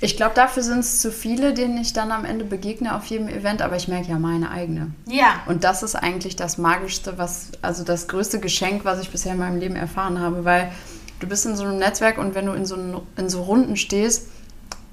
Ich 0.00 0.16
glaube, 0.16 0.34
dafür 0.34 0.62
sind 0.62 0.78
es 0.78 1.00
zu 1.00 1.10
viele, 1.10 1.52
denen 1.52 1.76
ich 1.76 1.92
dann 1.92 2.12
am 2.12 2.24
Ende 2.24 2.44
begegne 2.44 2.94
auf 2.94 3.04
jedem 3.06 3.28
Event, 3.28 3.62
aber 3.62 3.76
ich 3.76 3.88
merke 3.88 4.08
ja 4.08 4.18
meine 4.18 4.50
eigene. 4.50 4.92
Ja. 5.06 5.42
Und 5.46 5.64
das 5.64 5.82
ist 5.82 5.96
eigentlich 5.96 6.36
das 6.36 6.56
Magischste, 6.56 7.18
was, 7.18 7.50
also 7.62 7.84
das 7.84 8.06
größte 8.06 8.38
Geschenk, 8.38 8.84
was 8.84 9.00
ich 9.00 9.10
bisher 9.10 9.32
in 9.32 9.38
meinem 9.38 9.58
Leben 9.58 9.76
erfahren 9.76 10.20
habe, 10.20 10.44
weil 10.44 10.70
du 11.18 11.26
bist 11.26 11.44
in 11.46 11.56
so 11.56 11.64
einem 11.64 11.78
Netzwerk 11.78 12.16
und 12.18 12.34
wenn 12.34 12.46
du 12.46 12.52
in 12.52 12.64
so, 12.64 12.76
in 13.16 13.28
so 13.28 13.42
Runden 13.42 13.76
stehst, 13.76 14.28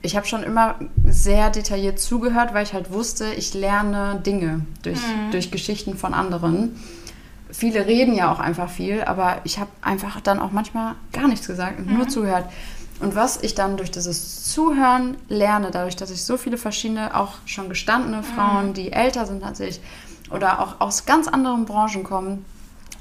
ich 0.01 0.15
habe 0.15 0.27
schon 0.27 0.43
immer 0.43 0.75
sehr 1.07 1.49
detailliert 1.49 1.99
zugehört, 1.99 2.53
weil 2.53 2.63
ich 2.63 2.73
halt 2.73 2.91
wusste, 2.91 3.25
ich 3.33 3.53
lerne 3.53 4.21
Dinge 4.25 4.65
durch, 4.83 4.99
durch 5.31 5.51
Geschichten 5.51 5.97
von 5.97 6.13
anderen. 6.13 6.79
Viele 7.57 7.85
reden 7.85 8.13
ja 8.13 8.31
auch 8.31 8.39
einfach 8.39 8.69
viel, 8.69 9.03
aber 9.03 9.37
ich 9.43 9.59
habe 9.59 9.69
einfach 9.81 10.19
dann 10.19 10.39
auch 10.39 10.51
manchmal 10.51 10.95
gar 11.13 11.27
nichts 11.27 11.47
gesagt 11.47 11.79
und 11.79 11.91
nur 11.91 12.07
zugehört. 12.09 12.45
Und 12.99 13.15
was 13.15 13.41
ich 13.41 13.55
dann 13.55 13.77
durch 13.77 13.91
dieses 13.91 14.51
Zuhören 14.51 15.17
lerne, 15.27 15.71
dadurch, 15.71 15.95
dass 15.95 16.11
ich 16.11 16.23
so 16.23 16.37
viele 16.37 16.57
verschiedene, 16.57 17.15
auch 17.15 17.33
schon 17.45 17.69
gestandene 17.69 18.23
Frauen, 18.23 18.73
die 18.73 18.91
älter 18.91 19.25
sind 19.25 19.43
als 19.43 19.59
ich 19.59 19.81
oder 20.31 20.59
auch 20.59 20.79
aus 20.79 21.05
ganz 21.05 21.27
anderen 21.27 21.65
Branchen 21.65 22.03
kommen, 22.03 22.45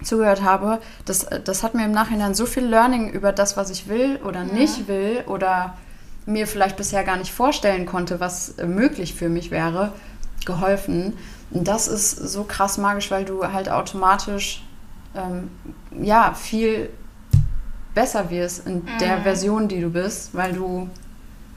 zugehört 0.03 0.43
habe, 0.43 0.81
das, 1.05 1.27
das 1.45 1.63
hat 1.63 1.75
mir 1.75 1.85
im 1.85 1.93
Nachhinein 1.93 2.35
so 2.35 2.47
viel 2.47 2.65
Learning 2.65 3.11
über 3.11 3.33
das, 3.33 3.57
was 3.57 3.71
ich 3.71 3.89
will 3.89 4.21
oder 4.25 4.45
nicht 4.45 4.89
will 4.89 5.25
oder 5.27 5.75
mir 6.27 6.47
vielleicht 6.47 6.77
bisher 6.77 7.05
gar 7.05 7.17
nicht 7.17 7.33
vorstellen 7.33 7.87
konnte, 7.87 8.21
was 8.21 8.51
äh, 8.59 8.67
möglich 8.67 9.15
für 9.15 9.29
mich 9.29 9.51
wäre, 9.51 9.93
geholfen. 10.45 11.15
Und 11.51 11.69
das 11.69 11.89
ist 11.89 12.17
so 12.17 12.45
krass 12.45 12.79
magisch, 12.79 13.11
weil 13.11 13.25
du 13.25 13.45
halt 13.53 13.69
automatisch 13.69 14.65
ähm, 15.15 15.51
ja 16.03 16.35
viel 16.35 16.91
besser 17.95 18.29
wirst 18.31 18.67
in 18.67 18.85
der 19.01 19.23
Version, 19.23 19.69
die 19.69 19.81
du 19.81 19.91
bist, 19.91 20.35
weil 20.35 20.53
du 20.53 20.89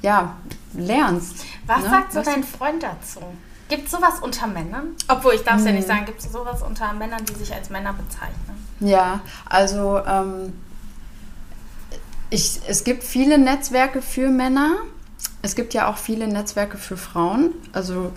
ja 0.01 0.35
lernst. 0.73 1.45
Was 1.65 1.83
ne? 1.83 1.89
sagt 1.89 2.13
so 2.13 2.19
Was- 2.19 2.25
dein 2.25 2.43
Freund 2.43 2.83
dazu? 2.83 3.21
Gibt 3.69 3.85
es 3.87 3.91
sowas 3.91 4.19
unter 4.21 4.47
Männern? 4.47 4.95
Obwohl, 5.09 5.33
ich 5.33 5.43
darf 5.43 5.57
es 5.57 5.65
ja 5.65 5.73
nicht 5.73 5.87
sagen, 5.87 6.05
gibt 6.05 6.21
es 6.21 6.31
sowas 6.31 6.61
unter 6.61 6.93
Männern, 6.93 7.25
die 7.25 7.33
sich 7.33 7.53
als 7.53 7.69
Männer 7.69 7.91
bezeichnen? 7.91 8.65
Ja, 8.79 9.19
also 9.45 9.99
ähm, 10.05 10.53
ich, 12.29 12.61
es 12.65 12.85
gibt 12.85 13.03
viele 13.03 13.37
Netzwerke 13.37 14.01
für 14.01 14.29
Männer, 14.29 14.77
es 15.41 15.55
gibt 15.55 15.73
ja 15.73 15.89
auch 15.89 15.97
viele 15.97 16.27
Netzwerke 16.27 16.77
für 16.77 16.97
Frauen. 16.97 17.51
Also 17.73 18.11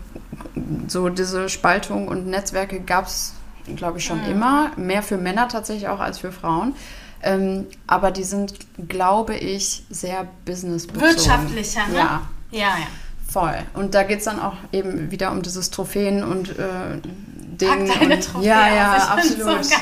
so 0.89 1.09
diese 1.09 1.49
Spaltung 1.49 2.09
und 2.09 2.27
Netzwerke 2.27 2.81
gab 2.81 3.07
es, 3.07 3.35
glaube 3.77 3.99
ich, 3.99 4.05
schon 4.05 4.23
mhm. 4.23 4.31
immer. 4.31 4.71
Mehr 4.77 5.03
für 5.03 5.17
Männer 5.17 5.49
tatsächlich 5.49 5.89
auch 5.89 6.01
als 6.01 6.19
für 6.19 6.33
Frauen. 6.33 6.75
Ähm, 7.23 7.67
aber 7.87 8.11
die 8.11 8.25
sind, 8.25 8.55
glaube 8.89 9.37
ich, 9.37 9.85
sehr 9.91 10.27
businessbezogen. 10.45 11.09
Wirtschaftlicher, 11.09 11.87
ne? 11.89 11.97
Ja. 11.97 12.23
Ja, 12.51 12.59
ja. 12.61 12.87
Voll. 13.29 13.59
Und 13.75 13.95
da 13.95 14.03
geht 14.03 14.21
es 14.21 14.25
dann 14.25 14.41
auch 14.41 14.55
eben 14.73 15.11
wieder 15.11 15.31
um 15.31 15.43
dieses 15.43 15.71
Trophäen 15.71 16.25
und 16.25 16.59
äh, 16.59 16.99
Ding. 17.61 17.89
Pack 17.89 18.01
deine 18.01 18.21
Trophäe 18.21 18.49
ja, 18.49 18.75
ja, 18.75 18.95
absolut. 19.09 19.65
So 19.65 19.75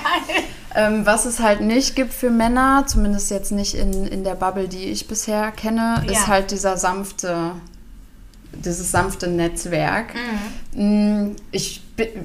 ähm, 0.74 1.06
was 1.06 1.24
es 1.24 1.40
halt 1.40 1.60
nicht 1.60 1.96
gibt 1.96 2.12
für 2.12 2.30
Männer, 2.30 2.84
zumindest 2.86 3.30
jetzt 3.30 3.52
nicht 3.52 3.74
in, 3.74 4.06
in 4.06 4.22
der 4.22 4.34
Bubble, 4.34 4.68
die 4.68 4.84
ich 4.84 5.08
bisher 5.08 5.50
kenne, 5.50 6.02
ja. 6.04 6.12
ist 6.12 6.26
halt 6.26 6.50
dieser 6.50 6.76
sanfte, 6.76 7.52
dieses 8.52 8.90
sanfte 8.90 9.28
Netzwerk. 9.28 10.14
Mhm. 10.74 11.30
Mm, 11.30 11.36
ich, 11.50 11.82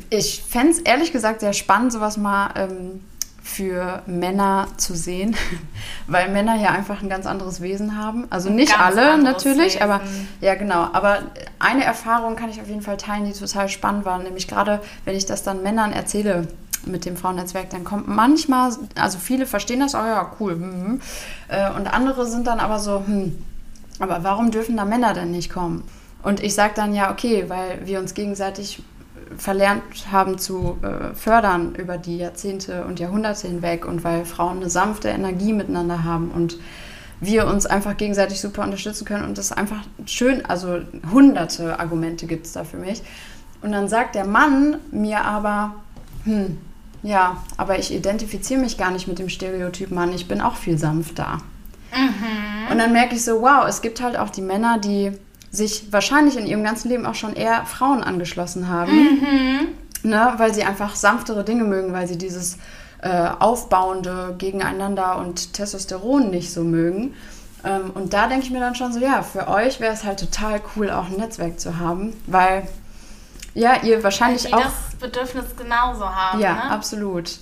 ich 0.09 0.43
fände 0.47 0.71
es 0.71 0.79
ehrlich 0.79 1.11
gesagt 1.11 1.41
sehr 1.41 1.53
spannend, 1.53 1.91
sowas 1.91 2.17
mal 2.17 2.51
ähm, 2.55 3.01
für 3.43 4.01
Männer 4.07 4.67
zu 4.77 4.95
sehen, 4.95 5.35
weil 6.07 6.31
Männer 6.31 6.55
ja 6.55 6.69
einfach 6.69 7.01
ein 7.01 7.09
ganz 7.09 7.25
anderes 7.25 7.61
Wesen 7.61 7.97
haben. 7.97 8.25
Also 8.29 8.49
nicht 8.49 8.79
alle 8.79 9.21
natürlich, 9.21 9.75
Wesen. 9.75 9.81
aber 9.81 10.01
ja 10.39 10.55
genau. 10.55 10.87
Aber 10.93 11.23
eine 11.59 11.83
Erfahrung 11.83 12.35
kann 12.35 12.49
ich 12.49 12.61
auf 12.61 12.67
jeden 12.67 12.81
Fall 12.81 12.97
teilen, 12.97 13.25
die 13.25 13.33
total 13.33 13.67
spannend 13.67 14.05
war, 14.05 14.17
nämlich 14.19 14.47
gerade 14.47 14.81
wenn 15.05 15.15
ich 15.15 15.25
das 15.25 15.43
dann 15.43 15.61
Männern 15.61 15.91
erzähle 15.91 16.47
mit 16.85 17.05
dem 17.05 17.17
Frauennetzwerk, 17.17 17.69
dann 17.69 17.83
kommt 17.83 18.07
manchmal, 18.07 18.73
also 18.95 19.17
viele 19.17 19.45
verstehen 19.45 19.79
das, 19.81 19.95
oh 19.95 19.99
ja, 19.99 20.31
cool. 20.39 20.53
Hm, 20.53 21.01
hm. 21.47 21.75
Und 21.77 21.87
andere 21.87 22.25
sind 22.25 22.47
dann 22.47 22.59
aber 22.59 22.79
so, 22.79 23.03
hm, 23.05 23.37
aber 23.99 24.23
warum 24.23 24.51
dürfen 24.51 24.77
da 24.77 24.85
Männer 24.85 25.13
denn 25.13 25.31
nicht 25.31 25.49
kommen? 25.51 25.83
Und 26.23 26.41
ich 26.41 26.55
sage 26.55 26.73
dann 26.75 26.93
ja, 26.93 27.11
okay, 27.11 27.45
weil 27.49 27.85
wir 27.85 27.99
uns 27.99 28.13
gegenseitig 28.13 28.81
verlernt 29.37 29.83
haben 30.11 30.37
zu 30.37 30.77
äh, 30.81 31.13
fördern 31.15 31.75
über 31.75 31.97
die 31.97 32.17
Jahrzehnte 32.17 32.85
und 32.85 32.99
Jahrhunderte 32.99 33.47
hinweg 33.47 33.85
und 33.85 34.03
weil 34.03 34.25
Frauen 34.25 34.57
eine 34.57 34.69
sanfte 34.69 35.09
Energie 35.09 35.53
miteinander 35.53 36.03
haben 36.03 36.31
und 36.31 36.57
wir 37.19 37.47
uns 37.47 37.65
einfach 37.65 37.95
gegenseitig 37.97 38.39
super 38.39 38.63
unterstützen 38.63 39.05
können 39.05 39.25
und 39.25 39.37
das 39.37 39.51
einfach 39.51 39.83
schön, 40.05 40.45
also 40.45 40.81
hunderte 41.11 41.79
Argumente 41.79 42.25
gibt 42.25 42.45
es 42.45 42.53
da 42.53 42.63
für 42.63 42.77
mich. 42.77 43.01
Und 43.61 43.71
dann 43.71 43.87
sagt 43.87 44.15
der 44.15 44.25
Mann 44.25 44.77
mir 44.91 45.23
aber, 45.23 45.75
hm, 46.25 46.57
ja, 47.01 47.37
aber 47.57 47.79
ich 47.79 47.93
identifiziere 47.93 48.59
mich 48.59 48.77
gar 48.77 48.91
nicht 48.91 49.07
mit 49.07 49.19
dem 49.19 49.29
Stereotyp 49.29 49.91
Mann, 49.91 50.13
ich 50.13 50.27
bin 50.27 50.41
auch 50.41 50.55
viel 50.55 50.77
sanfter. 50.77 51.39
Mhm. 51.95 52.71
Und 52.71 52.77
dann 52.77 52.91
merke 52.91 53.15
ich 53.15 53.23
so, 53.23 53.41
wow, 53.41 53.65
es 53.67 53.81
gibt 53.81 54.01
halt 54.01 54.17
auch 54.17 54.29
die 54.29 54.41
Männer, 54.41 54.79
die 54.79 55.13
sich 55.53 55.93
wahrscheinlich 55.93 56.35
in 56.35 56.47
ihrem 56.47 56.63
ganzen 56.63 56.89
Leben 56.89 57.05
auch 57.05 57.13
schon 57.13 57.35
eher 57.35 57.65
Frauen 57.65 58.03
angeschlossen 58.03 58.67
haben, 58.67 58.91
mhm. 58.91 60.09
ne, 60.09 60.33
weil 60.37 60.53
sie 60.53 60.63
einfach 60.63 60.95
sanftere 60.95 61.45
Dinge 61.45 61.63
mögen, 61.63 61.93
weil 61.93 62.07
sie 62.07 62.17
dieses 62.17 62.57
äh, 63.01 63.29
Aufbauende 63.39 64.35
gegeneinander 64.39 65.17
und 65.19 65.53
Testosteron 65.53 66.31
nicht 66.31 66.51
so 66.51 66.63
mögen. 66.63 67.13
Ähm, 67.63 67.91
und 67.93 68.13
da 68.13 68.27
denke 68.27 68.45
ich 68.45 68.51
mir 68.51 68.59
dann 68.59 68.73
schon 68.73 68.91
so, 68.91 68.99
ja, 68.99 69.21
für 69.21 69.47
euch 69.47 69.79
wäre 69.79 69.93
es 69.93 70.03
halt 70.03 70.19
total 70.19 70.59
cool, 70.75 70.89
auch 70.89 71.05
ein 71.05 71.17
Netzwerk 71.17 71.59
zu 71.59 71.77
haben, 71.77 72.13
weil 72.25 72.67
ja, 73.53 73.83
ihr 73.83 74.03
wahrscheinlich 74.03 74.45
weil 74.45 74.55
auch 74.55 74.63
das 74.63 74.95
Bedürfnis 74.99 75.45
genauso 75.55 76.09
haben. 76.09 76.39
Ja, 76.39 76.53
ne? 76.53 76.63
absolut. 76.71 77.37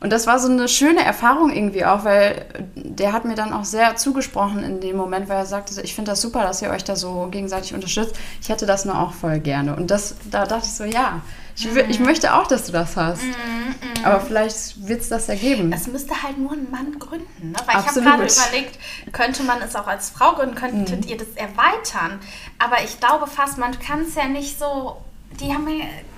Und 0.00 0.12
das 0.12 0.26
war 0.26 0.38
so 0.38 0.48
eine 0.50 0.68
schöne 0.68 1.04
Erfahrung 1.04 1.50
irgendwie 1.50 1.84
auch, 1.84 2.04
weil 2.04 2.46
der 2.74 3.12
hat 3.12 3.24
mir 3.24 3.34
dann 3.34 3.52
auch 3.52 3.64
sehr 3.64 3.96
zugesprochen 3.96 4.62
in 4.62 4.80
dem 4.80 4.96
Moment, 4.96 5.28
weil 5.28 5.38
er 5.38 5.46
sagte, 5.46 5.80
ich 5.82 5.94
finde 5.94 6.12
das 6.12 6.20
super, 6.20 6.42
dass 6.42 6.62
ihr 6.62 6.70
euch 6.70 6.84
da 6.84 6.94
so 6.94 7.28
gegenseitig 7.30 7.74
unterstützt. 7.74 8.14
Ich 8.40 8.48
hätte 8.48 8.66
das 8.66 8.84
nur 8.84 8.98
auch 8.98 9.12
voll 9.12 9.40
gerne. 9.40 9.74
Und 9.74 9.90
das, 9.90 10.14
da 10.30 10.46
dachte 10.46 10.66
ich 10.66 10.72
so, 10.72 10.84
ja, 10.84 11.20
ich, 11.56 11.72
mhm. 11.72 11.90
ich 11.90 11.98
möchte 11.98 12.34
auch, 12.34 12.46
dass 12.46 12.66
du 12.66 12.72
das 12.72 12.96
hast. 12.96 13.22
Mhm, 13.24 13.30
mhm. 13.32 14.04
Aber 14.04 14.20
vielleicht 14.20 14.86
wird 14.86 15.00
es 15.00 15.08
das 15.08 15.28
ergeben. 15.28 15.72
Es 15.72 15.88
müsste 15.88 16.22
halt 16.22 16.38
nur 16.38 16.52
ein 16.52 16.70
Mann 16.70 16.98
gründen. 17.00 17.50
Ne? 17.50 17.56
Weil 17.66 17.76
Absolut. 17.76 18.06
ich 18.06 18.12
habe 18.12 18.26
gerade 18.26 18.48
überlegt, 18.48 18.78
könnte 19.12 19.42
man 19.42 19.60
es 19.62 19.74
auch 19.74 19.88
als 19.88 20.10
Frau 20.10 20.34
gründen, 20.34 20.54
könntet 20.54 21.04
mhm. 21.04 21.10
ihr 21.10 21.16
das 21.16 21.28
erweitern. 21.34 22.20
Aber 22.60 22.76
ich 22.84 23.00
glaube 23.00 23.26
fast, 23.26 23.58
man 23.58 23.76
kann 23.80 24.02
es 24.02 24.14
ja 24.14 24.28
nicht 24.28 24.58
so 24.58 24.98
die 25.40 25.52
haben 25.52 25.66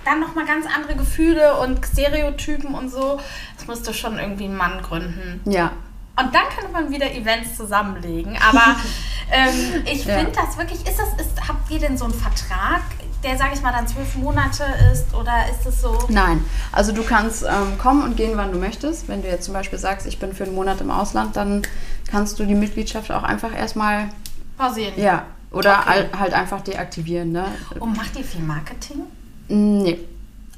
dann 0.05 0.21
nochmal 0.21 0.47
ganz 0.47 0.67
andere 0.75 0.97
Gefühle 0.97 1.59
und 1.59 1.85
Stereotypen 1.85 2.75
und 2.75 2.91
so. 2.91 3.21
Das 3.57 3.67
müsste 3.67 3.95
schon 3.95 4.19
irgendwie 4.19 4.45
ein 4.45 4.57
Mann 4.57 4.83
gründen. 4.83 5.41
Ja. 5.45 5.73
Und 6.17 6.35
dann 6.35 6.43
könnte 6.55 6.73
man 6.73 6.91
wieder 6.91 7.13
Events 7.13 7.57
zusammenlegen. 7.57 8.37
Aber 8.37 8.77
ähm, 9.31 9.85
ich 9.85 10.05
ja. 10.05 10.19
finde 10.19 10.33
das 10.33 10.57
wirklich, 10.59 10.87
ist 10.87 10.99
das, 10.99 11.27
ist, 11.27 11.49
habt 11.49 11.71
ihr 11.71 11.79
denn 11.79 11.97
so 11.97 12.05
einen 12.05 12.15
Vertrag, 12.15 12.83
der, 13.23 13.37
sage 13.37 13.51
ich 13.55 13.63
mal, 13.63 13.73
dann 13.73 13.87
zwölf 13.87 14.17
Monate 14.17 14.65
ist 14.93 15.15
oder 15.15 15.45
ist 15.51 15.67
es 15.67 15.83
so? 15.83 15.99
Nein, 16.09 16.43
also 16.73 16.93
du 16.93 17.03
kannst 17.03 17.43
ähm, 17.43 17.79
kommen 17.79 18.03
und 18.03 18.17
gehen, 18.17 18.33
wann 18.37 18.53
du 18.53 18.59
möchtest. 18.59 19.09
Wenn 19.09 19.23
du 19.23 19.29
jetzt 19.29 19.45
zum 19.45 19.55
Beispiel 19.55 19.79
sagst, 19.79 20.07
ich 20.07 20.19
bin 20.19 20.33
für 20.33 20.45
einen 20.45 20.55
Monat 20.55 20.81
im 20.81 20.91
Ausland, 20.91 21.37
dann 21.37 21.63
kannst 22.11 22.39
du 22.39 22.47
die 22.47 22.55
Mitgliedschaft 22.55 23.13
auch 23.13 23.23
einfach 23.23 23.55
erstmal 23.55 24.09
pausieren. 24.57 24.95
Ja, 24.97 25.27
oder 25.51 25.81
okay. 25.81 26.09
halt 26.19 26.33
einfach 26.33 26.61
deaktivieren. 26.61 27.33
Ne? 27.33 27.45
Und 27.79 27.97
macht 27.97 28.17
ihr 28.17 28.25
viel 28.25 28.43
Marketing? 28.43 29.03
Nee. 29.49 29.99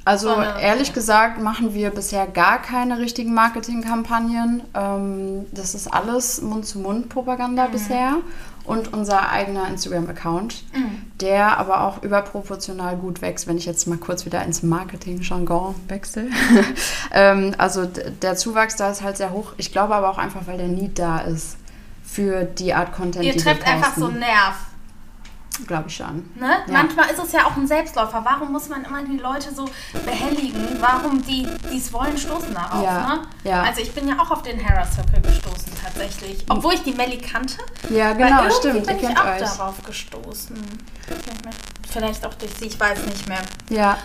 Also 0.05 0.27
Sondern, 0.27 0.59
ehrlich 0.59 0.89
okay. 0.89 0.95
gesagt 0.95 1.41
machen 1.41 1.73
wir 1.73 1.89
bisher 1.89 2.27
gar 2.27 2.61
keine 2.61 2.99
richtigen 2.99 3.33
Marketingkampagnen. 3.33 4.61
Ähm, 4.73 5.45
das 5.53 5.75
ist 5.75 5.87
alles 5.87 6.41
Mund-zu-Mund-Propaganda 6.41 7.67
mhm. 7.67 7.71
bisher 7.71 8.15
und 8.65 8.91
unser 8.93 9.29
eigener 9.29 9.67
Instagram-Account, 9.69 10.63
mhm. 10.73 11.01
der 11.21 11.57
aber 11.57 11.85
auch 11.85 12.03
überproportional 12.03 12.97
gut 12.97 13.21
wächst, 13.21 13.47
wenn 13.47 13.57
ich 13.57 13.65
jetzt 13.65 13.87
mal 13.87 13.97
kurz 13.97 14.25
wieder 14.25 14.43
ins 14.43 14.61
Marketing-Jargon 14.61 15.75
wechsle. 15.87 16.27
ähm, 17.11 17.55
also 17.57 17.85
der 17.85 18.35
Zuwachs 18.35 18.75
da 18.75 18.91
ist 18.91 19.03
halt 19.03 19.15
sehr 19.15 19.31
hoch. 19.31 19.53
Ich 19.57 19.71
glaube 19.71 19.95
aber 19.95 20.09
auch 20.09 20.17
einfach, 20.17 20.47
weil 20.47 20.57
der 20.57 20.67
Need 20.67 20.99
da 20.99 21.19
ist 21.19 21.55
für 22.03 22.43
die 22.43 22.73
Art 22.73 22.93
Content, 22.93 23.23
Ihr 23.23 23.33
die 23.33 23.45
wir 23.45 23.53
posten. 23.53 23.59
Ihr 23.59 23.63
trefft 23.63 23.67
einfach 23.67 23.97
so 23.97 24.07
einen 24.07 24.19
Nerv. 24.19 24.55
Glaube 25.67 25.87
ich 25.87 25.95
schon. 25.95 26.29
Ne? 26.35 26.49
Ja. 26.65 26.73
Manchmal 26.73 27.09
ist 27.11 27.23
es 27.23 27.31
ja 27.31 27.45
auch 27.45 27.55
ein 27.55 27.67
Selbstläufer. 27.67 28.21
Warum 28.25 28.51
muss 28.51 28.69
man 28.69 28.83
immer 28.85 29.03
die 29.03 29.17
Leute 29.17 29.53
so 29.53 29.69
behelligen? 30.05 30.77
Warum 30.79 31.21
die, 31.21 31.47
die 31.71 31.77
es 31.77 31.93
wollen, 31.93 32.17
stoßen 32.17 32.53
darauf. 32.53 32.83
Ja. 32.83 33.15
Ne? 33.15 33.21
Ja. 33.43 33.61
Also 33.61 33.81
ich 33.81 33.91
bin 33.93 34.07
ja 34.07 34.19
auch 34.19 34.31
auf 34.31 34.41
den 34.41 34.59
Hera 34.59 34.83
Circle 34.85 35.21
gestoßen 35.21 35.71
tatsächlich. 35.83 36.43
Obwohl 36.49 36.73
ich 36.73 36.83
die 36.83 36.93
Melli 36.93 37.19
kannte. 37.19 37.57
Ja, 37.89 38.13
genau, 38.13 38.49
stimmt. 38.49 38.87
bin 38.87 38.97
ich 38.97 39.17
auch 39.17 39.25
euch. 39.25 39.39
darauf 39.39 39.83
gestoßen. 39.83 40.57
Vielleicht 41.91 42.25
auch 42.25 42.33
durch 42.33 42.51
sie, 42.59 42.65
ich 42.65 42.79
weiß 42.79 43.05
nicht 43.05 43.27
mehr. 43.29 43.41
Ja. 43.69 43.97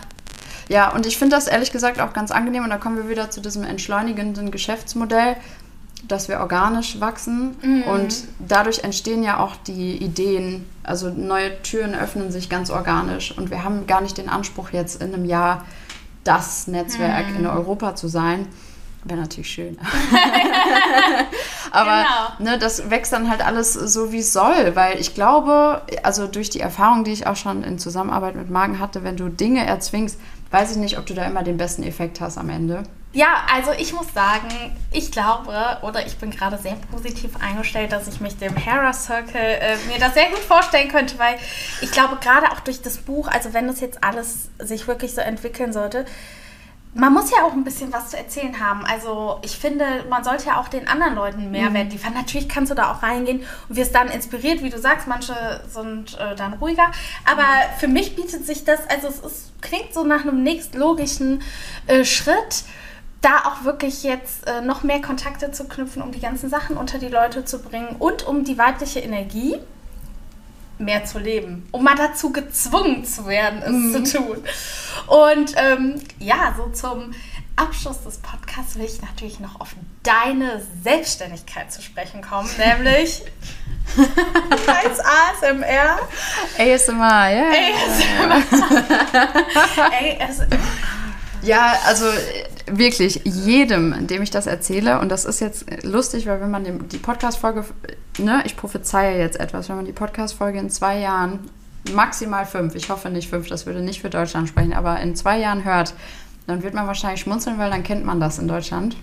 Ja, 0.69 0.91
und 0.91 1.07
ich 1.07 1.17
finde 1.17 1.35
das 1.35 1.47
ehrlich 1.47 1.73
gesagt 1.73 1.99
auch 1.99 2.13
ganz 2.13 2.31
angenehm. 2.31 2.65
Und 2.65 2.71
da 2.71 2.77
kommen 2.77 2.97
wir 2.97 3.09
wieder 3.09 3.31
zu 3.31 3.41
diesem 3.41 3.65
entschleunigenden 3.65 4.51
Geschäftsmodell 4.51 5.37
dass 6.07 6.29
wir 6.29 6.41
organisch 6.41 7.01
wachsen 7.01 7.57
mhm. 7.63 7.83
und 7.85 8.25
dadurch 8.39 8.85
entstehen 8.85 9.23
ja 9.23 9.41
auch 9.41 9.57
die 9.57 9.97
Ideen, 9.97 10.65
also 10.83 11.11
neue 11.11 11.61
Türen 11.63 11.95
öffnen 11.95 12.31
sich 12.31 12.49
ganz 12.49 12.71
organisch 12.71 13.37
und 13.37 13.51
wir 13.51 13.65
haben 13.65 13.87
gar 13.87 14.01
nicht 14.01 14.17
den 14.19 14.29
Anspruch 14.29 14.71
jetzt 14.71 15.03
in 15.03 15.13
einem 15.13 15.25
Jahr 15.25 15.65
das 16.25 16.67
Netzwerk 16.67 17.31
mhm. 17.31 17.39
in 17.39 17.47
Europa 17.47 17.97
zu 17.97 18.09
sein. 18.09 18.47
Wäre 19.05 19.21
natürlich 19.21 19.51
schön. 19.51 19.79
Aber 21.71 22.05
genau. 22.39 22.51
ne, 22.51 22.59
das 22.59 22.91
wächst 22.91 23.13
dann 23.13 23.31
halt 23.31 23.45
alles 23.45 23.73
so, 23.73 24.13
wie 24.13 24.19
es 24.19 24.33
soll, 24.33 24.75
weil 24.75 24.99
ich 25.01 25.15
glaube, 25.15 25.83
also 26.03 26.27
durch 26.27 26.51
die 26.51 26.61
Erfahrung, 26.61 27.05
die 27.05 27.13
ich 27.13 27.27
auch 27.27 27.37
schon 27.37 27.63
in 27.63 27.79
Zusammenarbeit 27.79 28.37
mit 28.37 28.51
Magen 28.51 28.79
hatte, 28.79 29.05
wenn 29.05 29.17
du 29.17 29.29
Dinge 29.29 29.65
erzwingst, 29.65 30.19
weiß 30.51 30.73
ich 30.73 30.77
nicht, 30.79 30.99
ob 30.99 31.07
du 31.07 31.15
da 31.15 31.25
immer 31.25 31.43
den 31.43 31.57
besten 31.57 31.83
Effekt 31.83 32.21
hast 32.21 32.39
am 32.39 32.51
Ende. 32.51 32.83
Ja, 33.15 33.47
also 33.53 33.73
ich 33.73 33.95
muss 33.95 34.13
sagen, 34.13 34.77
ich 34.93 35.11
glaube 35.11 35.79
oder 35.83 36.07
ich 36.07 36.19
bin 36.19 36.31
gerade 36.31 36.59
sehr 36.59 36.77
positiv 36.93 37.37
eingestellt, 37.41 37.91
dass 37.91 38.07
ich 38.07 38.21
mich 38.21 38.37
dem 38.37 38.55
Hera 38.55 38.93
Circle 38.93 39.41
äh, 39.41 39.77
mir 39.89 39.99
das 39.99 40.13
sehr 40.13 40.29
gut 40.29 40.41
vorstellen 40.41 40.91
könnte, 40.91 41.19
weil 41.19 41.37
ich 41.81 41.91
glaube 41.91 42.17
gerade 42.21 42.53
auch 42.53 42.61
durch 42.61 42.83
das 42.83 42.99
Buch, 42.99 43.29
also 43.29 43.55
wenn 43.55 43.67
das 43.67 43.81
jetzt 43.81 44.05
alles 44.05 44.51
sich 44.59 44.87
wirklich 44.87 45.15
so 45.15 45.23
entwickeln 45.23 45.73
sollte, 45.73 46.05
man 46.95 47.13
muss 47.13 47.31
ja 47.31 47.45
auch 47.45 47.53
ein 47.53 47.65
bisschen 47.65 47.93
was 47.93 48.11
zu 48.11 48.17
erzählen 48.17 48.61
haben. 48.61 48.85
Also 48.85 49.39
ich 49.43 49.57
finde, 49.57 50.05
man 50.09 50.25
sollte 50.25 50.47
ja 50.47 50.61
auch 50.61 50.69
den 50.69 50.89
anderen 50.89 51.15
Leuten 51.15 51.51
Mehrwert 51.51 51.87
mhm. 51.87 51.91
liefern. 51.91 52.15
Natürlich 52.15 52.49
kannst 52.49 52.71
du 52.71 52.75
da 52.75 52.93
auch 52.93 53.03
reingehen 53.03 53.43
und 53.69 53.77
wirst 53.77 53.95
dann 53.95 54.09
inspiriert, 54.09 54.63
wie 54.63 54.71
du 54.71 54.79
sagst. 54.79 55.07
Manche 55.07 55.61
sind 55.69 56.19
äh, 56.19 56.35
dann 56.35 56.55
ruhiger. 56.55 56.91
Aber 57.25 57.43
mhm. 57.43 57.79
für 57.79 57.89
mich 57.89 58.17
bietet 58.17 58.45
sich 58.47 58.65
das, 58.65 58.81
also 58.89 59.09
es 59.09 59.21
ist, 59.21 59.61
klingt 59.61 59.93
so 59.95 60.05
nach 60.05 60.23
einem 60.23 60.43
nächstlogischen 60.43 61.43
äh, 61.87 62.05
Schritt 62.05 62.65
da 63.21 63.45
auch 63.47 63.65
wirklich 63.65 64.03
jetzt 64.03 64.47
äh, 64.47 64.61
noch 64.61 64.83
mehr 64.83 65.01
Kontakte 65.01 65.51
zu 65.51 65.65
knüpfen, 65.65 66.03
um 66.03 66.13
die 66.13 66.21
ganzen 66.21 66.49
Sachen 66.49 66.77
unter 66.77 66.99
die 66.99 67.09
Leute 67.09 67.45
zu 67.45 67.61
bringen 67.61 67.97
und 67.99 68.27
um 68.27 68.45
die 68.45 68.59
weibliche 68.59 69.01
Energie 69.01 69.57
mehr 70.79 71.05
zu 71.05 71.19
leben, 71.19 71.69
um 71.73 71.83
mal 71.83 71.97
dazu 71.97 72.31
gezwungen 72.31 73.05
zu 73.05 73.27
werden, 73.27 73.63
es 73.63 73.71
mhm. 73.71 74.05
zu 74.05 74.19
tun. 74.19 74.45
Und 75.09 75.55
ähm, 75.57 76.01
ja, 76.21 76.55
so 76.57 76.69
zum 76.69 77.13
Abschluss 77.57 78.05
des 78.05 78.19
Podcasts 78.19 78.77
will 78.77 78.85
ich 78.85 79.03
natürlich 79.03 79.41
noch 79.41 79.61
auf 79.61 79.75
deine 80.05 80.63
Selbstständigkeit 80.85 81.73
zu 81.73 81.83
sprechen 81.83 82.23
kommen, 82.23 82.49
nämlich 82.59 83.25
Heißt 84.67 85.01
ASMR? 85.01 85.99
ASMR, 86.59 87.31
ja. 87.31 87.51
ASMR. 89.81 90.49
Ja, 91.43 91.79
also 91.87 92.07
wirklich 92.73 93.23
jedem, 93.25 94.07
dem 94.07 94.23
ich 94.23 94.31
das 94.31 94.47
erzähle, 94.47 95.01
und 95.01 95.09
das 95.11 95.25
ist 95.25 95.41
jetzt 95.41 95.67
lustig, 95.85 96.27
weil 96.27 96.41
wenn 96.41 96.51
man 96.51 96.89
die 96.89 96.99
Podcast-Folge, 96.99 97.65
ne, 98.19 98.43
ich 98.45 98.57
prophezeie 98.57 99.19
jetzt 99.19 99.39
etwas, 99.39 99.69
wenn 99.69 99.77
man 99.77 99.85
die 99.85 99.93
Podcast-Folge 99.93 100.59
in 100.59 100.71
zwei 100.71 100.99
Jahren, 100.99 101.41
maximal 101.93 102.47
fünf, 102.47 102.75
ich 102.75 102.91
hoffe 102.91 103.11
nicht 103.11 103.31
fünf, 103.31 103.49
das 103.49 103.67
würde 103.67 103.81
nicht 103.81 104.01
für 104.01 104.11
Deutschland 104.11 104.49
sprechen, 104.49 104.73
aber 104.73 105.01
in 105.01 105.17
zwei 105.17 105.39
Jahren 105.39 105.65
hört, 105.65 105.95
dann 106.47 106.63
wird 106.63 106.75
man 106.75 106.87
wahrscheinlich 106.87 107.21
schmunzeln, 107.21 107.59
weil 107.59 107.71
dann 107.71 107.83
kennt 107.83 108.05
man 108.05 108.21
das 108.21 108.39
in 108.39 108.49
Deutschland. 108.49 108.97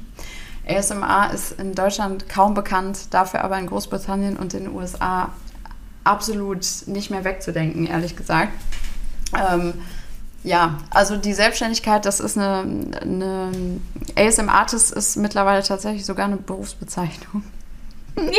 ASMR 0.68 1.32
ist 1.34 1.60
in 1.60 1.76
Deutschland 1.76 2.28
kaum 2.28 2.54
bekannt, 2.54 3.14
dafür 3.14 3.44
aber 3.44 3.58
in 3.60 3.68
Großbritannien 3.68 4.36
und 4.36 4.54
in 4.54 4.66
den 4.66 4.76
USA 4.76 5.30
absolut 6.04 6.66
nicht 6.88 7.12
mehr 7.12 7.24
wegzudenken, 7.24 7.86
ehrlich 7.86 8.16
gesagt. 8.16 8.52
Ähm, 9.34 9.74
ja, 10.46 10.78
also 10.92 11.18
die 11.18 11.34
Selbstständigkeit, 11.34 12.06
das 12.06 12.20
ist 12.20 12.38
eine, 12.38 12.92
eine 13.02 13.52
ASM-Artist 14.16 14.94
ist 14.94 15.18
mittlerweile 15.18 15.64
tatsächlich 15.64 16.06
sogar 16.06 16.26
eine 16.26 16.38
Berufsbezeichnung. 16.38 17.44
Ja. 18.18 18.32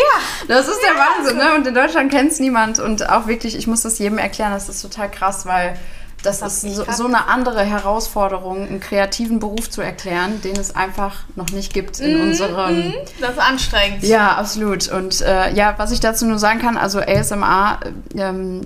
Das 0.49 0.69
ist 0.69 0.79
ja, 0.83 0.95
der 0.95 0.99
Wahnsinn, 0.99 1.37
ne? 1.37 1.55
Und 1.55 1.67
in 1.67 1.75
Deutschland 1.75 2.11
kennt 2.11 2.33
es 2.33 2.41
niemand. 2.41 2.79
Und 2.79 3.11
auch 3.11 3.27
wirklich, 3.27 3.55
ich 3.55 3.67
muss 3.67 3.83
das 3.83 3.99
jedem 3.99 4.17
erklären, 4.17 4.53
das 4.53 4.71
ist 4.71 4.81
total 4.81 5.11
krass, 5.11 5.45
weil 5.45 5.77
das, 6.23 6.41
das 6.41 6.65
ist 6.65 6.77
so, 6.77 6.85
so, 6.91 7.05
eine 7.05 7.29
andere 7.29 7.63
Herausforderung, 7.63 8.67
einen 8.67 8.81
kreativen 8.81 9.39
Beruf 9.39 9.69
zu 9.69 9.83
erklären, 9.83 10.41
den 10.41 10.57
es 10.57 10.75
einfach 10.75 11.25
noch 11.35 11.51
nicht 11.51 11.75
gibt 11.75 12.01
in 12.01 12.17
mm, 12.17 12.23
unserem. 12.23 12.89
Mm, 12.89 12.95
das 13.21 13.33
ist 13.33 13.39
anstrengend. 13.39 14.03
Ja, 14.03 14.37
absolut. 14.37 14.89
Und 14.89 15.21
äh, 15.21 15.53
ja, 15.53 15.75
was 15.77 15.93
ich 15.93 16.01
dazu 16.01 16.25
nur 16.25 16.39
sagen 16.39 16.59
kann, 16.59 16.79
also 16.79 16.99
ASMR, 16.99 17.81
ähm, 18.17 18.63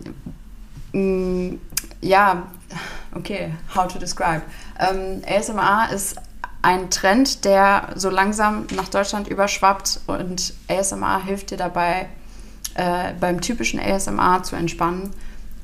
mh, 0.92 1.56
ja, 2.02 2.44
okay, 3.14 3.52
how 3.74 3.86
to 3.86 3.98
describe. 3.98 4.42
Ähm, 4.78 5.22
ASMR 5.26 5.92
ist 5.92 6.16
ein 6.62 6.90
Trend, 6.90 7.44
der 7.44 7.88
so 7.94 8.10
langsam 8.10 8.66
nach 8.74 8.88
Deutschland 8.88 9.28
überschwappt 9.28 10.00
und 10.06 10.52
ASMR 10.68 11.24
hilft 11.24 11.50
dir 11.50 11.56
dabei, 11.56 12.08
äh, 12.74 13.12
beim 13.18 13.40
typischen 13.40 13.80
ASMR 13.80 14.42
zu 14.42 14.56
entspannen, 14.56 15.10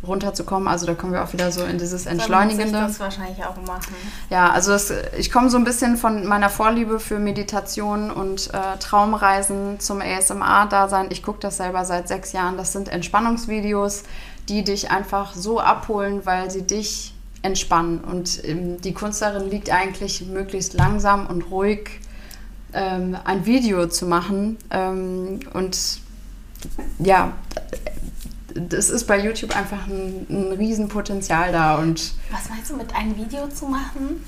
runterzukommen. 0.06 0.68
Also 0.68 0.86
da 0.86 0.94
kommen 0.94 1.12
wir 1.12 1.22
auch 1.22 1.32
wieder 1.32 1.52
so 1.52 1.64
in 1.64 1.78
dieses 1.78 2.06
Entschleunigende. 2.06 2.72
Dann 2.72 2.82
muss 2.84 2.92
ich 2.92 2.98
das 2.98 3.00
wahrscheinlich 3.00 3.44
auch 3.44 3.56
machen. 3.66 3.94
Ja, 4.30 4.50
also 4.50 4.72
das, 4.72 4.92
ich 5.18 5.30
komme 5.30 5.50
so 5.50 5.58
ein 5.58 5.64
bisschen 5.64 5.96
von 5.96 6.26
meiner 6.26 6.48
Vorliebe 6.48 6.98
für 6.98 7.18
Meditation 7.18 8.10
und 8.10 8.52
äh, 8.54 8.78
Traumreisen 8.78 9.80
zum 9.80 10.00
ASMR-Dasein. 10.00 11.08
Ich 11.10 11.22
gucke 11.22 11.40
das 11.40 11.58
selber 11.58 11.84
seit 11.84 12.08
sechs 12.08 12.32
Jahren. 12.32 12.56
Das 12.56 12.72
sind 12.72 12.88
Entspannungsvideos, 12.88 14.04
die 14.48 14.64
dich 14.64 14.90
einfach 14.90 15.34
so 15.34 15.60
abholen, 15.60 16.24
weil 16.24 16.50
sie 16.50 16.62
dich 16.62 17.15
entspannen. 17.46 18.00
Und 18.00 18.44
ähm, 18.44 18.80
die 18.80 18.92
Kunst 18.92 19.22
darin 19.22 19.48
liegt 19.48 19.70
eigentlich, 19.70 20.26
möglichst 20.26 20.74
langsam 20.74 21.26
und 21.26 21.50
ruhig 21.50 22.00
ähm, 22.72 23.16
ein 23.24 23.46
Video 23.46 23.86
zu 23.86 24.06
machen. 24.06 24.58
Ähm, 24.70 25.40
und 25.54 26.00
ja, 26.98 27.32
das 28.54 28.90
ist 28.90 29.06
bei 29.06 29.22
YouTube 29.22 29.54
einfach 29.54 29.86
ein, 29.86 30.26
ein 30.28 30.52
Riesenpotenzial 30.52 31.52
da. 31.52 31.76
Und 31.76 32.14
Was 32.30 32.48
meinst 32.48 32.70
du 32.70 32.76
mit 32.76 32.94
einem 32.94 33.16
Video 33.16 33.48
zu 33.48 33.66
machen? 33.66 34.24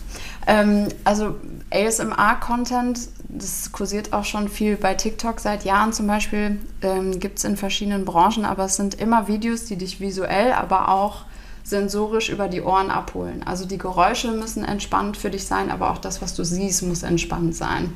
Ähm, 0.46 0.88
also 1.04 1.34
ASMR-Content, 1.70 3.00
das 3.28 3.72
kursiert 3.72 4.12
auch 4.12 4.24
schon 4.24 4.48
viel 4.48 4.76
bei 4.76 4.94
TikTok 4.94 5.40
seit 5.40 5.64
Jahren 5.64 5.92
zum 5.92 6.06
Beispiel, 6.06 6.58
ähm, 6.82 7.18
gibt 7.18 7.38
es 7.38 7.44
in 7.44 7.56
verschiedenen 7.56 8.04
Branchen, 8.04 8.44
aber 8.44 8.66
es 8.66 8.76
sind 8.76 8.94
immer 8.94 9.28
Videos, 9.28 9.64
die 9.64 9.76
dich 9.76 10.00
visuell, 10.00 10.52
aber 10.52 10.88
auch 10.88 11.24
sensorisch 11.68 12.28
über 12.28 12.48
die 12.48 12.62
Ohren 12.62 12.90
abholen. 12.90 13.42
Also 13.44 13.64
die 13.64 13.78
Geräusche 13.78 14.32
müssen 14.32 14.64
entspannt 14.64 15.16
für 15.16 15.30
dich 15.30 15.46
sein, 15.46 15.70
aber 15.70 15.90
auch 15.90 15.98
das, 15.98 16.22
was 16.22 16.34
du 16.34 16.44
siehst, 16.44 16.82
muss 16.82 17.02
entspannt 17.02 17.54
sein. 17.54 17.92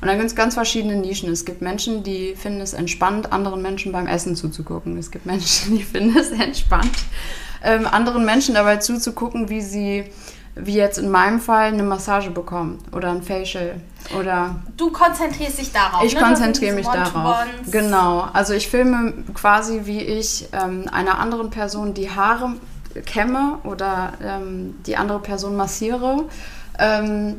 Und 0.00 0.08
da 0.08 0.14
gibt 0.14 0.26
es 0.26 0.34
ganz 0.34 0.54
verschiedene 0.54 0.96
Nischen. 0.96 1.30
Es 1.30 1.44
gibt 1.44 1.62
Menschen, 1.62 2.02
die 2.02 2.34
finden 2.34 2.60
es 2.60 2.72
entspannt, 2.72 3.32
anderen 3.32 3.62
Menschen 3.62 3.92
beim 3.92 4.06
Essen 4.06 4.36
zuzugucken. 4.36 4.98
Es 4.98 5.10
gibt 5.10 5.26
Menschen, 5.26 5.76
die 5.76 5.84
finden 5.84 6.16
es 6.18 6.30
entspannt, 6.30 6.96
ähm, 7.62 7.86
anderen 7.86 8.24
Menschen 8.24 8.54
dabei 8.54 8.76
zuzugucken, 8.76 9.48
wie 9.48 9.60
sie 9.60 10.04
wie 10.54 10.74
jetzt 10.74 10.98
in 10.98 11.10
meinem 11.10 11.40
Fall 11.40 11.68
eine 11.68 11.82
Massage 11.82 12.30
bekommen 12.30 12.78
oder 12.92 13.10
ein 13.10 13.22
Facial 13.22 13.80
oder 14.18 14.56
du 14.76 14.90
konzentrierst 14.90 15.58
dich 15.58 15.72
darauf. 15.72 16.04
Ich 16.04 16.14
ne? 16.14 16.20
konzentriere 16.20 16.74
mich 16.74 16.86
darauf. 16.86 17.44
Genau. 17.70 18.28
Also 18.32 18.52
ich 18.52 18.68
filme 18.68 19.14
quasi, 19.32 19.82
wie 19.84 20.00
ich 20.00 20.48
ähm, 20.52 20.88
einer 20.92 21.18
anderen 21.18 21.50
Person 21.50 21.94
die 21.94 22.10
Haare 22.10 22.54
kämme 23.06 23.58
oder 23.64 24.12
ähm, 24.22 24.74
die 24.86 24.96
andere 24.96 25.20
Person 25.20 25.56
massiere. 25.56 26.24
Ähm, 26.78 27.36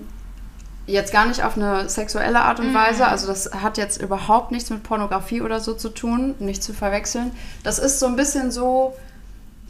jetzt 0.86 1.14
gar 1.14 1.26
nicht 1.26 1.44
auf 1.44 1.56
eine 1.56 1.88
sexuelle 1.90 2.42
Art 2.42 2.60
und 2.60 2.72
mhm. 2.72 2.76
Weise, 2.76 3.08
also 3.08 3.28
das 3.28 3.52
hat 3.54 3.78
jetzt 3.78 4.02
überhaupt 4.02 4.52
nichts 4.52 4.70
mit 4.70 4.84
Pornografie 4.84 5.42
oder 5.42 5.60
so 5.60 5.74
zu 5.74 5.90
tun, 5.90 6.36
nicht 6.40 6.64
zu 6.64 6.74
verwechseln. 6.74 7.32
Das 7.64 7.80
ist 7.80 8.00
so 8.00 8.06
ein 8.06 8.16
bisschen 8.16 8.52
so 8.52 8.94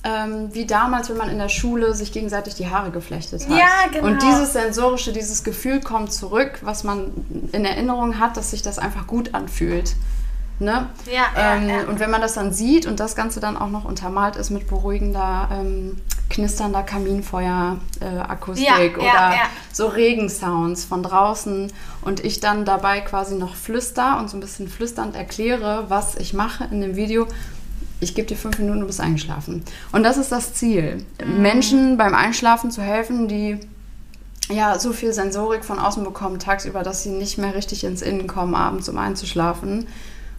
ähm, 0.04 0.50
wie 0.54 0.66
damals, 0.66 1.10
wenn 1.10 1.18
man 1.18 1.30
in 1.30 1.38
der 1.38 1.50
Schule 1.50 1.94
sich 1.94 2.12
gegenseitig 2.12 2.56
die 2.56 2.68
Haare 2.68 2.92
geflechtet 2.92 3.48
hat. 3.48 3.58
Ja, 3.58 3.88
genau. 3.92 4.08
Und 4.08 4.22
dieses 4.22 4.54
sensorische, 4.54 5.14
dieses 5.14 5.44
Gefühl 5.44 5.80
kommt 5.80 6.12
zurück, 6.12 6.60
was 6.62 6.84
man 6.84 7.12
in 7.54 7.64
Erinnerung 7.64 8.20
hat, 8.20 8.36
dass 8.36 8.52
sich 8.52 8.62
das 8.62 8.80
einfach 8.80 9.08
gut 9.08 9.34
anfühlt. 9.34 9.96
Ne? 10.60 10.88
Ja, 11.12 11.26
ähm, 11.36 11.68
ja, 11.68 11.82
Und 11.88 12.00
wenn 12.00 12.12
man 12.12 12.22
das 12.22 12.36
dann 12.36 12.54
sieht 12.54 12.86
und 12.86 13.00
das 13.00 13.16
Ganze 13.16 13.40
dann 13.40 13.58
auch 13.58 13.70
noch 13.70 13.86
untermalt 13.86 14.36
ist 14.36 14.52
mit 14.52 14.68
beruhigender, 14.68 15.50
ähm, 15.52 15.98
knisternder 16.30 16.84
Kaminfeuer-Akustik 16.84 18.98
äh, 18.98 19.00
oder 19.00 19.34
so 19.72 19.88
Regensounds 19.88 20.86
von 20.86 21.04
draußen 21.04 21.72
und 22.02 22.24
ich 22.24 22.40
dann 22.40 22.66
dabei 22.66 23.02
quasi 23.02 23.36
noch 23.36 23.56
flüster 23.56 24.20
und 24.20 24.30
so 24.30 24.38
ein 24.38 24.40
bisschen 24.40 24.68
flüsternd 24.68 25.16
erkläre, 25.16 25.86
was 25.90 26.16
ich 26.16 26.34
mache 26.34 26.66
in 26.66 26.82
dem 26.82 26.96
Video, 26.96 27.28
ich 28.00 28.16
gebe 28.16 28.28
dir 28.28 28.36
fünf 28.36 28.60
Minuten, 28.60 28.82
du 28.82 28.88
bist 28.88 29.02
eingeschlafen. 29.02 29.64
Und 29.92 30.04
das 30.04 30.18
ist 30.18 30.32
das 30.32 30.54
Ziel. 30.54 31.06
Mhm. 31.26 31.42
Menschen 31.42 31.98
beim 31.98 32.14
Einschlafen 32.14 32.70
zu 32.70 32.82
helfen, 32.82 33.28
die 33.28 33.60
ja 34.50 34.78
so 34.78 34.94
viel 34.94 35.14
Sensorik 35.14 35.64
von 35.64 35.80
außen 35.80 36.04
bekommen 36.04 36.38
tagsüber, 36.38 36.84
dass 36.84 37.04
sie 37.04 37.10
nicht 37.10 37.38
mehr 37.38 37.56
richtig 37.56 37.86
ins 37.86 38.02
Innen 38.02 38.28
kommen, 38.28 38.56
abends 38.56 38.90
um 38.90 38.98
einzuschlafen. 38.98 39.88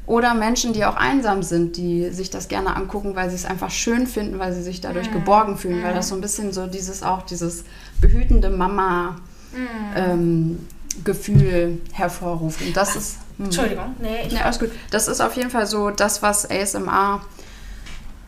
Oder 0.06 0.34
Menschen, 0.34 0.74
die 0.74 0.84
auch 0.84 0.96
einsam 0.96 1.42
sind, 1.42 1.76
die 1.78 2.10
sich 2.10 2.28
das 2.28 2.48
gerne 2.48 2.76
angucken, 2.76 3.16
weil 3.16 3.30
sie 3.30 3.36
es 3.36 3.46
einfach 3.46 3.70
schön 3.70 4.06
finden, 4.06 4.38
weil 4.38 4.52
sie 4.52 4.62
sich 4.62 4.82
dadurch 4.82 5.08
mhm. 5.08 5.14
geborgen 5.14 5.56
fühlen, 5.56 5.82
weil 5.82 5.94
das 5.94 6.08
so 6.08 6.14
ein 6.14 6.20
bisschen 6.20 6.52
so 6.52 6.66
dieses 6.66 7.02
auch 7.02 7.22
dieses 7.22 7.64
behütende 8.00 8.50
Mama 8.50 9.16
mhm. 9.52 9.96
ähm, 9.96 10.68
Gefühl 11.04 11.80
hervorruft. 11.92 12.60
Und 12.60 12.76
das 12.76 12.96
ist. 12.96 13.18
Mh. 13.38 13.46
Entschuldigung, 13.46 13.96
nee, 14.00 14.26
ich. 14.26 14.32
Nee, 14.32 14.40
alles 14.40 14.58
gut. 14.58 14.70
Das 14.90 15.08
ist 15.08 15.20
auf 15.20 15.34
jeden 15.36 15.50
Fall 15.50 15.66
so 15.66 15.90
das, 15.90 16.22
was 16.22 16.48
ASMR 16.48 17.22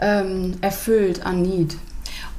ähm, 0.00 0.56
erfüllt 0.62 1.24
an 1.24 1.42
Need. 1.42 1.76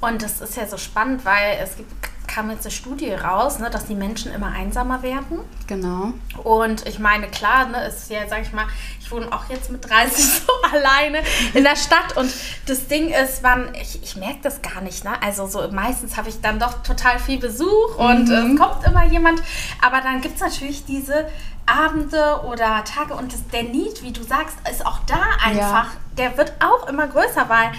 Und 0.02 0.22
das 0.22 0.42
ist 0.42 0.58
ja 0.58 0.68
so 0.68 0.78
spannend, 0.78 1.26
weil 1.26 1.58
es 1.64 1.78
gibt 1.78 1.92
kam 2.38 2.52
jetzt 2.52 2.68
eine 2.68 2.72
Studie 2.72 3.12
raus, 3.14 3.58
ne, 3.58 3.72
dass 3.72 3.88
die 3.88 3.96
Menschen 3.96 4.32
immer 4.32 4.52
einsamer 4.52 5.02
werden. 5.02 5.40
Genau. 5.66 6.14
Und 6.44 6.88
ich 6.88 7.00
meine, 7.00 7.30
klar, 7.30 7.66
ne, 7.66 7.88
ist 7.88 8.12
ja, 8.12 8.28
sag 8.28 8.44
ich 8.44 8.54
mal, 8.54 8.68
ich 9.02 9.12
wohne 9.12 9.26
auch 9.34 9.50
jetzt 9.50 9.72
mit 9.72 9.90
30 9.90 10.24
so 10.46 10.54
alleine 10.72 11.24
in 11.56 11.64
der 11.64 11.76
Stadt 11.76 12.16
und 12.16 12.32
das 12.68 12.86
Ding 12.86 13.10
ist, 13.10 13.42
wann, 13.42 13.74
ich, 13.74 14.04
ich 14.04 14.16
merke 14.18 14.38
das 14.44 14.62
gar 14.62 14.82
nicht, 14.82 15.04
ne? 15.04 15.20
Also 15.24 15.48
so 15.48 15.68
meistens 15.72 16.16
habe 16.16 16.30
ich 16.30 16.40
dann 16.40 16.60
doch 16.60 16.84
total 16.84 17.18
viel 17.18 17.40
Besuch 17.40 17.98
und 17.98 18.30
mhm. 18.30 18.52
es 18.52 18.60
kommt 18.60 18.86
immer 18.86 19.06
jemand, 19.06 19.42
aber 19.82 20.02
dann 20.02 20.22
gibt 20.22 20.36
es 20.36 20.42
natürlich 20.42 20.86
diese 20.86 21.28
Abende 21.66 22.42
oder 22.46 22.84
Tage 22.84 23.16
und 23.16 23.34
das, 23.34 23.48
der 23.48 23.64
Need, 23.64 24.04
wie 24.04 24.12
du 24.12 24.22
sagst, 24.22 24.58
ist 24.70 24.86
auch 24.86 25.00
da 25.08 25.22
einfach, 25.44 25.86
ja. 25.86 26.00
der 26.20 26.38
wird 26.38 26.54
auch 26.60 26.88
immer 26.88 27.08
größer, 27.08 27.50
weil 27.50 27.72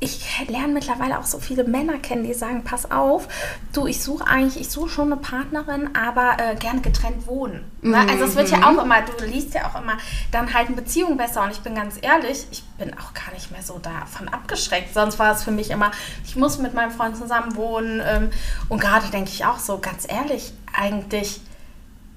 ich 0.00 0.48
lerne 0.48 0.72
mittlerweile 0.72 1.18
auch 1.18 1.26
so 1.26 1.38
viele 1.38 1.64
Männer 1.64 1.98
kennen, 1.98 2.24
die 2.24 2.32
sagen, 2.32 2.64
pass 2.64 2.90
auf, 2.90 3.28
du, 3.74 3.86
ich 3.86 4.02
suche 4.02 4.26
eigentlich, 4.26 4.58
ich 4.58 4.70
suche 4.70 4.88
schon 4.88 5.12
eine 5.12 5.20
Partnerin, 5.20 5.90
aber 5.94 6.36
äh, 6.38 6.56
gerne 6.56 6.80
getrennt 6.80 7.26
wohnen. 7.26 7.70
Ne? 7.82 7.98
Mhm. 7.98 8.08
Also 8.08 8.24
es 8.24 8.34
wird 8.34 8.48
ja 8.48 8.58
mhm. 8.58 8.64
auch 8.78 8.84
immer, 8.84 9.02
du 9.02 9.24
liest 9.26 9.52
ja 9.52 9.66
auch 9.66 9.80
immer, 9.80 9.98
dann 10.32 10.54
halten 10.54 10.74
Beziehungen 10.74 11.18
besser. 11.18 11.42
Und 11.42 11.50
ich 11.50 11.60
bin 11.60 11.74
ganz 11.74 11.96
ehrlich, 12.00 12.46
ich 12.50 12.64
bin 12.78 12.94
auch 12.94 13.12
gar 13.12 13.32
nicht 13.34 13.50
mehr 13.50 13.62
so 13.62 13.78
davon 13.78 14.28
abgeschreckt. 14.28 14.94
Sonst 14.94 15.18
war 15.18 15.34
es 15.34 15.44
für 15.44 15.52
mich 15.52 15.70
immer, 15.70 15.90
ich 16.24 16.34
muss 16.34 16.58
mit 16.58 16.72
meinem 16.72 16.90
Freund 16.90 17.16
zusammen 17.16 17.54
wohnen. 17.56 18.02
Ähm, 18.02 18.30
und 18.70 18.80
gerade 18.80 19.06
denke 19.08 19.30
ich 19.30 19.44
auch 19.44 19.58
so, 19.58 19.78
ganz 19.78 20.06
ehrlich, 20.08 20.54
eigentlich 20.72 21.42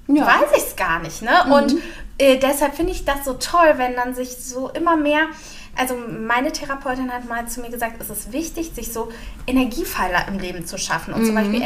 ja. 0.06 0.26
weiß 0.26 0.56
ich 0.56 0.64
es 0.64 0.76
gar 0.76 1.00
nicht. 1.00 1.20
Ne? 1.20 1.32
Mhm. 1.44 1.52
Und 1.52 1.74
äh, 2.16 2.38
deshalb 2.38 2.74
finde 2.76 2.92
ich 2.92 3.04
das 3.04 3.24
so 3.24 3.34
toll, 3.34 3.74
wenn 3.76 3.94
dann 3.94 4.14
sich 4.14 4.36
so 4.36 4.70
immer 4.70 4.96
mehr 4.96 5.26
also 5.76 5.96
meine 5.96 6.52
Therapeutin 6.52 7.12
hat 7.12 7.28
mal 7.28 7.46
zu 7.46 7.60
mir 7.60 7.70
gesagt, 7.70 8.00
es 8.00 8.10
ist 8.10 8.32
wichtig, 8.32 8.72
sich 8.74 8.92
so 8.92 9.10
Energiepfeiler 9.46 10.28
im 10.28 10.38
Leben 10.38 10.66
zu 10.66 10.78
schaffen. 10.78 11.14
Und 11.14 11.22
mhm. 11.22 11.26
zum 11.26 11.34
Beispiel 11.34 11.62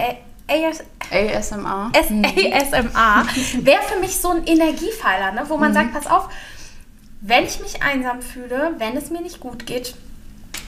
AS 0.48 0.82
ASMR. 1.10 1.90
ASMR 1.94 3.26
wäre 3.62 3.82
für 3.82 4.00
mich 4.00 4.16
so 4.16 4.30
ein 4.30 4.44
Energiepfeiler, 4.44 5.32
ne? 5.32 5.44
wo 5.48 5.56
man 5.56 5.70
mhm. 5.70 5.74
sagt, 5.74 5.92
pass 5.92 6.06
auf, 6.06 6.28
wenn 7.20 7.44
ich 7.44 7.60
mich 7.60 7.82
einsam 7.82 8.22
fühle, 8.22 8.74
wenn 8.78 8.96
es 8.96 9.10
mir 9.10 9.20
nicht 9.20 9.40
gut 9.40 9.66
geht, 9.66 9.94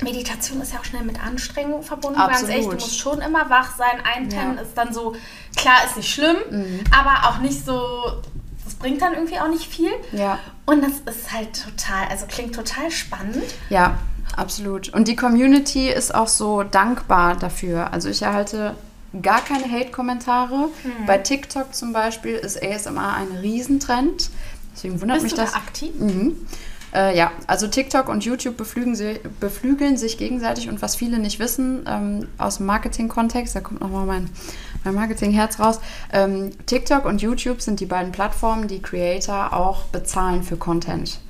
Meditation 0.02 0.60
ist 0.60 0.72
ja 0.72 0.80
auch 0.80 0.84
schnell 0.84 1.02
mit 1.02 1.22
Anstrengung 1.22 1.82
verbunden. 1.82 2.18
Absolut. 2.18 2.48
Ganz 2.48 2.58
echt, 2.58 2.72
du 2.72 2.74
musst 2.74 2.98
schon 2.98 3.20
immer 3.20 3.50
wach 3.50 3.76
sein. 3.76 4.02
Einpennen 4.02 4.56
Ja. 4.56 4.62
ist 4.62 4.74
dann 4.74 4.92
so, 4.92 5.14
klar, 5.56 5.84
ist 5.84 5.96
nicht 5.96 6.12
schlimm, 6.12 6.36
Mhm. 6.50 6.80
aber 6.90 7.28
auch 7.28 7.38
nicht 7.38 7.64
so, 7.64 7.80
das 8.64 8.74
bringt 8.74 9.02
dann 9.02 9.14
irgendwie 9.14 9.38
auch 9.38 9.48
nicht 9.48 9.66
viel. 9.66 9.90
Ja. 10.12 10.38
Und 10.70 10.82
das 10.82 11.00
ist 11.12 11.32
halt 11.32 11.64
total, 11.64 12.06
also 12.10 12.26
klingt 12.26 12.54
total 12.54 12.92
spannend. 12.92 13.42
Ja, 13.70 13.98
absolut. 14.36 14.88
Und 14.90 15.08
die 15.08 15.16
Community 15.16 15.88
ist 15.88 16.14
auch 16.14 16.28
so 16.28 16.62
dankbar 16.62 17.34
dafür. 17.36 17.92
Also 17.92 18.08
ich 18.08 18.22
erhalte 18.22 18.76
gar 19.20 19.44
keine 19.44 19.64
Hate-Kommentare. 19.64 20.68
Hm. 20.82 21.06
Bei 21.06 21.18
TikTok 21.18 21.74
zum 21.74 21.92
Beispiel 21.92 22.34
ist 22.34 22.62
ASMR 22.62 23.14
ein 23.14 23.38
Riesentrend. 23.40 24.30
Deswegen 24.72 25.00
wundert 25.00 25.16
Bist 25.16 25.24
mich 25.24 25.34
du 25.34 25.40
das. 25.40 25.52
da 25.52 25.58
aktiv? 25.58 25.92
Mhm. 25.98 26.36
Äh, 26.94 27.16
ja, 27.16 27.32
also 27.48 27.66
TikTok 27.66 28.08
und 28.08 28.24
YouTube 28.24 28.56
beflügeln, 28.56 28.94
sie, 28.94 29.18
beflügeln 29.40 29.96
sich 29.96 30.18
gegenseitig 30.18 30.68
und 30.68 30.82
was 30.82 30.94
viele 30.94 31.18
nicht 31.18 31.40
wissen 31.40 31.84
ähm, 31.88 32.28
aus 32.38 32.58
dem 32.58 32.66
Marketing-Kontext, 32.66 33.54
da 33.56 33.60
kommt 33.60 33.80
nochmal 33.80 34.06
mein, 34.06 34.30
mein 34.84 34.94
Marketing-Herz 34.94 35.58
raus. 35.58 35.80
Ähm, 36.12 36.50
TikTok 36.66 37.04
und 37.04 37.22
YouTube 37.22 37.60
sind 37.60 37.80
die 37.80 37.86
beiden 37.86 38.12
Plattformen, 38.12 38.68
die 38.68 38.80
Creator 38.80 39.52
auch 39.52 39.84
bezahlen 39.84 40.42
für 40.42 40.56
Content 40.56 41.20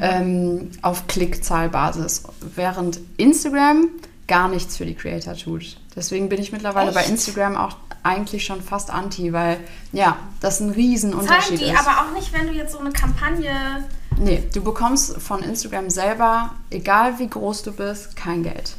ähm, 0.00 0.70
auf 0.82 1.06
Klickzahlbasis, 1.06 2.24
während 2.54 3.00
Instagram 3.16 3.88
gar 4.26 4.48
nichts 4.48 4.76
für 4.76 4.86
die 4.86 4.94
Creator 4.94 5.34
tut. 5.34 5.78
Deswegen 5.96 6.28
bin 6.28 6.40
ich 6.40 6.52
mittlerweile 6.52 6.92
bei 6.92 7.00
Echt? 7.00 7.10
Instagram 7.10 7.56
auch 7.56 7.76
eigentlich 8.02 8.44
schon 8.44 8.62
fast 8.62 8.90
anti, 8.90 9.32
weil 9.32 9.58
ja, 9.92 10.16
das 10.40 10.60
ein 10.60 10.68
Zahlen 10.68 10.74
Riesenunterschied 10.74 11.60
die 11.60 11.64
ist. 11.64 11.78
aber 11.78 12.02
auch 12.02 12.14
nicht, 12.14 12.32
wenn 12.32 12.46
du 12.46 12.52
jetzt 12.52 12.72
so 12.72 12.78
eine 12.78 12.90
Kampagne. 12.90 13.52
Nee, 14.18 14.44
du 14.52 14.62
bekommst 14.62 15.20
von 15.20 15.42
Instagram 15.42 15.90
selber, 15.90 16.54
egal 16.70 17.18
wie 17.18 17.28
groß 17.28 17.62
du 17.62 17.72
bist, 17.72 18.16
kein 18.16 18.42
Geld. 18.42 18.76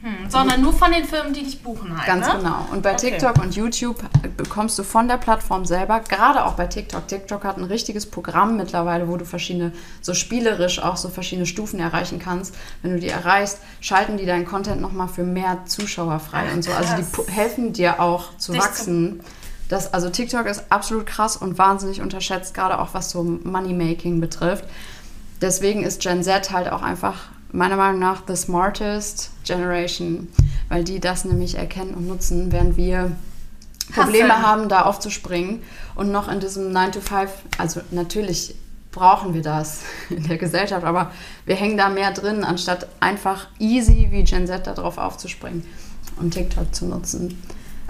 Hm, 0.00 0.30
sondern 0.30 0.60
nur 0.62 0.72
von 0.72 0.92
den 0.92 1.04
Firmen, 1.04 1.32
die 1.32 1.42
dich 1.42 1.60
buchen 1.60 1.96
halt. 1.96 2.06
Ganz 2.06 2.28
ne? 2.28 2.34
genau. 2.36 2.66
Und 2.70 2.82
bei 2.82 2.92
Okay. 2.94 3.10
TikTok 3.10 3.42
und 3.42 3.56
YouTube 3.56 3.96
bekommst 4.36 4.78
du 4.78 4.84
von 4.84 5.08
der 5.08 5.16
Plattform 5.16 5.64
selber, 5.64 6.00
gerade 6.00 6.44
auch 6.44 6.52
bei 6.52 6.68
TikTok, 6.68 7.08
TikTok 7.08 7.44
hat 7.44 7.56
ein 7.56 7.64
richtiges 7.64 8.06
Programm 8.06 8.56
mittlerweile, 8.56 9.08
wo 9.08 9.16
du 9.16 9.24
verschiedene, 9.24 9.72
so 10.00 10.14
spielerisch 10.14 10.80
auch 10.80 10.96
so 10.96 11.08
verschiedene 11.08 11.46
Stufen 11.46 11.80
erreichen 11.80 12.20
kannst. 12.20 12.54
Wenn 12.82 12.92
du 12.92 13.00
die 13.00 13.08
erreichst, 13.08 13.58
schalten 13.80 14.16
die 14.18 14.26
deinen 14.26 14.46
Content 14.46 14.80
nochmal 14.80 15.08
für 15.08 15.24
mehr 15.24 15.64
Zuschauer 15.66 16.20
frei 16.20 16.44
Ach, 16.48 16.54
und 16.54 16.62
so. 16.62 16.70
Also 16.72 16.94
die 16.94 17.32
helfen 17.32 17.72
dir 17.72 18.00
auch 18.00 18.36
zu 18.38 18.52
Dich 18.52 18.62
wachsen. 18.62 19.20
Das, 19.68 19.92
also 19.92 20.10
TikTok 20.10 20.46
ist 20.46 20.70
absolut 20.70 21.06
krass 21.06 21.36
und 21.36 21.58
wahnsinnig 21.58 22.00
unterschätzt, 22.00 22.54
gerade 22.54 22.78
auch 22.78 22.94
was 22.94 23.10
so 23.10 23.22
Moneymaking 23.22 24.20
betrifft. 24.20 24.64
Deswegen 25.40 25.82
ist 25.82 26.00
Gen 26.00 26.22
Z 26.22 26.52
halt 26.52 26.70
auch 26.70 26.82
einfach 26.82 27.16
meiner 27.52 27.76
Meinung 27.76 28.00
nach 28.00 28.22
the 28.26 28.36
smartest 28.36 29.30
generation, 29.44 30.28
weil 30.68 30.84
die 30.84 31.00
das 31.00 31.24
nämlich 31.24 31.56
erkennen 31.56 31.94
und 31.94 32.06
nutzen, 32.06 32.52
während 32.52 32.76
wir 32.76 33.12
Probleme 33.94 34.28
Hustlen. 34.28 34.46
haben, 34.46 34.68
da 34.68 34.82
aufzuspringen 34.82 35.62
und 35.94 36.12
noch 36.12 36.28
in 36.28 36.40
diesem 36.40 36.72
9 36.72 36.92
to 36.92 37.00
5, 37.00 37.30
also 37.56 37.80
natürlich 37.90 38.54
brauchen 38.92 39.34
wir 39.34 39.42
das 39.42 39.82
in 40.10 40.24
der 40.24 40.36
Gesellschaft, 40.36 40.84
aber 40.84 41.12
wir 41.46 41.54
hängen 41.54 41.78
da 41.78 41.88
mehr 41.88 42.12
drin, 42.12 42.44
anstatt 42.44 42.86
einfach 43.00 43.48
easy 43.58 44.08
wie 44.10 44.24
Gen 44.24 44.46
Z 44.46 44.66
darauf 44.66 44.98
aufzuspringen 44.98 45.64
und 46.20 46.32
TikTok 46.32 46.74
zu 46.74 46.86
nutzen, 46.86 47.42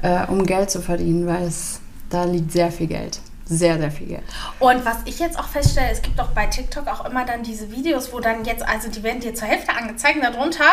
äh, 0.02 0.26
um 0.26 0.46
Geld 0.46 0.70
zu 0.70 0.80
verdienen, 0.80 1.26
weil 1.26 1.44
es 1.44 1.80
da 2.10 2.24
liegt 2.24 2.52
sehr 2.52 2.70
viel 2.70 2.86
Geld. 2.86 3.20
Sehr, 3.48 3.78
sehr 3.78 3.90
viel 3.90 4.08
Geld. 4.08 4.24
Und 4.58 4.84
was 4.84 4.98
ich 5.06 5.18
jetzt 5.18 5.38
auch 5.38 5.48
feststelle, 5.48 5.90
es 5.90 6.02
gibt 6.02 6.20
auch 6.20 6.28
bei 6.28 6.46
TikTok 6.46 6.86
auch 6.86 7.06
immer 7.06 7.24
dann 7.24 7.42
diese 7.42 7.70
Videos, 7.70 8.12
wo 8.12 8.20
dann 8.20 8.44
jetzt, 8.44 8.62
also 8.62 8.90
die 8.90 9.02
werden 9.02 9.20
dir 9.20 9.34
zur 9.34 9.48
Hälfte 9.48 9.74
angezeigt 9.74 10.18
darunter 10.22 10.64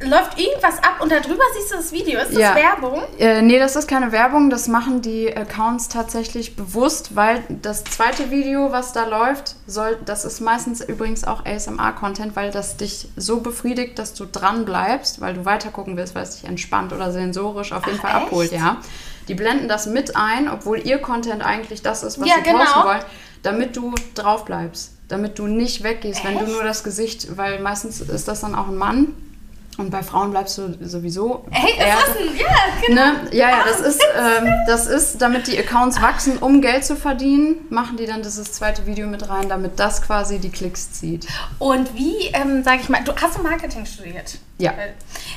läuft 0.00 0.38
irgendwas 0.38 0.76
ab 0.78 1.00
und 1.00 1.10
darüber 1.10 1.42
siehst 1.54 1.72
du 1.72 1.76
das 1.76 1.92
Video. 1.92 2.20
Ist 2.20 2.32
das 2.32 2.38
Ja. 2.38 2.54
Werbung? 2.54 3.02
Äh, 3.18 3.40
nee, 3.42 3.58
das 3.58 3.76
ist 3.76 3.88
keine 3.88 4.12
Werbung. 4.12 4.50
Das 4.50 4.68
machen 4.68 5.00
die 5.02 5.34
Accounts 5.34 5.88
tatsächlich 5.88 6.54
bewusst, 6.56 7.16
weil 7.16 7.42
das 7.62 7.82
zweite 7.84 8.30
Video, 8.30 8.72
was 8.72 8.92
da 8.92 9.06
läuft, 9.06 9.56
soll, 9.66 9.98
das 10.04 10.24
ist 10.24 10.40
meistens 10.40 10.80
übrigens 10.82 11.24
auch 11.24 11.44
ASMR-Content, 11.46 12.36
weil 12.36 12.50
das 12.50 12.76
dich 12.76 13.08
so 13.16 13.40
befriedigt, 13.40 13.98
dass 13.98 14.12
du 14.14 14.26
dran 14.26 14.64
bleibst, 14.64 15.20
weil 15.20 15.34
du 15.34 15.44
weitergucken 15.44 15.96
willst, 15.96 16.14
weil 16.14 16.24
es 16.24 16.40
dich 16.40 16.44
entspannt 16.48 16.92
oder 16.92 17.10
sensorisch 17.12 17.72
auf 17.72 17.86
jeden 17.86 17.98
Ach, 18.02 18.08
Fall 18.10 18.22
abholt, 18.22 18.52
echt? 18.52 18.60
ja. 18.60 18.76
Die 19.28 19.34
blenden 19.34 19.66
das 19.66 19.86
mit 19.86 20.14
ein, 20.14 20.48
obwohl 20.48 20.78
ihr 20.86 20.98
Content 20.98 21.44
eigentlich 21.44 21.82
das 21.82 22.02
ist, 22.04 22.20
was 22.20 22.28
Ja, 22.28 22.36
sie 22.36 22.42
genau. 22.42 22.58
posten 22.58 22.84
wollen, 22.84 23.02
damit 23.42 23.76
du 23.76 23.92
drauf 24.14 24.44
bleibst, 24.44 24.92
damit 25.08 25.38
du 25.38 25.46
nicht 25.48 25.82
weggehst, 25.82 26.22
wenn 26.24 26.34
du 26.38 26.44
Echt? 26.44 26.52
nur 26.52 26.62
das 26.62 26.84
Gesicht, 26.84 27.36
weil 27.36 27.58
meistens 27.60 28.00
ist 28.00 28.28
das 28.28 28.40
dann 28.42 28.54
auch 28.54 28.68
ein 28.68 28.76
Mann. 28.76 29.14
Und 29.78 29.90
bei 29.90 30.02
Frauen 30.02 30.30
bleibst 30.30 30.56
du 30.56 30.74
sowieso. 30.80 31.44
Hey, 31.50 31.72
ist 31.72 32.08
das 32.08 32.16
ein, 32.16 32.36
ja, 32.36 32.46
genau. 32.86 33.22
Ne? 33.24 33.28
Ja, 33.32 33.50
ja, 33.50 33.64
das 33.64 33.80
ist, 33.80 34.02
ähm, 34.16 34.48
das 34.66 34.86
ist, 34.86 35.20
damit 35.20 35.46
die 35.48 35.58
Accounts 35.58 36.00
wachsen, 36.00 36.38
um 36.38 36.62
Geld 36.62 36.84
zu 36.84 36.96
verdienen, 36.96 37.66
machen 37.68 37.98
die 37.98 38.06
dann 38.06 38.22
dieses 38.22 38.52
zweite 38.52 38.86
Video 38.86 39.06
mit 39.06 39.28
rein, 39.28 39.50
damit 39.50 39.78
das 39.78 40.00
quasi 40.00 40.38
die 40.38 40.50
Klicks 40.50 40.92
zieht. 40.92 41.26
Und 41.58 41.94
wie, 41.94 42.28
ähm, 42.32 42.62
sag 42.64 42.80
ich 42.80 42.88
mal, 42.88 43.04
du 43.04 43.14
hast 43.14 43.42
Marketing 43.42 43.84
studiert? 43.84 44.38
Ja. 44.58 44.72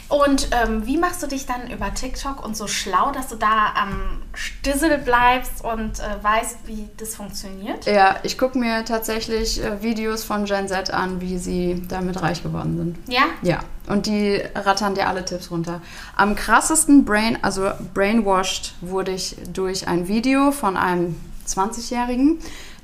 Und 0.08 0.50
ähm, 0.52 0.86
wie 0.86 0.98
machst 0.98 1.22
du 1.22 1.28
dich 1.28 1.46
dann 1.46 1.70
über 1.70 1.94
TikTok 1.94 2.44
und 2.44 2.56
so 2.56 2.68
schlau, 2.68 3.12
dass 3.12 3.28
du 3.28 3.36
da 3.36 3.74
am 3.76 4.22
Stissel 4.34 4.98
bleibst 4.98 5.64
und 5.64 6.00
äh, 6.00 6.24
weißt, 6.24 6.60
wie 6.66 6.88
das 6.98 7.16
funktioniert? 7.16 7.86
Ja, 7.86 8.16
ich 8.24 8.38
gucke 8.38 8.58
mir 8.58 8.86
tatsächlich 8.86 9.64
äh, 9.64 9.84
Videos 9.84 10.24
von 10.24 10.46
Gen 10.46 10.68
Z 10.68 10.92
an, 10.92 11.20
wie 11.22 11.38
sie 11.38 11.84
damit 11.88 12.22
reich 12.22 12.42
geworden 12.44 12.78
sind. 12.78 12.98
Ja? 13.14 13.24
Ja, 13.42 13.60
und 13.88 14.06
die 14.06 14.42
rattern 14.56 14.96
dir 14.96 15.08
alle 15.08 15.26
Tipps 15.26 15.52
runter. 15.52 15.82
Am 16.16 16.36
krassesten 16.36 17.04
Brain, 17.04 17.38
also 17.42 17.70
brainwashed 17.94 18.76
wurde 18.82 19.12
ich 19.12 19.36
durch 19.52 19.88
ein 19.88 20.08
Video 20.08 20.52
von 20.52 20.78
einem 20.78 21.20
20-Jährigen, 21.46 22.40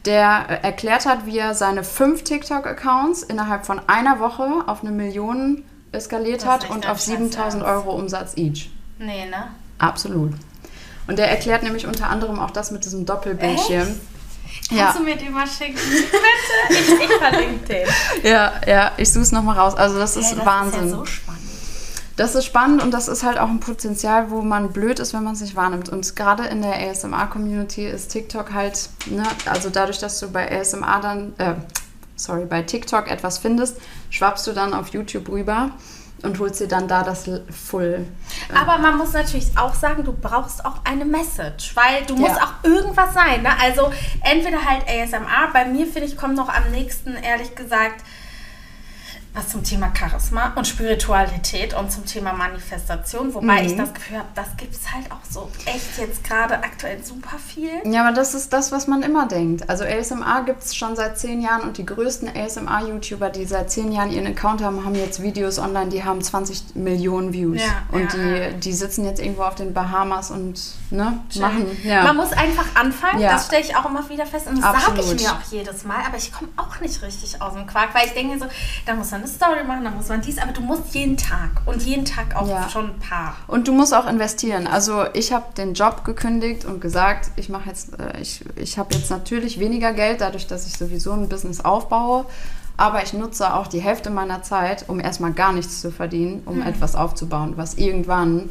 der 0.06 0.46
äh, 0.50 0.64
erklärt 0.64 1.06
hat, 1.06 1.26
wie 1.26 1.38
er 1.38 1.54
seine 1.56 1.84
fünf 1.84 2.24
TikTok-Accounts 2.24 3.24
innerhalb 3.24 3.66
von 3.66 3.82
einer 3.88 4.20
Woche 4.20 4.64
auf 4.68 4.82
eine 4.82 4.92
Million 4.92 5.64
eskaliert 5.96 6.46
hat 6.46 6.64
echt 6.66 6.72
und 6.72 6.88
auf 6.88 7.00
7000 7.02 7.64
Scheiß 7.64 7.70
Euro 7.72 7.92
Umsatz 7.96 8.34
each. 8.36 8.70
Nee, 9.00 9.26
ne? 9.26 9.48
Absolut. 9.80 10.34
Und 11.08 11.18
der 11.20 11.30
erklärt 11.30 11.64
nämlich 11.64 11.86
unter 11.88 12.10
anderem 12.10 12.40
auch 12.40 12.52
das 12.52 12.72
mit 12.72 12.86
diesem 12.86 13.06
Doppelbildschirm. 13.06 13.88
Kannst 14.68 14.72
Ja. 14.72 14.94
du 14.94 15.04
mir 15.04 15.16
den 15.18 15.32
mal 15.34 15.46
schicken? 15.48 15.76
Bitte? 15.76 16.08
Ich, 16.70 16.90
ich 17.10 17.12
verlinke 17.18 17.66
den. 17.68 17.88
Ja, 18.24 18.54
ja, 18.66 18.92
ich 18.98 19.12
suche 19.12 19.24
es 19.24 19.32
nochmal 19.32 19.58
raus. 19.58 19.76
Also 19.76 20.00
das 20.00 20.16
ist 20.16 20.30
Hey, 20.30 20.38
das 20.38 20.46
Wahnsinn. 20.46 20.86
ist 20.86 20.92
ja 20.92 20.98
so 20.98 21.06
spannend. 21.06 21.42
Das 22.18 22.34
ist 22.34 22.46
spannend 22.46 22.82
und 22.82 22.92
das 22.92 23.08
ist 23.10 23.24
halt 23.24 23.38
auch 23.38 23.50
ein 23.50 23.60
Potenzial, 23.60 24.32
wo 24.32 24.42
man 24.42 24.72
blöd 24.72 25.00
ist, 25.00 25.14
wenn 25.14 25.24
man 25.24 25.34
es 25.34 25.42
nicht 25.42 25.56
wahrnimmt. 25.58 25.90
Und 25.90 26.16
gerade 26.16 26.46
in 26.46 26.62
der 26.62 26.76
ASMR-Community 26.90 27.86
ist 27.86 28.08
TikTok 28.08 28.54
halt, 28.54 28.90
ne, 29.08 29.24
also 29.46 29.70
dadurch, 29.70 30.00
dass 30.00 30.20
du 30.22 30.30
bei 30.32 30.50
ASMR 30.50 31.02
dann, 31.02 31.34
äh, 31.38 31.56
sorry, 32.16 32.46
bei 32.46 32.62
TikTok 32.62 33.10
etwas 33.10 33.38
findest, 33.38 33.78
schwappst 34.10 34.46
du 34.48 34.54
dann 34.54 34.74
auf 34.74 34.90
YouTube 34.90 35.30
rüber 35.30 35.72
und 36.24 36.40
holst 36.40 36.60
dir 36.62 36.68
dann 36.68 36.88
da 36.88 37.04
das 37.04 37.30
Full. 37.70 38.08
Aber 38.58 38.78
man 38.80 38.98
muss 38.98 39.14
natürlich 39.14 39.56
auch 39.58 39.76
sagen, 39.76 40.04
du 40.04 40.14
brauchst 40.14 40.66
auch 40.66 40.78
eine 40.84 41.06
Message, 41.06 41.76
weil 41.76 42.04
du 42.08 42.16
musst 42.16 42.36
Ja. 42.38 42.44
auch 42.46 42.64
irgendwas 42.68 43.14
sein. 43.14 43.44
Ne? 43.44 43.50
Also 43.62 43.92
entweder 44.22 44.64
halt 44.64 44.84
ASMR, 44.88 45.50
bei 45.54 45.66
mir 45.66 45.86
finde 45.86 46.06
ich, 46.08 46.18
kommt 46.18 46.36
noch 46.36 46.50
am 46.50 46.72
nächsten, 46.72 47.14
ehrlich 47.16 47.54
gesagt, 47.54 48.04
was 49.36 49.50
zum 49.50 49.64
Thema 49.64 49.92
Charisma 49.98 50.54
und 50.56 50.66
Spiritualität 50.68 51.74
und 51.74 51.92
zum 51.92 52.06
Thema 52.06 52.34
Manifestation, 52.34 53.34
wobei 53.34 53.62
Mhm. 53.62 53.68
ich 53.68 53.76
das 53.76 53.94
Gefühl 53.94 54.18
habe, 54.20 54.28
das 54.34 54.48
gibt 54.58 54.74
es 54.74 54.92
halt 54.94 55.12
auch 55.12 55.24
so 55.30 55.50
echt 55.66 55.98
jetzt 55.98 56.24
gerade 56.24 56.56
aktuell 56.56 57.04
super 57.04 57.38
viel. 57.38 57.70
Ja, 57.84 58.06
aber 58.08 58.16
das 58.16 58.34
ist 58.34 58.54
das, 58.54 58.72
was 58.72 58.88
man 58.88 59.04
immer 59.04 59.28
denkt. 59.28 59.70
Also 59.70 59.84
ASMR 59.84 60.44
gibt 60.46 60.64
es 60.64 60.76
schon 60.76 60.96
seit 60.96 61.20
zehn 61.20 61.42
Jahren 61.42 61.62
und 61.64 61.78
die 61.78 61.86
größten 61.86 62.30
ASMR-YouTuber, 62.36 63.30
die 63.30 63.46
seit 63.46 63.72
zehn 63.72 63.92
Jahren 63.92 64.12
ihren 64.12 64.28
Account 64.28 64.64
haben, 64.64 64.86
haben 64.86 64.96
jetzt 64.96 65.22
Videos 65.22 65.60
online, 65.60 65.90
die 65.90 66.04
haben 66.04 66.22
20 66.22 66.76
Millionen 66.76 67.34
Views. 67.34 67.60
Ja, 67.62 67.84
und 67.92 68.14
ja, 68.14 68.50
die, 68.52 68.60
die 68.62 68.74
sitzen 68.74 69.06
jetzt 69.06 69.20
irgendwo 69.22 69.44
auf 69.44 69.56
den 69.56 69.74
Bahamas 69.74 70.32
und 70.32 70.60
ne, 70.92 71.20
machen. 71.40 71.66
Ja. 71.84 72.04
Man 72.04 72.16
muss 72.18 72.32
einfach 72.32 72.66
anfangen, 72.76 73.22
das 73.22 73.48
stelle 73.48 73.64
ich 73.64 73.76
auch 73.76 73.86
immer 73.86 74.08
wieder 74.10 74.26
fest. 74.26 74.48
Und 74.48 74.62
das 74.62 74.86
sage 74.86 75.02
ich 75.02 75.22
mir 75.22 75.32
auch 75.32 75.52
jedes 75.52 75.84
Mal, 75.84 75.98
aber 76.08 76.18
ich 76.18 76.32
komme 76.32 76.50
auch 76.58 76.80
nicht 76.80 77.02
richtig 77.02 77.42
aus 77.42 77.54
dem 77.54 77.68
Quark, 77.68 77.94
weil 77.94 78.06
ich 78.08 78.14
denke 78.14 78.34
mir 78.36 78.40
so, 78.40 78.46
da 78.86 78.94
muss 78.94 79.12
man 79.12 79.25
eine 79.26 79.34
Story 79.34 79.64
machen, 79.68 79.84
da 79.84 79.90
muss 79.92 80.08
man 80.08 80.22
dies, 80.22 80.38
aber 80.38 80.52
du 80.52 80.62
musst 80.62 80.94
jeden 80.94 81.18
Tag 81.18 81.50
und 81.66 81.82
jeden 81.82 82.06
Tag 82.06 82.36
auch 82.36 82.48
Ja. 82.48 82.70
schon 82.70 82.86
ein 82.92 83.00
paar. 83.00 83.36
Und 83.48 83.68
du 83.68 83.74
musst 83.74 83.94
auch 83.94 84.08
investieren. 84.08 84.68
Also 84.68 85.06
ich 85.14 85.34
habe 85.34 85.46
den 85.58 85.74
Job 85.74 86.04
gekündigt 86.06 86.66
und 86.66 86.80
gesagt, 86.82 87.32
ich 87.36 87.50
mache 87.50 87.70
jetzt, 87.70 88.00
äh, 88.00 88.20
ich, 88.20 88.44
ich 88.56 88.78
habe 88.78 88.94
jetzt 88.94 89.10
natürlich 89.10 89.60
weniger 89.60 89.94
Geld, 89.94 90.22
dadurch, 90.22 90.48
dass 90.48 90.68
ich 90.68 90.78
sowieso 90.78 91.12
ein 91.14 91.28
Business 91.30 91.62
aufbaue. 91.62 92.26
Aber 92.78 93.02
ich 93.04 93.14
nutze 93.14 93.54
auch 93.54 93.68
die 93.68 93.80
Hälfte 93.80 94.10
meiner 94.10 94.44
Zeit, 94.44 94.86
um 94.90 95.00
erstmal 95.00 95.32
gar 95.32 95.54
nichts 95.54 95.80
zu 95.82 95.92
verdienen, 95.92 96.42
um 96.46 96.62
etwas 96.62 96.96
aufzubauen, 96.96 97.54
was 97.56 97.76
irgendwann 97.76 98.50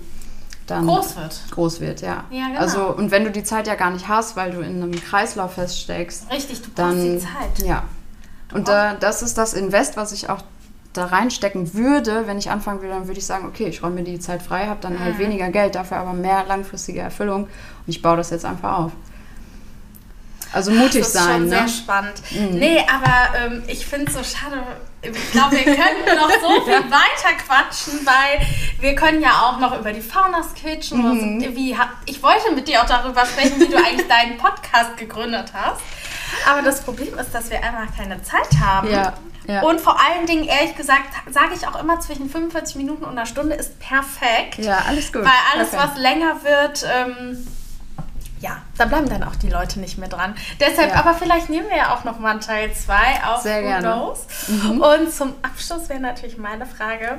dann 0.66 0.86
Groß 0.86 1.16
wird. 1.16 1.40
groß 1.50 1.80
wird, 1.80 2.00
ja. 2.00 2.24
Ja, 2.30 2.46
genau. 2.48 2.58
Also 2.60 2.86
und 2.96 3.10
wenn 3.10 3.24
du 3.24 3.30
die 3.30 3.44
Zeit 3.44 3.66
ja 3.66 3.74
gar 3.74 3.90
nicht 3.90 4.08
hast, 4.08 4.34
weil 4.34 4.50
du 4.50 4.60
in 4.60 4.82
einem 4.82 4.92
Kreislauf 4.92 5.52
feststeckst, 5.54 6.30
Richtig, 6.32 6.62
du 6.62 6.70
brauchst 6.70 6.78
dann 6.78 7.02
die 7.02 7.18
Zeit. 7.18 7.66
ja. 7.66 7.82
Und 8.54 8.68
da, 8.68 8.94
das 8.94 9.20
ist 9.22 9.36
das 9.36 9.52
Invest, 9.52 9.96
was 9.98 10.12
ich 10.12 10.30
auch 10.30 10.40
da 10.94 11.06
reinstecken 11.06 11.74
würde, 11.74 12.26
wenn 12.26 12.38
ich 12.38 12.50
anfangen 12.50 12.80
würde, 12.80 12.94
dann 12.94 13.06
würde 13.06 13.18
ich 13.18 13.26
sagen, 13.26 13.46
okay, 13.46 13.66
ich 13.66 13.82
räume 13.82 13.96
mir 13.96 14.04
die 14.04 14.18
Zeit 14.18 14.42
frei, 14.42 14.66
habe 14.66 14.80
dann 14.80 14.98
halt 14.98 15.18
weniger 15.18 15.50
Geld, 15.50 15.74
dafür 15.74 15.98
aber 15.98 16.12
mehr 16.12 16.44
langfristige 16.46 17.00
Erfüllung 17.00 17.44
und 17.44 17.48
ich 17.86 18.00
baue 18.00 18.16
das 18.16 18.30
jetzt 18.30 18.44
einfach 18.44 18.78
auf. 18.78 18.92
Also 20.54 20.70
mutig 20.70 21.00
das 21.00 21.08
ist 21.08 21.12
sein. 21.14 21.32
Schon 21.32 21.42
ne? 21.42 21.48
sehr 21.48 21.68
spannend. 21.68 22.22
Nee, 22.52 22.78
aber 22.88 23.38
ähm, 23.38 23.64
ich 23.66 23.84
finde 23.84 24.06
es 24.06 24.14
so 24.14 24.20
schade. 24.22 24.62
Ich 25.02 25.32
glaube, 25.32 25.56
wir 25.56 25.64
könnten 25.64 26.16
noch 26.16 26.30
so 26.30 26.64
viel 26.64 26.90
weiter 26.90 27.34
quatschen, 27.44 28.06
weil 28.06 28.46
wir 28.80 28.94
können 28.94 29.20
ja 29.20 29.32
auch 29.42 29.58
noch 29.58 29.78
über 29.78 29.92
die 29.92 30.00
Faunas 30.00 30.54
quitschen. 30.54 30.98
Mhm. 30.98 31.40
so. 31.40 31.56
Wie, 31.56 31.76
ich 32.06 32.22
wollte 32.22 32.52
mit 32.54 32.68
dir 32.68 32.82
auch 32.82 32.86
darüber 32.86 33.26
sprechen, 33.26 33.60
wie 33.60 33.66
du 33.66 33.76
eigentlich 33.76 34.06
deinen 34.06 34.38
Podcast 34.38 34.96
gegründet 34.96 35.52
hast. 35.52 35.82
Aber 36.50 36.62
das 36.62 36.80
Problem 36.82 37.18
ist, 37.18 37.34
dass 37.34 37.50
wir 37.50 37.62
einfach 37.62 37.94
keine 37.96 38.22
Zeit 38.22 38.48
haben. 38.62 38.90
Ja, 38.90 39.14
ja. 39.46 39.62
Und 39.62 39.80
vor 39.80 39.98
allen 40.00 40.26
Dingen, 40.26 40.44
ehrlich 40.44 40.74
gesagt, 40.74 41.04
sage 41.30 41.54
ich 41.54 41.66
auch 41.66 41.78
immer, 41.80 42.00
zwischen 42.00 42.30
45 42.30 42.76
Minuten 42.76 43.04
und 43.04 43.10
einer 43.10 43.26
Stunde 43.26 43.54
ist 43.54 43.78
perfekt. 43.78 44.58
Ja, 44.58 44.78
alles 44.88 45.12
gut. 45.12 45.22
Weil 45.24 45.32
alles, 45.54 45.70
Perfekt. 45.70 45.92
was 45.92 46.00
länger 46.00 46.42
wird, 46.44 46.86
ähm, 46.94 47.46
ja, 48.40 48.62
da 48.78 48.86
bleiben 48.86 49.08
dann 49.08 49.22
auch 49.22 49.36
die 49.36 49.48
Leute 49.48 49.80
nicht 49.80 49.98
mehr 49.98 50.08
dran. 50.08 50.34
Deshalb, 50.60 50.90
Ja. 50.92 50.96
aber 51.00 51.14
vielleicht 51.14 51.48
nehmen 51.50 51.68
wir 51.68 51.76
ja 51.76 51.94
auch 51.94 52.04
noch 52.04 52.18
mal 52.18 52.30
einen 52.32 52.40
Teil 52.40 52.72
2 52.74 52.94
auf 53.26 53.42
Sehr 53.42 53.62
gerne. 53.62 54.12
Mhm. 54.48 54.80
Und 54.80 55.12
zum 55.12 55.34
Abschluss 55.42 55.88
wäre 55.88 56.00
natürlich 56.00 56.36
meine 56.38 56.66
Frage, 56.66 57.18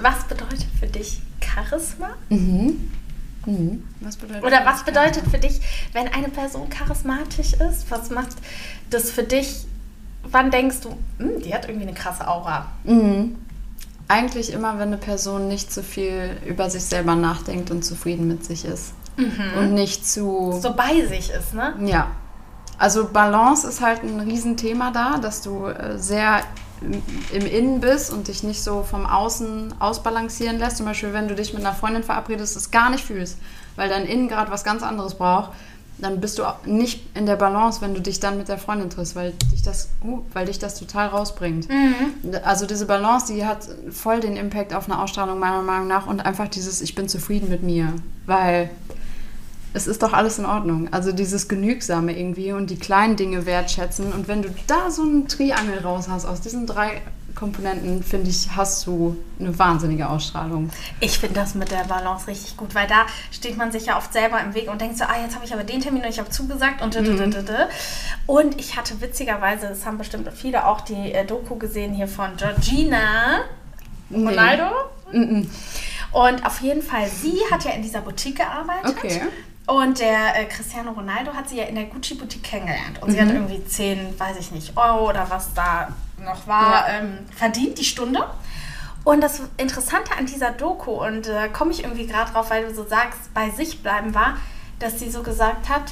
was 0.00 0.24
bedeutet 0.24 0.66
für 0.78 0.86
dich 0.86 1.20
Charisma? 1.42 2.10
Mhm. 2.28 2.92
Mhm. 3.46 3.84
Was 4.00 4.16
bedeutet 4.16 4.44
Oder 4.44 4.64
was 4.64 4.84
bedeutet 4.84 5.24
für 5.30 5.38
dich, 5.38 5.60
wenn 5.92 6.08
eine 6.08 6.28
Person 6.28 6.68
charismatisch 6.68 7.54
ist? 7.54 7.90
Was 7.90 8.10
macht 8.10 8.36
das 8.90 9.10
für 9.10 9.22
dich? 9.22 9.66
Wann 10.24 10.50
denkst 10.50 10.80
du, 10.82 10.90
"Hm, 11.18 11.42
die 11.42 11.54
hat 11.54 11.66
irgendwie 11.66 11.86
eine 11.88 11.94
krasse 11.96 12.28
Aura? 12.28 12.66
Mhm. 12.84 13.36
Eigentlich 14.08 14.52
immer, 14.52 14.74
wenn 14.74 14.88
eine 14.88 14.98
Person 14.98 15.48
nicht 15.48 15.72
zu 15.72 15.82
viel 15.82 16.36
über 16.44 16.68
sich 16.68 16.84
selber 16.84 17.14
nachdenkt 17.14 17.70
und 17.70 17.84
zufrieden 17.84 18.26
mit 18.28 18.44
sich 18.44 18.64
ist. 18.64 18.92
Und 19.58 19.74
nicht 19.74 20.06
zu. 20.06 20.58
So 20.62 20.74
bei 20.74 21.04
sich 21.06 21.30
ist, 21.30 21.54
ne? 21.54 21.74
Ja. 21.84 22.08
Also 22.78 23.08
Balance 23.08 23.66
ist 23.68 23.80
halt 23.82 24.02
ein 24.02 24.20
Riesenthema 24.20 24.90
da, 24.90 25.18
dass 25.18 25.42
du 25.42 25.66
äh, 25.66 25.98
sehr 25.98 26.40
im- 27.32 27.46
Innen 27.46 27.80
bist 27.80 28.12
und 28.12 28.28
dich 28.28 28.42
nicht 28.42 28.62
so 28.62 28.82
vom 28.82 29.06
Außen 29.06 29.74
ausbalancieren 29.80 30.58
lässt. 30.58 30.78
Zum 30.78 30.86
Beispiel, 30.86 31.12
wenn 31.12 31.28
du 31.28 31.34
dich 31.34 31.52
mit 31.52 31.64
einer 31.64 31.74
Freundin 31.74 32.02
verabredest, 32.02 32.56
es 32.56 32.70
gar 32.70 32.90
nicht 32.90 33.04
fühlst, 33.04 33.38
weil 33.76 33.88
dein 33.88 34.06
Innen 34.06 34.28
gerade 34.28 34.50
was 34.50 34.64
ganz 34.64 34.82
anderes 34.82 35.14
braucht, 35.14 35.50
dann 35.98 36.18
bist 36.18 36.38
du 36.38 36.44
auch 36.46 36.64
nicht 36.64 37.04
in 37.14 37.26
der 37.26 37.36
Balance, 37.36 37.82
wenn 37.82 37.92
du 37.92 38.00
dich 38.00 38.20
dann 38.20 38.38
mit 38.38 38.48
der 38.48 38.56
Freundin 38.56 38.88
triffst, 38.88 39.14
weil 39.16 39.34
dich 39.52 39.60
das, 39.62 39.90
uh, 40.02 40.20
weil 40.32 40.46
dich 40.46 40.58
das 40.58 40.78
total 40.78 41.08
rausbringt. 41.08 41.68
Also 42.42 42.64
diese 42.64 42.86
Balance, 42.86 43.32
die 43.34 43.44
hat 43.44 43.68
voll 43.90 44.20
den 44.20 44.36
Impact 44.36 44.72
auf 44.72 44.86
eine 44.90 44.98
Ausstrahlung 45.02 45.38
meiner 45.38 45.60
Meinung 45.60 45.88
nach 45.88 46.06
und 46.06 46.20
einfach 46.20 46.48
dieses, 46.48 46.80
ich 46.80 46.94
bin 46.94 47.06
zufrieden 47.08 47.50
mit 47.50 47.62
mir, 47.62 47.92
weil 48.24 48.70
es 49.72 49.86
ist 49.86 50.02
doch 50.02 50.12
alles 50.12 50.38
in 50.38 50.46
Ordnung. 50.46 50.92
Also 50.92 51.12
dieses 51.12 51.48
Genügsame 51.48 52.18
irgendwie 52.18 52.52
und 52.52 52.70
die 52.70 52.78
kleinen 52.78 53.16
Dinge 53.16 53.46
wertschätzen. 53.46 54.12
Und 54.12 54.26
wenn 54.26 54.42
du 54.42 54.48
da 54.66 54.90
so 54.90 55.02
einen 55.02 55.28
Triangel 55.28 55.78
raus 55.78 56.08
hast 56.08 56.26
aus 56.26 56.40
diesen 56.40 56.66
drei 56.66 57.02
Komponenten, 57.36 58.02
finde 58.02 58.28
ich, 58.28 58.48
hast 58.56 58.86
du 58.86 59.16
eine 59.38 59.56
wahnsinnige 59.58 60.08
Ausstrahlung. 60.08 60.70
Ich 60.98 61.20
finde 61.20 61.36
das 61.36 61.54
mit 61.54 61.70
der 61.70 61.84
Balance 61.84 62.26
richtig 62.26 62.56
gut, 62.56 62.74
weil 62.74 62.88
da 62.88 63.06
steht 63.30 63.56
man 63.56 63.70
sich 63.70 63.86
ja 63.86 63.96
oft 63.96 64.12
selber 64.12 64.40
im 64.40 64.54
Weg 64.54 64.68
und 64.70 64.80
denkt 64.80 64.98
so, 64.98 65.04
ah, 65.04 65.22
jetzt 65.22 65.36
habe 65.36 65.44
ich 65.44 65.54
aber 65.54 65.62
den 65.62 65.80
Termin 65.80 66.02
und 66.02 66.08
ich 66.08 66.18
habe 66.18 66.30
zugesagt 66.30 66.82
und 66.82 66.90
Mhm. 67.00 67.32
Und 68.26 68.60
ich 68.60 68.76
hatte 68.76 69.00
witzigerweise, 69.00 69.68
das 69.68 69.86
haben 69.86 69.96
bestimmt 69.96 70.28
viele 70.34 70.66
auch 70.66 70.80
die 70.80 71.12
äh, 71.12 71.24
Doku 71.24 71.56
gesehen 71.56 71.94
hier 71.94 72.08
von 72.08 72.36
Georgina 72.36 73.44
Ronaldo. 74.12 74.64
Mhm. 75.12 75.48
Und 76.12 76.44
auf 76.44 76.60
jeden 76.60 76.82
Fall, 76.82 77.08
sie 77.08 77.38
hat 77.50 77.64
ja 77.64 77.70
in 77.70 77.82
dieser 77.82 78.00
Boutique 78.00 78.36
gearbeitet. 78.36 78.96
Okay. 78.98 79.20
Und 79.70 80.00
der 80.00 80.36
äh, 80.36 80.46
Cristiano 80.46 80.90
Ronaldo 80.90 81.32
hat 81.32 81.48
sie 81.48 81.58
ja 81.58 81.64
in 81.64 81.76
der 81.76 81.84
Gucci-Boutique 81.84 82.42
kennengelernt. 82.42 83.00
Und 83.00 83.12
sie 83.12 83.20
hat 83.20 83.28
Mhm. 83.28 83.34
irgendwie 83.36 83.64
10, 83.64 84.18
weiß 84.18 84.36
ich 84.38 84.50
nicht, 84.50 84.76
Euro 84.76 85.08
oder 85.10 85.30
was 85.30 85.54
da 85.54 85.88
noch 86.18 86.44
war, 86.48 86.88
Ja. 86.88 86.98
ähm, 86.98 87.18
verdient 87.36 87.78
die 87.78 87.84
Stunde. 87.84 88.24
Und 89.04 89.20
das 89.22 89.42
Interessante 89.58 90.10
an 90.18 90.26
dieser 90.26 90.50
Doku, 90.50 90.90
und 90.90 91.26
da 91.28 91.46
komme 91.48 91.70
ich 91.70 91.84
irgendwie 91.84 92.06
gerade 92.06 92.32
drauf, 92.32 92.50
weil 92.50 92.66
du 92.66 92.74
so 92.74 92.84
sagst, 92.84 93.32
bei 93.32 93.48
sich 93.50 93.80
bleiben 93.80 94.12
war, 94.12 94.38
dass 94.80 94.98
sie 94.98 95.08
so 95.10 95.22
gesagt 95.22 95.68
hat, 95.68 95.82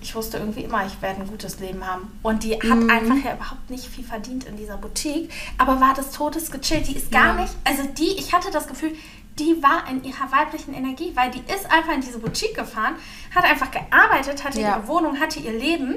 ich 0.00 0.14
wusste 0.14 0.38
irgendwie 0.38 0.62
immer, 0.64 0.84
ich 0.86 1.00
werde 1.02 1.20
ein 1.20 1.28
gutes 1.28 1.60
Leben 1.60 1.86
haben. 1.86 2.10
Und 2.22 2.42
die 2.44 2.54
hat 2.54 2.64
Mhm. 2.64 2.90
einfach 2.90 3.16
ja 3.24 3.34
überhaupt 3.34 3.68
nicht 3.70 3.84
viel 3.86 4.04
verdient 4.04 4.44
in 4.44 4.56
dieser 4.56 4.78
Boutique, 4.78 5.30
aber 5.58 5.80
war 5.80 5.92
des 5.94 6.10
Todes 6.12 6.50
gechillt. 6.50 6.88
Die 6.88 6.96
ist 6.96 7.12
gar 7.12 7.36
Ja. 7.36 7.42
nicht, 7.42 7.52
also 7.64 7.84
die, 7.86 8.18
ich 8.18 8.32
hatte 8.32 8.50
das 8.50 8.66
Gefühl, 8.66 8.94
die 9.38 9.62
war 9.62 9.88
in 9.90 10.04
ihrer 10.04 10.30
weiblichen 10.30 10.74
Energie, 10.74 11.12
weil 11.14 11.30
die 11.30 11.40
ist 11.52 11.64
einfach 11.70 11.94
in 11.94 12.00
diese 12.02 12.18
Boutique 12.18 12.54
gefahren, 12.54 12.94
hat 13.34 13.44
einfach 13.44 13.70
gearbeitet, 13.70 14.44
hatte 14.44 14.60
Ja. 14.60 14.76
ihre 14.76 14.88
Wohnung, 14.88 15.18
hatte 15.20 15.40
ihr 15.40 15.52
Leben, 15.52 15.96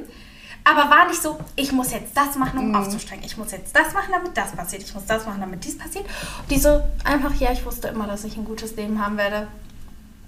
aber 0.63 0.89
war 0.89 1.07
nicht 1.07 1.21
so, 1.21 1.37
ich 1.55 1.71
muss 1.71 1.91
jetzt 1.91 2.15
das 2.15 2.35
machen, 2.37 2.59
Mhm. 2.69 2.73
um 2.73 2.81
aufzusteigen. 2.81 3.23
Ich 3.25 3.37
muss 3.37 3.51
jetzt 3.51 3.75
das 3.75 3.93
machen, 3.93 4.09
damit 4.11 4.35
das 4.37 4.51
passiert. 4.53 4.83
Ich 4.83 4.93
muss 4.93 5.05
das 5.05 5.25
machen, 5.25 5.41
damit 5.41 5.63
dies 5.63 5.77
passiert. 5.77 6.05
Die 6.49 6.57
so 6.57 6.81
einfach, 7.03 7.33
ja, 7.35 7.51
ich 7.51 7.65
wusste 7.65 7.89
immer, 7.89 8.07
dass 8.07 8.23
ich 8.23 8.37
ein 8.37 8.45
gutes 8.45 8.75
Leben 8.75 9.03
haben 9.03 9.17
werde. 9.17 9.47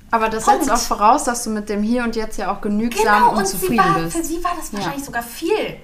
Aber 0.10 0.30
das 0.30 0.46
Punkt. 0.46 0.64
setzt 0.64 0.74
auch 0.74 0.80
voraus, 0.98 1.24
dass 1.26 1.44
du 1.44 1.50
mit 1.50 1.68
dem 1.68 1.84
Hier 1.84 2.04
und 2.04 2.16
Jetzt 2.16 2.38
ja 2.38 2.54
auch 2.54 2.62
genügsam 2.62 3.04
Genau, 3.04 3.32
und, 3.32 3.38
und 3.40 3.48
zufrieden 3.48 3.78
war, 3.80 4.00
bist. 4.00 4.16
für 4.16 4.24
sie 4.24 4.42
war 4.44 4.52
das 4.56 4.72
Ja. 4.72 4.78
Mhm. 4.78 4.82
wahrscheinlich 4.84 5.06
sogar 5.06 5.24
viel. 5.24 5.78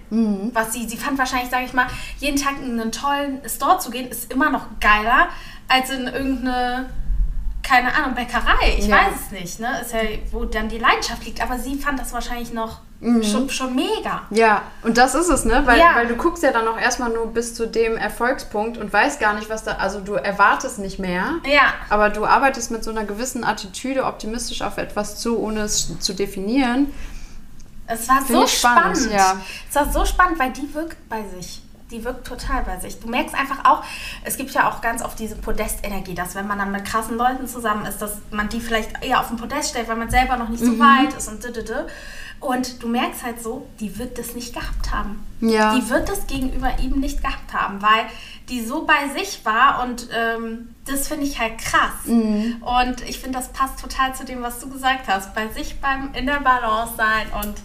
Was 0.53 0.71
sie, 0.73 0.87
sie 0.87 0.95
fand 0.97 1.17
wahrscheinlich, 1.17 1.49
sage 1.49 1.65
ich 1.65 1.73
mal, 1.73 1.87
jeden 2.19 2.37
Tag 2.37 2.53
in 2.61 2.79
einen 2.79 2.91
tollen 2.91 3.41
Store 3.49 3.79
zu 3.79 3.89
gehen, 3.91 4.07
ist 4.09 4.31
immer 4.31 4.49
noch 4.49 4.65
geiler, 4.79 5.27
als 5.67 5.89
in 5.89 6.07
irgendeine, 6.07 6.89
keine 7.63 7.95
Ahnung, 7.95 8.13
Bäckerei. 8.13 8.75
Ich 8.77 8.87
Ja. 8.87 8.97
weiß 8.97 9.13
es 9.25 9.31
nicht, 9.31 9.59
ne? 9.59 9.79
Ist 9.81 9.93
ja, 9.93 9.99
wo 10.31 10.45
dann 10.45 10.67
die 10.69 10.77
Leidenschaft 10.77 11.25
liegt. 11.25 11.41
Aber 11.41 11.57
sie 11.57 11.75
fand 11.77 11.99
das 11.99 12.11
wahrscheinlich 12.13 12.53
noch 12.53 12.79
Mhm. 12.99 13.23
schon, 13.23 13.49
schon 13.49 13.75
mega. 13.75 14.21
Ja, 14.29 14.61
und 14.83 14.97
das 14.97 15.15
ist 15.15 15.27
es, 15.29 15.43
ne? 15.45 15.61
Weil, 15.65 15.77
Ja. 15.79 15.95
weil 15.95 16.07
du 16.07 16.15
guckst 16.15 16.41
ja 16.43 16.51
dann 16.51 16.67
auch 16.67 16.77
erstmal 16.77 17.09
nur 17.09 17.27
bis 17.27 17.53
zu 17.55 17.65
dem 17.67 17.97
Erfolgspunkt 17.97 18.77
und 18.77 18.93
weißt 18.93 19.19
gar 19.19 19.33
nicht, 19.33 19.49
was 19.49 19.63
da. 19.63 19.73
Also 19.73 19.99
du 20.01 20.13
erwartest 20.13 20.79
nicht 20.79 20.99
mehr. 20.99 21.25
Ja. 21.45 21.73
Aber 21.89 22.09
du 22.09 22.25
arbeitest 22.25 22.71
mit 22.71 22.83
so 22.83 22.91
einer 22.91 23.03
gewissen 23.05 23.43
Attitüde 23.43 24.05
optimistisch 24.05 24.61
auf 24.61 24.77
etwas 24.77 25.17
zu, 25.19 25.37
ohne 25.39 25.61
es 25.61 25.99
zu 25.99 26.13
definieren. 26.13 26.93
Es 27.87 28.07
war 28.07 28.17
Find 28.21 28.27
so 28.39 28.47
spannend, 28.47 28.97
spannend. 28.97 29.11
ja. 29.13 29.35
Es 29.69 29.75
war 29.75 29.91
so 29.91 30.05
spannend, 30.05 30.39
weil 30.39 30.51
die 30.51 30.73
wirkt 30.73 30.97
bei 31.09 31.23
sich. 31.35 31.61
Die 31.93 32.03
wirkt 32.03 32.27
total 32.27 32.63
bei 32.63 32.77
sich. 32.79 32.99
Du 32.99 33.07
merkst 33.07 33.33
einfach 33.35 33.63
auch, 33.63 33.83
es 34.25 34.35
gibt 34.35 34.51
ja 34.51 34.69
auch 34.69 34.81
ganz 34.81 35.01
oft 35.03 35.17
diese 35.19 35.35
Podestenergie, 35.35 36.15
dass 36.15 36.33
wenn 36.35 36.47
man 36.47 36.57
dann 36.57 36.71
mit 36.71 36.83
krassen 36.83 37.17
Leuten 37.17 37.47
zusammen 37.47 37.85
ist, 37.85 38.01
dass 38.01 38.17
man 38.31 38.49
die 38.49 38.59
vielleicht 38.59 39.01
eher 39.05 39.19
auf 39.21 39.27
den 39.27 39.37
Podest 39.37 39.69
stellt, 39.69 39.87
weil 39.87 39.95
man 39.97 40.09
selber 40.09 40.35
noch 40.37 40.49
nicht 40.49 40.63
so 40.65 40.71
Mhm. 40.71 40.79
weit 40.79 41.13
ist 41.15 41.27
und 41.29 41.43
dödödö. 41.43 41.83
Und 42.39 42.83
du 42.83 42.89
merkst 42.89 43.23
halt 43.23 43.41
so, 43.41 43.67
die 43.79 43.97
wird 43.97 44.17
das 44.17 44.33
nicht 44.35 44.53
gehabt 44.53 44.91
haben. 44.91 45.25
Ja. 45.39 45.75
Die 45.75 45.89
wird 45.89 46.09
das 46.09 46.27
gegenüber 46.27 46.77
ihm 46.79 46.99
nicht 46.99 47.21
gehabt 47.21 47.53
haben, 47.53 47.81
weil 47.81 48.05
die 48.49 48.65
so 48.65 48.85
bei 48.85 49.07
sich 49.17 49.45
war 49.45 49.83
und 49.83 50.09
ähm, 50.13 50.72
das 50.85 51.07
finde 51.07 51.25
ich 51.25 51.39
halt 51.39 51.57
krass. 51.59 51.91
Mhm. 52.05 52.61
Und 52.61 53.01
ich 53.07 53.19
finde, 53.19 53.37
das 53.39 53.49
passt 53.49 53.79
total 53.79 54.13
zu 54.13 54.25
dem, 54.25 54.41
was 54.41 54.59
du 54.59 54.69
gesagt 54.69 55.07
hast. 55.07 55.33
Bei 55.33 55.47
sich 55.47 55.79
beim 55.79 56.09
in 56.13 56.25
der 56.25 56.41
Balance 56.41 56.93
sein 56.97 57.27
und 57.41 57.55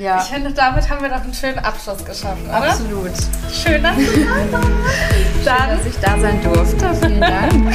Ja. 0.00 0.18
ich 0.22 0.28
finde, 0.28 0.52
damit 0.52 0.88
haben 0.88 1.02
wir 1.02 1.08
doch 1.08 1.22
einen 1.22 1.34
schönen 1.34 1.58
Abschluss 1.58 2.04
geschaffen, 2.04 2.44
oder? 2.46 2.70
Absolut. 2.70 3.10
Schön, 3.52 3.82
dass 3.82 3.96
du 3.96 4.24
da 4.24 4.52
warst. 4.52 4.68
Dann 5.44 5.76
Dass 5.76 5.86
ich 5.86 5.96
da 6.00 6.18
sein 6.20 6.42
durfte. 6.42 6.94
Vielen 6.94 7.20
Dank. 7.20 7.74